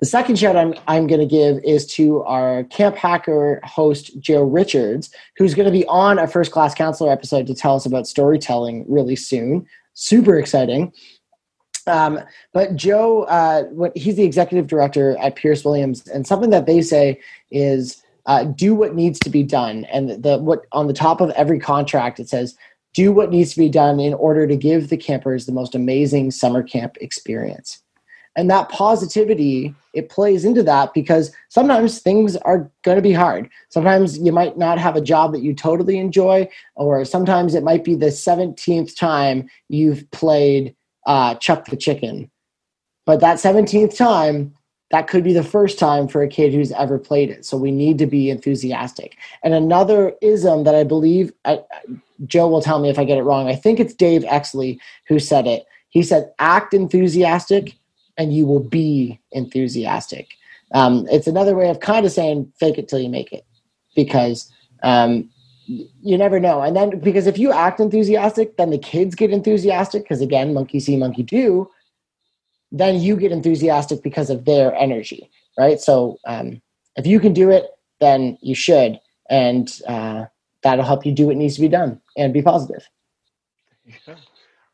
The 0.00 0.06
second 0.06 0.38
shout 0.38 0.56
I'm, 0.56 0.74
I'm 0.88 1.06
going 1.06 1.20
to 1.20 1.26
give 1.26 1.62
is 1.62 1.86
to 1.94 2.22
our 2.22 2.64
Camp 2.64 2.96
Hacker 2.96 3.60
host, 3.64 4.18
Joe 4.18 4.42
Richards, 4.42 5.10
who's 5.36 5.54
going 5.54 5.66
to 5.66 5.72
be 5.72 5.86
on 5.86 6.18
a 6.18 6.26
first 6.26 6.52
class 6.52 6.74
counselor 6.74 7.12
episode 7.12 7.46
to 7.46 7.54
tell 7.54 7.76
us 7.76 7.84
about 7.84 8.06
storytelling 8.06 8.86
really 8.88 9.14
soon. 9.14 9.66
Super 9.92 10.38
exciting. 10.38 10.90
Um, 11.86 12.20
but 12.54 12.76
Joe, 12.76 13.24
uh, 13.24 13.64
what, 13.64 13.94
he's 13.94 14.16
the 14.16 14.24
executive 14.24 14.66
director 14.66 15.18
at 15.18 15.36
Pierce 15.36 15.64
Williams, 15.66 16.06
and 16.08 16.26
something 16.26 16.50
that 16.50 16.64
they 16.64 16.80
say 16.80 17.20
is 17.50 18.02
uh, 18.24 18.44
do 18.44 18.74
what 18.74 18.94
needs 18.94 19.18
to 19.20 19.28
be 19.30 19.42
done. 19.42 19.84
And 19.86 20.22
the 20.22 20.38
what 20.38 20.64
on 20.72 20.86
the 20.86 20.92
top 20.94 21.20
of 21.20 21.30
every 21.30 21.58
contract 21.58 22.20
it 22.20 22.28
says 22.28 22.56
do 22.92 23.12
what 23.12 23.30
needs 23.30 23.52
to 23.52 23.58
be 23.58 23.68
done 23.68 24.00
in 24.00 24.14
order 24.14 24.46
to 24.46 24.56
give 24.56 24.88
the 24.88 24.96
campers 24.96 25.46
the 25.46 25.52
most 25.52 25.74
amazing 25.74 26.30
summer 26.30 26.62
camp 26.62 26.96
experience. 27.00 27.82
And 28.36 28.48
that 28.50 28.68
positivity 28.68 29.74
it 29.92 30.08
plays 30.08 30.44
into 30.44 30.62
that 30.62 30.94
because 30.94 31.32
sometimes 31.48 31.98
things 31.98 32.36
are 32.36 32.70
going 32.82 32.96
to 32.96 33.02
be 33.02 33.12
hard. 33.12 33.48
Sometimes 33.70 34.18
you 34.18 34.32
might 34.32 34.56
not 34.56 34.78
have 34.78 34.94
a 34.94 35.00
job 35.00 35.32
that 35.32 35.42
you 35.42 35.52
totally 35.52 35.98
enjoy, 35.98 36.48
or 36.76 37.04
sometimes 37.04 37.54
it 37.54 37.64
might 37.64 37.84
be 37.84 37.94
the 37.94 38.06
17th 38.06 38.96
time 38.96 39.48
you've 39.68 40.08
played 40.12 40.74
uh, 41.06 41.34
Chuck 41.36 41.66
the 41.66 41.76
Chicken. 41.76 42.30
But 43.04 43.20
that 43.20 43.38
17th 43.38 43.96
time, 43.96 44.54
that 44.92 45.08
could 45.08 45.24
be 45.24 45.32
the 45.32 45.42
first 45.42 45.78
time 45.78 46.06
for 46.06 46.22
a 46.22 46.28
kid 46.28 46.52
who's 46.52 46.72
ever 46.72 46.98
played 46.98 47.30
it. 47.30 47.44
So 47.44 47.56
we 47.56 47.70
need 47.70 47.98
to 47.98 48.06
be 48.06 48.30
enthusiastic. 48.30 49.16
And 49.42 49.54
another 49.54 50.12
ism 50.20 50.64
that 50.64 50.74
I 50.74 50.84
believe, 50.84 51.32
I, 51.44 51.60
Joe 52.26 52.48
will 52.48 52.62
tell 52.62 52.78
me 52.78 52.90
if 52.90 52.98
I 52.98 53.04
get 53.04 53.18
it 53.18 53.22
wrong. 53.22 53.48
I 53.48 53.56
think 53.56 53.80
it's 53.80 53.94
Dave 53.94 54.22
Exley 54.22 54.78
who 55.08 55.18
said 55.18 55.46
it. 55.46 55.64
He 55.88 56.02
said, 56.04 56.32
act 56.38 56.72
enthusiastic 56.72 57.76
and 58.20 58.34
you 58.34 58.44
will 58.44 58.62
be 58.62 59.18
enthusiastic. 59.32 60.28
Um, 60.72 61.06
it's 61.10 61.26
another 61.26 61.56
way 61.56 61.70
of 61.70 61.80
kind 61.80 62.04
of 62.04 62.12
saying 62.12 62.52
fake 62.60 62.78
it 62.78 62.86
till 62.86 63.00
you 63.00 63.08
make 63.08 63.32
it 63.32 63.46
because 63.96 64.52
um, 64.82 65.30
you 65.66 66.18
never 66.18 66.38
know. 66.38 66.60
And 66.60 66.76
then 66.76 67.00
because 67.00 67.26
if 67.26 67.38
you 67.38 67.50
act 67.50 67.80
enthusiastic, 67.80 68.56
then 68.58 68.70
the 68.70 68.78
kids 68.78 69.14
get 69.14 69.30
enthusiastic 69.30 70.02
because 70.02 70.20
again, 70.20 70.52
monkey 70.52 70.80
see, 70.80 70.96
monkey 70.96 71.22
do 71.22 71.70
then 72.72 73.00
you 73.00 73.16
get 73.16 73.32
enthusiastic 73.32 74.02
because 74.02 74.30
of 74.30 74.44
their 74.44 74.74
energy, 74.74 75.28
right? 75.58 75.80
So 75.80 76.18
um, 76.26 76.62
if 76.96 77.06
you 77.06 77.18
can 77.18 77.32
do 77.32 77.50
it, 77.50 77.66
then 78.00 78.38
you 78.40 78.54
should, 78.54 79.00
and 79.28 79.68
uh, 79.88 80.26
that'll 80.62 80.84
help 80.84 81.04
you 81.04 81.12
do 81.12 81.26
what 81.26 81.36
needs 81.36 81.56
to 81.56 81.60
be 81.60 81.68
done 81.68 82.00
and 82.16 82.32
be 82.32 82.42
positive. 82.42 82.88
Yeah. 84.06 84.14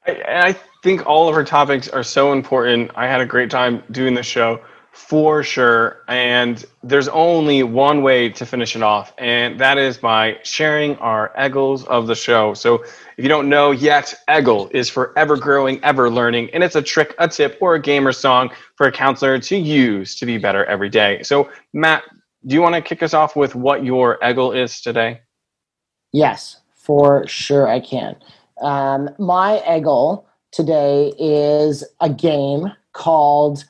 I, 0.07 0.23
I 0.27 0.53
think 0.83 1.07
all 1.07 1.29
of 1.29 1.35
our 1.35 1.45
topics 1.45 1.89
are 1.89 2.03
so 2.03 2.33
important. 2.33 2.91
I 2.95 3.07
had 3.07 3.21
a 3.21 3.27
great 3.27 3.51
time 3.51 3.83
doing 3.91 4.15
the 4.15 4.23
show 4.23 4.61
for 4.97 5.43
sure. 5.43 6.03
And 6.09 6.65
there's 6.83 7.09
only 7.09 7.63
one 7.63 8.03
way 8.03 8.31
to 8.31 8.47
finish 8.47 8.75
it 8.75 8.83
off, 8.83 9.13
and 9.19 9.61
that 9.61 9.77
is 9.77 9.99
by 9.99 10.39
sharing 10.43 10.97
our 10.97 11.33
Eggles 11.37 11.85
of 11.85 12.07
the 12.07 12.15
show. 12.15 12.55
So 12.55 12.77
if 12.77 13.23
you 13.23 13.29
don't 13.29 13.51
know 13.51 13.73
yet, 13.73 14.15
Eggle 14.27 14.71
is 14.73 14.89
for 14.89 15.17
ever 15.19 15.37
growing, 15.37 15.85
ever 15.85 16.09
learning, 16.09 16.49
and 16.55 16.65
it's 16.65 16.77
a 16.77 16.83
trick, 16.83 17.15
a 17.19 17.29
tip, 17.29 17.59
or 17.61 17.75
a 17.75 17.81
gamer 17.81 18.13
song 18.13 18.51
for 18.77 18.87
a 18.87 18.93
counselor 18.93 19.39
to 19.39 19.57
use 19.57 20.17
to 20.17 20.25
be 20.25 20.39
better 20.39 20.65
every 20.65 20.89
day. 20.89 21.23
So, 21.23 21.51
Matt, 21.75 22.05
do 22.47 22.55
you 22.55 22.63
want 22.63 22.75
to 22.75 22.81
kick 22.81 23.03
us 23.03 23.13
off 23.13 23.37
with 23.37 23.55
what 23.55 23.85
your 23.85 24.19
Eggle 24.21 24.57
is 24.57 24.81
today? 24.81 25.21
Yes, 26.13 26.63
for 26.75 27.27
sure 27.29 27.69
I 27.69 27.81
can. 27.81 28.17
Um, 28.61 29.11
my 29.19 29.63
Eggle 29.67 30.25
today 30.53 31.13
is 31.19 31.85
a 32.01 32.09
game 32.09 32.73
called 32.93 33.65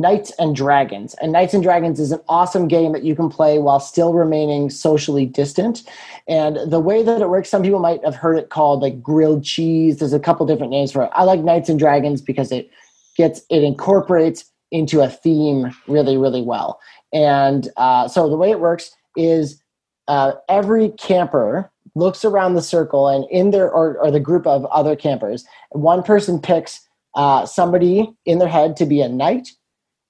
Knights 0.00 0.32
and 0.38 0.56
Dragons. 0.56 1.14
And 1.20 1.32
Knights 1.32 1.52
and 1.52 1.62
Dragons 1.62 2.00
is 2.00 2.10
an 2.10 2.20
awesome 2.28 2.68
game 2.68 2.92
that 2.92 3.04
you 3.04 3.14
can 3.14 3.28
play 3.28 3.58
while 3.58 3.78
still 3.78 4.14
remaining 4.14 4.70
socially 4.70 5.26
distant. 5.26 5.82
And 6.26 6.56
the 6.70 6.80
way 6.80 7.02
that 7.02 7.20
it 7.20 7.28
works, 7.28 7.50
some 7.50 7.62
people 7.62 7.80
might 7.80 8.02
have 8.02 8.14
heard 8.14 8.38
it 8.38 8.48
called 8.48 8.80
like 8.80 9.02
grilled 9.02 9.44
cheese. 9.44 9.98
There's 9.98 10.14
a 10.14 10.18
couple 10.18 10.46
different 10.46 10.72
names 10.72 10.90
for 10.90 11.04
it. 11.04 11.10
I 11.12 11.24
like 11.24 11.40
Knights 11.40 11.68
and 11.68 11.78
Dragons 11.78 12.22
because 12.22 12.50
it 12.50 12.70
gets 13.16 13.42
it 13.50 13.62
incorporates 13.62 14.46
into 14.70 15.02
a 15.02 15.08
theme 15.08 15.70
really, 15.86 16.16
really 16.16 16.42
well. 16.42 16.80
And 17.12 17.68
uh, 17.76 18.08
so 18.08 18.30
the 18.30 18.36
way 18.36 18.50
it 18.50 18.60
works 18.60 18.90
is 19.16 19.62
uh, 20.08 20.32
every 20.48 20.90
camper 20.90 21.70
looks 22.00 22.24
around 22.24 22.54
the 22.54 22.62
circle 22.62 23.06
and 23.06 23.24
in 23.30 23.52
their 23.52 23.70
or, 23.70 23.96
or 23.98 24.10
the 24.10 24.18
group 24.18 24.46
of 24.46 24.64
other 24.66 24.96
campers, 24.96 25.44
one 25.70 26.02
person 26.02 26.40
picks 26.40 26.80
uh, 27.14 27.46
somebody 27.46 28.12
in 28.26 28.38
their 28.38 28.48
head 28.48 28.76
to 28.76 28.86
be 28.86 29.00
a 29.00 29.08
knight 29.08 29.50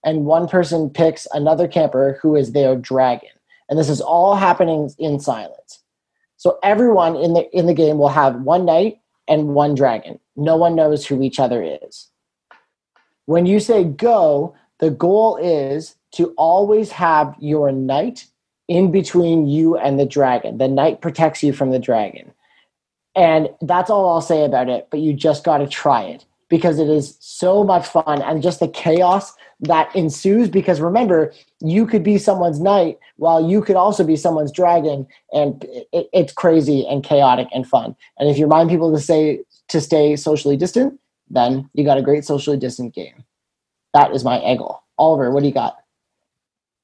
and 0.05 0.25
one 0.25 0.49
person 0.49 0.89
picks 0.89 1.27
another 1.33 1.69
camper 1.69 2.19
who 2.23 2.35
is 2.35 2.53
their 2.53 2.75
dragon. 2.77 3.29
And 3.69 3.79
this 3.79 3.89
is 3.89 4.01
all 4.01 4.35
happening 4.35 4.91
in 4.99 5.21
silence. 5.21 5.83
So 6.37 6.59
everyone 6.63 7.17
in 7.17 7.35
the 7.35 7.51
in 7.57 7.67
the 7.67 7.75
game 7.75 7.99
will 7.99 8.09
have 8.09 8.41
one 8.41 8.65
knight 8.65 9.01
and 9.29 9.49
one 9.49 9.75
dragon. 9.75 10.19
No 10.37 10.57
one 10.57 10.75
knows 10.75 11.07
who 11.07 11.23
each 11.23 11.39
other 11.39 11.63
is. 11.63 12.09
When 13.27 13.47
you 13.47 13.61
say 13.61 13.85
go, 13.85 14.57
the 14.79 14.91
goal 14.91 15.37
is 15.37 15.97
to 16.13 16.33
always 16.39 16.91
have 16.93 17.37
your 17.39 17.71
knight 17.71 18.27
in 18.71 18.93
between 18.93 19.49
you 19.49 19.77
and 19.77 19.99
the 19.99 20.07
dragon. 20.07 20.59
The 20.59 20.69
knight 20.69 21.01
protects 21.03 21.43
you 21.43 21.53
from 21.53 21.73
the 21.73 21.81
dragon. 21.81 22.33
And 23.17 23.51
that's 23.61 23.91
all 23.91 24.09
I'll 24.09 24.21
say 24.21 24.45
about 24.45 24.69
it, 24.69 24.87
but 24.93 25.01
you 25.01 25.13
just 25.13 25.43
got 25.43 25.59
to 25.59 25.67
try 25.67 26.05
it 26.05 26.25
because 26.49 26.79
it 26.79 26.89
is 26.89 27.17
so 27.19 27.65
much 27.65 27.85
fun 27.85 28.23
and 28.23 28.43
just 28.43 28.61
the 28.61 28.69
chaos 28.69 29.35
that 29.59 29.95
ensues 29.97 30.49
because 30.49 30.81
remember 30.81 31.33
you 31.61 31.85
could 31.85 32.05
be 32.05 32.17
someone's 32.17 32.61
knight 32.61 32.97
while 33.17 33.45
you 33.51 33.61
could 33.61 33.77
also 33.77 34.05
be 34.05 34.17
someone's 34.17 34.53
dragon 34.53 35.07
and 35.33 35.65
it, 35.93 36.09
it's 36.13 36.33
crazy 36.33 36.87
and 36.89 37.05
chaotic 37.05 37.47
and 37.53 37.67
fun 37.67 37.95
and 38.19 38.31
if 38.31 38.39
you 38.39 38.47
remind 38.47 38.71
people 38.71 38.91
to 38.93 38.99
say 38.99 39.39
to 39.69 39.81
stay 39.81 40.17
socially 40.17 40.57
distant 40.57 40.99
then 41.29 41.69
you 41.75 41.85
got 41.85 41.99
a 41.99 42.03
great 42.03 42.25
socially 42.25 42.57
distant 42.57 42.95
game 42.95 43.23
that 43.93 44.13
is 44.13 44.25
my 44.25 44.39
angle. 44.39 44.83
oliver 44.99 45.31
what 45.31 45.41
do 45.41 45.47
you 45.47 45.55
got 45.55 45.80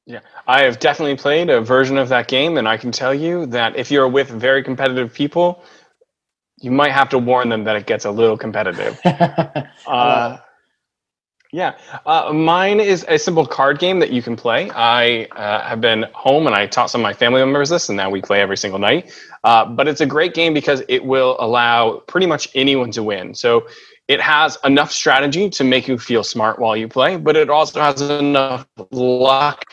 Yeah, 0.07 0.21
I 0.47 0.63
have 0.63 0.79
definitely 0.79 1.17
played 1.17 1.51
a 1.51 1.61
version 1.61 1.99
of 1.99 2.09
that 2.11 2.29
game, 2.29 2.59
and 2.59 2.69
I 2.69 2.77
can 2.77 2.93
tell 2.93 3.13
you 3.13 3.45
that 3.47 3.75
if 3.75 3.91
you're 3.91 4.07
with 4.07 4.29
very 4.29 4.63
competitive 4.63 5.13
people, 5.13 5.65
you 6.59 6.71
might 6.71 6.93
have 6.93 7.09
to 7.09 7.19
warn 7.19 7.49
them 7.49 7.65
that 7.65 7.75
it 7.75 7.87
gets 7.87 8.05
a 8.05 8.11
little 8.11 8.39
competitive. 8.39 9.01
uh, 9.87 10.39
yeah, 11.53 11.77
uh, 12.07 12.33
mine 12.33 12.79
is 12.79 13.05
a 13.09 13.19
simple 13.19 13.47
card 13.47 13.81
game 13.81 13.99
that 13.99 14.11
you 14.11 14.23
can 14.23 14.37
play. 14.37 14.71
I 14.71 15.25
uh, 15.33 15.63
have 15.63 15.81
been 15.81 16.07
home 16.15 16.47
and 16.47 16.55
I 16.55 16.67
taught 16.67 16.91
some 16.91 17.01
of 17.01 17.03
my 17.03 17.13
family 17.13 17.41
members 17.41 17.71
this, 17.71 17.89
and 17.89 17.97
now 17.97 18.09
we 18.09 18.23
play 18.23 18.41
every 18.41 18.57
single 18.57 18.79
night. 18.79 19.13
Uh, 19.43 19.65
but 19.65 19.89
it's 19.89 20.01
a 20.01 20.07
great 20.07 20.35
game 20.35 20.55
because 20.55 20.83
it 20.89 21.05
will 21.05 21.37
allow 21.41 21.99
pretty 22.07 22.27
much 22.29 22.49
anyone 22.55 22.93
to 22.93 23.03
win. 23.03 23.35
So 23.35 23.67
it 24.07 24.21
has 24.21 24.57
enough 24.65 24.93
strategy 24.93 25.51
to 25.51 25.65
make 25.65 25.89
you 25.89 25.99
feel 25.99 26.23
smart 26.23 26.61
while 26.61 26.77
you 26.77 26.87
play, 26.87 27.17
but 27.17 27.37
it 27.37 27.51
also 27.51 27.81
has 27.81 28.01
enough 28.03 28.67
luck 28.93 29.65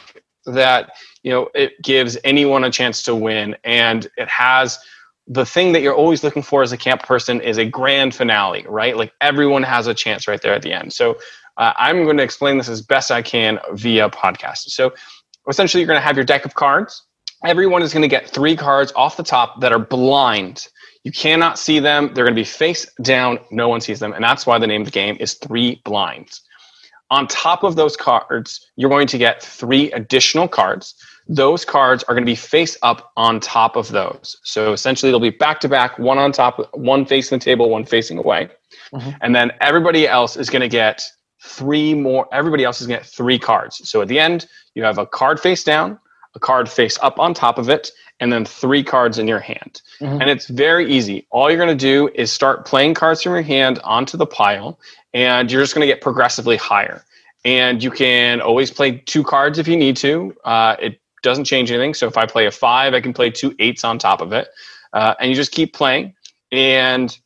that 0.45 0.91
you 1.23 1.31
know 1.31 1.49
it 1.53 1.81
gives 1.81 2.17
anyone 2.23 2.63
a 2.63 2.71
chance 2.71 3.01
to 3.03 3.15
win, 3.15 3.55
and 3.63 4.07
it 4.17 4.27
has 4.27 4.79
the 5.27 5.45
thing 5.45 5.71
that 5.71 5.81
you're 5.81 5.95
always 5.95 6.23
looking 6.23 6.43
for 6.43 6.63
as 6.63 6.71
a 6.71 6.77
camp 6.77 7.03
person 7.03 7.39
is 7.39 7.57
a 7.57 7.65
grand 7.65 8.13
finale, 8.13 8.65
right? 8.67 8.97
Like 8.97 9.13
everyone 9.21 9.63
has 9.63 9.87
a 9.87 9.93
chance 9.93 10.27
right 10.27 10.41
there 10.41 10.53
at 10.53 10.61
the 10.61 10.73
end. 10.73 10.91
So 10.91 11.17
uh, 11.57 11.73
I'm 11.77 12.03
going 12.03 12.17
to 12.17 12.23
explain 12.23 12.57
this 12.57 12.67
as 12.67 12.81
best 12.81 13.11
I 13.11 13.21
can 13.21 13.59
via 13.73 14.09
podcast. 14.09 14.69
So 14.69 14.93
essentially, 15.47 15.81
you're 15.81 15.87
going 15.87 15.97
to 15.99 16.05
have 16.05 16.17
your 16.17 16.25
deck 16.25 16.45
of 16.45 16.55
cards. 16.55 17.05
Everyone 17.45 17.81
is 17.81 17.93
going 17.93 18.01
to 18.01 18.07
get 18.07 18.29
three 18.29 18.55
cards 18.55 18.93
off 18.95 19.17
the 19.17 19.23
top 19.23 19.61
that 19.61 19.71
are 19.71 19.79
blind. 19.79 20.67
You 21.03 21.11
cannot 21.11 21.59
see 21.59 21.79
them. 21.79 22.13
They're 22.13 22.23
going 22.23 22.35
to 22.35 22.39
be 22.39 22.45
face 22.45 22.89
down. 23.01 23.39
No 23.51 23.67
one 23.67 23.81
sees 23.81 23.99
them. 23.99 24.13
And 24.13 24.23
that's 24.23 24.45
why 24.45 24.57
the 24.57 24.67
name 24.67 24.81
of 24.81 24.85
the 24.85 24.91
game 24.91 25.17
is 25.19 25.33
Three 25.33 25.81
Blinds. 25.83 26.41
On 27.13 27.27
top 27.27 27.63
of 27.63 27.75
those 27.75 27.95
cards, 27.95 28.67
you're 28.75 28.89
going 28.89 29.05
to 29.05 29.19
get 29.19 29.43
three 29.43 29.91
additional 29.91 30.47
cards. 30.47 30.95
Those 31.27 31.63
cards 31.63 32.03
are 32.05 32.15
going 32.15 32.25
to 32.25 32.31
be 32.31 32.35
face 32.35 32.75
up 32.81 33.11
on 33.15 33.39
top 33.39 33.75
of 33.75 33.89
those. 33.89 34.35
So 34.43 34.73
essentially, 34.73 35.11
they'll 35.11 35.19
be 35.19 35.29
back 35.29 35.59
to 35.59 35.69
back, 35.69 35.99
one 35.99 36.17
on 36.17 36.31
top, 36.31 36.73
one 36.73 37.05
facing 37.05 37.37
the 37.37 37.45
table, 37.45 37.69
one 37.69 37.85
facing 37.85 38.17
away. 38.17 38.49
Mm-hmm. 38.91 39.11
And 39.21 39.35
then 39.35 39.51
everybody 39.61 40.07
else 40.07 40.35
is 40.35 40.49
going 40.49 40.63
to 40.63 40.67
get 40.67 41.03
three 41.43 41.93
more. 41.93 42.27
Everybody 42.33 42.63
else 42.63 42.81
is 42.81 42.87
going 42.87 42.99
to 42.99 43.05
get 43.05 43.13
three 43.13 43.37
cards. 43.37 43.87
So 43.87 44.01
at 44.01 44.07
the 44.07 44.19
end, 44.19 44.47
you 44.73 44.81
have 44.83 44.97
a 44.97 45.05
card 45.05 45.39
face 45.39 45.63
down, 45.63 45.99
a 46.35 46.39
card 46.39 46.69
face 46.69 46.97
up 47.01 47.19
on 47.19 47.33
top 47.33 47.57
of 47.57 47.69
it, 47.69 47.91
and 48.19 48.31
then 48.31 48.45
three 48.45 48.83
cards 48.83 49.17
in 49.17 49.27
your 49.27 49.39
hand. 49.39 49.81
Mm-hmm. 49.99 50.21
And 50.21 50.29
it's 50.29 50.47
very 50.47 50.91
easy. 50.91 51.27
All 51.29 51.49
you're 51.49 51.63
going 51.63 51.69
to 51.69 51.75
do 51.75 52.09
is 52.15 52.31
start 52.31 52.65
playing 52.65 52.93
cards 52.93 53.21
from 53.21 53.33
your 53.33 53.41
hand 53.41 53.79
onto 53.83 54.17
the 54.17 54.25
pile, 54.25 54.79
and 55.13 55.51
you're 55.51 55.61
just 55.61 55.75
going 55.75 55.87
to 55.87 55.91
get 55.93 56.01
progressively 56.01 56.57
higher. 56.57 57.03
And 57.45 57.83
you 57.83 57.91
can 57.91 58.39
always 58.41 58.71
play 58.71 58.99
two 59.05 59.23
cards 59.23 59.59
if 59.59 59.67
you 59.67 59.75
need 59.75 59.97
to. 59.97 60.35
Uh, 60.45 60.75
it 60.79 60.99
doesn't 61.23 61.45
change 61.45 61.71
anything. 61.71 61.93
So 61.93 62.07
if 62.07 62.17
I 62.17 62.25
play 62.25 62.45
a 62.45 62.51
five, 62.51 62.93
I 62.93 63.01
can 63.01 63.13
play 63.13 63.29
two 63.29 63.55
eights 63.59 63.83
on 63.83 63.99
top 63.99 64.21
of 64.21 64.31
it. 64.31 64.47
Uh, 64.93 65.15
and 65.19 65.29
you 65.29 65.35
just 65.35 65.51
keep 65.51 65.73
playing. 65.73 66.13
And 66.51 67.17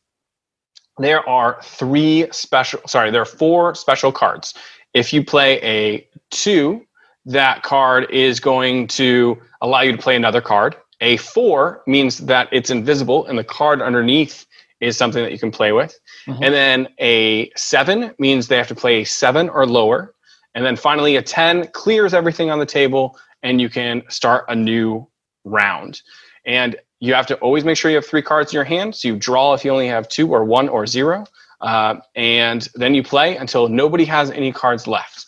there 0.98 1.26
are 1.28 1.60
three 1.62 2.26
special, 2.32 2.80
sorry, 2.86 3.10
there 3.10 3.22
are 3.22 3.26
four 3.26 3.74
special 3.74 4.10
cards. 4.10 4.54
If 4.94 5.12
you 5.12 5.24
play 5.24 5.60
a 5.62 6.08
two, 6.30 6.84
that 7.26 7.62
card 7.62 8.10
is 8.10 8.40
going 8.40 8.86
to 8.88 9.40
allow 9.60 9.80
you 9.80 9.92
to 9.92 9.98
play 9.98 10.16
another 10.16 10.40
card. 10.40 10.76
A 11.00 11.16
four 11.18 11.82
means 11.86 12.18
that 12.18 12.48
it's 12.52 12.70
invisible 12.70 13.26
and 13.26 13.38
the 13.38 13.44
card 13.44 13.80
underneath 13.80 14.46
is 14.80 14.96
something 14.96 15.22
that 15.22 15.32
you 15.32 15.38
can 15.38 15.50
play 15.50 15.72
with. 15.72 15.98
Mm-hmm. 16.26 16.42
And 16.42 16.54
then 16.54 16.88
a 16.98 17.50
seven 17.56 18.14
means 18.18 18.48
they 18.48 18.56
have 18.56 18.68
to 18.68 18.74
play 18.74 19.02
a 19.02 19.04
seven 19.04 19.48
or 19.48 19.66
lower. 19.66 20.14
And 20.54 20.64
then 20.64 20.76
finally, 20.76 21.16
a 21.16 21.22
10 21.22 21.68
clears 21.68 22.14
everything 22.14 22.50
on 22.50 22.58
the 22.58 22.66
table 22.66 23.18
and 23.42 23.60
you 23.60 23.68
can 23.68 24.02
start 24.08 24.44
a 24.48 24.54
new 24.54 25.08
round. 25.44 26.02
And 26.44 26.76
you 27.00 27.14
have 27.14 27.26
to 27.28 27.36
always 27.36 27.64
make 27.64 27.76
sure 27.76 27.90
you 27.90 27.96
have 27.96 28.06
three 28.06 28.22
cards 28.22 28.52
in 28.52 28.56
your 28.56 28.64
hand. 28.64 28.94
So 28.94 29.08
you 29.08 29.16
draw 29.16 29.54
if 29.54 29.64
you 29.64 29.70
only 29.70 29.88
have 29.88 30.08
two 30.08 30.32
or 30.32 30.44
one 30.44 30.68
or 30.68 30.86
zero. 30.86 31.26
Uh, 31.60 31.96
and 32.14 32.68
then 32.74 32.94
you 32.94 33.02
play 33.02 33.36
until 33.36 33.68
nobody 33.68 34.04
has 34.04 34.30
any 34.30 34.52
cards 34.52 34.86
left. 34.86 35.26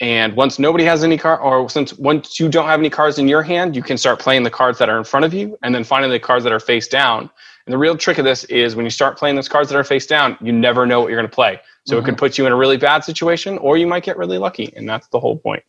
And 0.00 0.36
once 0.36 0.58
nobody 0.60 0.84
has 0.84 1.02
any 1.02 1.18
card, 1.18 1.40
or 1.42 1.68
since 1.68 1.92
once 1.94 2.38
you 2.38 2.48
don't 2.48 2.66
have 2.66 2.78
any 2.78 2.90
cards 2.90 3.18
in 3.18 3.26
your 3.26 3.42
hand, 3.42 3.74
you 3.74 3.82
can 3.82 3.98
start 3.98 4.20
playing 4.20 4.44
the 4.44 4.50
cards 4.50 4.78
that 4.78 4.88
are 4.88 4.96
in 4.96 5.04
front 5.04 5.26
of 5.26 5.34
you, 5.34 5.58
and 5.62 5.74
then 5.74 5.82
finally 5.82 6.12
the 6.12 6.20
cards 6.20 6.44
that 6.44 6.52
are 6.52 6.60
face 6.60 6.86
down. 6.86 7.28
And 7.66 7.72
the 7.72 7.78
real 7.78 7.96
trick 7.96 8.16
of 8.18 8.24
this 8.24 8.44
is 8.44 8.76
when 8.76 8.86
you 8.86 8.90
start 8.90 9.18
playing 9.18 9.36
those 9.36 9.48
cards 9.48 9.68
that 9.68 9.76
are 9.76 9.84
face 9.84 10.06
down, 10.06 10.38
you 10.40 10.52
never 10.52 10.86
know 10.86 11.00
what 11.00 11.08
you're 11.10 11.18
going 11.18 11.28
to 11.28 11.34
play. 11.34 11.60
So 11.84 11.96
mm-hmm. 11.96 12.02
it 12.02 12.04
could 12.06 12.18
put 12.18 12.38
you 12.38 12.46
in 12.46 12.52
a 12.52 12.56
really 12.56 12.76
bad 12.76 13.02
situation, 13.04 13.58
or 13.58 13.76
you 13.76 13.86
might 13.86 14.04
get 14.04 14.16
really 14.16 14.38
lucky, 14.38 14.72
and 14.76 14.88
that's 14.88 15.08
the 15.08 15.18
whole 15.18 15.36
point. 15.36 15.64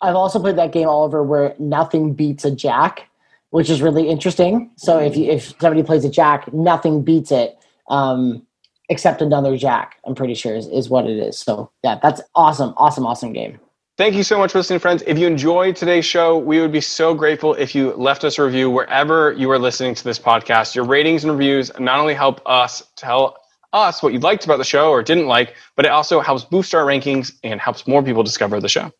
I've 0.00 0.16
also 0.16 0.40
played 0.40 0.56
that 0.56 0.72
game, 0.72 0.88
Oliver, 0.88 1.22
where 1.22 1.54
nothing 1.58 2.14
beats 2.14 2.44
a 2.44 2.50
jack, 2.50 3.08
which 3.50 3.70
is 3.70 3.82
really 3.82 4.08
interesting. 4.08 4.70
So 4.76 4.98
if 4.98 5.16
you, 5.16 5.30
if 5.30 5.54
somebody 5.60 5.82
plays 5.82 6.04
a 6.04 6.10
jack, 6.10 6.52
nothing 6.52 7.02
beats 7.02 7.30
it. 7.30 7.56
Um, 7.88 8.46
except 8.92 9.22
another 9.22 9.56
Jack. 9.56 9.96
I'm 10.04 10.14
pretty 10.14 10.34
sure 10.34 10.54
is, 10.54 10.68
is 10.68 10.90
what 10.90 11.06
it 11.06 11.16
is. 11.16 11.38
So 11.38 11.70
yeah, 11.82 11.98
that's 12.00 12.20
awesome, 12.34 12.74
awesome, 12.76 13.06
awesome 13.06 13.32
game. 13.32 13.58
Thank 13.96 14.14
you 14.14 14.22
so 14.22 14.38
much 14.38 14.52
for 14.52 14.58
listening, 14.58 14.80
friends. 14.80 15.02
If 15.06 15.18
you 15.18 15.26
enjoyed 15.26 15.76
today's 15.76 16.04
show, 16.04 16.36
we 16.36 16.60
would 16.60 16.72
be 16.72 16.80
so 16.80 17.14
grateful 17.14 17.54
if 17.54 17.74
you 17.74 17.92
left 17.94 18.22
us 18.22 18.38
a 18.38 18.44
review 18.44 18.70
wherever 18.70 19.32
you 19.32 19.50
are 19.50 19.58
listening 19.58 19.94
to 19.94 20.04
this 20.04 20.18
podcast. 20.18 20.74
Your 20.74 20.84
ratings 20.84 21.24
and 21.24 21.32
reviews 21.32 21.70
not 21.78 22.00
only 22.00 22.14
help 22.14 22.42
us 22.46 22.82
tell 22.96 23.38
us 23.72 24.02
what 24.02 24.12
you 24.12 24.18
liked 24.18 24.44
about 24.44 24.58
the 24.58 24.64
show 24.64 24.90
or 24.90 25.02
didn't 25.02 25.26
like, 25.26 25.54
but 25.74 25.86
it 25.86 25.90
also 25.90 26.20
helps 26.20 26.44
boost 26.44 26.74
our 26.74 26.84
rankings 26.84 27.32
and 27.42 27.60
helps 27.60 27.86
more 27.86 28.02
people 28.02 28.22
discover 28.22 28.60
the 28.60 28.68
show. 28.68 28.92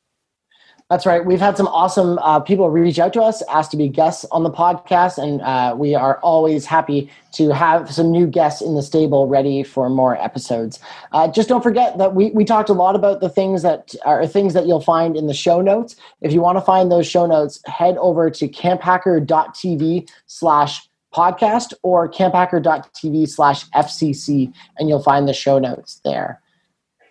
That's 0.93 1.07
right. 1.07 1.24
We've 1.24 1.40
had 1.40 1.57
some 1.57 1.68
awesome 1.68 2.18
uh, 2.18 2.40
people 2.40 2.68
reach 2.68 2.99
out 2.99 3.14
to 3.14 3.22
us, 3.22 3.43
ask 3.49 3.70
to 3.70 3.78
be 3.78 3.88
guests 3.88 4.26
on 4.30 4.43
the 4.43 4.51
podcast, 4.51 5.16
and 5.16 5.40
uh, 5.40 5.74
we 5.74 5.95
are 5.95 6.18
always 6.18 6.66
happy 6.66 7.11
to 7.32 7.49
have 7.49 7.90
some 7.90 8.11
new 8.11 8.26
guests 8.26 8.61
in 8.61 8.74
the 8.74 8.82
stable 8.82 9.26
ready 9.26 9.62
for 9.62 9.88
more 9.88 10.22
episodes. 10.22 10.80
Uh, 11.12 11.28
just 11.28 11.49
don't 11.49 11.62
forget 11.62 11.97
that 11.97 12.14
we, 12.14 12.30
we 12.32 12.45
talked 12.45 12.68
a 12.68 12.74
lot 12.74 12.95
about 12.95 13.22
the 13.22 13.30
things 13.30 13.62
that 13.62 13.95
are 14.05 14.26
things 14.26 14.53
that 14.53 14.66
you'll 14.66 14.82
find 14.82 15.16
in 15.16 15.28
the 15.28 15.32
show 15.32 15.62
notes. 15.62 15.97
If 16.20 16.30
you 16.30 16.43
want 16.43 16.59
to 16.59 16.62
find 16.62 16.93
those 16.93 17.07
show 17.07 17.24
notes, 17.24 17.62
head 17.64 17.97
over 17.97 18.28
to 18.28 18.47
camphacker.tv 18.47 20.11
slash 20.26 20.86
podcast 21.14 21.72
or 21.82 22.07
camphacker.tv 22.07 23.30
slash 23.30 23.66
FCC, 23.70 24.53
and 24.76 24.90
you'll 24.90 25.03
find 25.03 25.26
the 25.26 25.32
show 25.32 25.59
notes 25.59 26.03
there. 26.05 26.43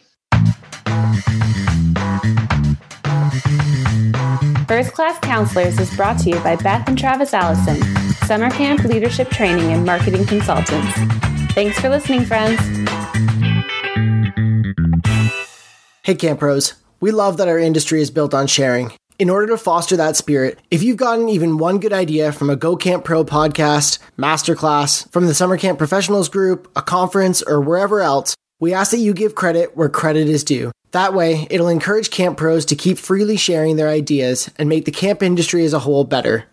First 4.69 4.93
Class 4.93 5.19
Counselors 5.21 5.81
is 5.81 5.97
brought 5.97 6.19
to 6.21 6.29
you 6.29 6.39
by 6.41 6.57
Beth 6.57 6.87
and 6.89 6.99
Travis 6.99 7.33
Allison, 7.35 7.83
Summer 8.27 8.51
Camp 8.51 8.85
Leadership 8.85 9.31
Training 9.31 9.73
and 9.73 9.85
Marketing 9.85 10.25
Consultants. 10.27 11.40
Thanks 11.53 11.81
for 11.81 11.89
listening, 11.89 12.25
friends. 12.25 12.61
Hey, 16.03 16.15
Camp 16.15 16.39
Pros. 16.41 16.75
We 17.01 17.11
love 17.11 17.39
that 17.39 17.49
our 17.49 17.59
industry 17.59 18.01
is 18.01 18.11
built 18.11 18.35
on 18.35 18.47
sharing. 18.47 18.93
In 19.19 19.29
order 19.29 19.49
to 19.49 19.59
foster 19.59 19.97
that 19.97 20.17
spirit, 20.17 20.59
if 20.71 20.83
you've 20.83 20.97
gotten 20.97 21.29
even 21.29 21.59
one 21.59 21.79
good 21.79 21.93
idea 21.93 22.33
from 22.33 22.51
a 22.51 22.57
Go 22.57 22.77
Camp 22.77 23.05
Pro 23.05 23.25
podcast, 23.25 23.99
masterclass, 24.17 25.11
from 25.13 25.27
the 25.27 25.35
Summer 25.35 25.59
Camp 25.59 25.77
Professionals 25.77 26.29
group, 26.29 26.71
a 26.77 26.83
conference, 26.83 27.43
or 27.43 27.61
wherever 27.61 28.01
else, 28.01 28.35
we 28.61 28.73
ask 28.73 28.93
that 28.93 28.99
you 28.99 29.13
give 29.13 29.35
credit 29.35 29.77
where 29.77 29.89
credit 29.89 30.29
is 30.29 30.45
due. 30.45 30.71
That 30.93 31.15
way, 31.15 31.47
it'll 31.51 31.69
encourage 31.69 32.11
camp 32.11 32.39
pros 32.39 32.65
to 32.67 32.77
keep 32.77 32.97
freely 32.97 33.37
sharing 33.37 33.77
their 33.77 33.89
ideas 33.89 34.51
and 34.57 34.69
make 34.69 34.85
the 34.85 34.91
camp 34.91 35.23
industry 35.23 35.65
as 35.65 35.73
a 35.73 35.81
whole 35.81 36.05
better. 36.05 36.47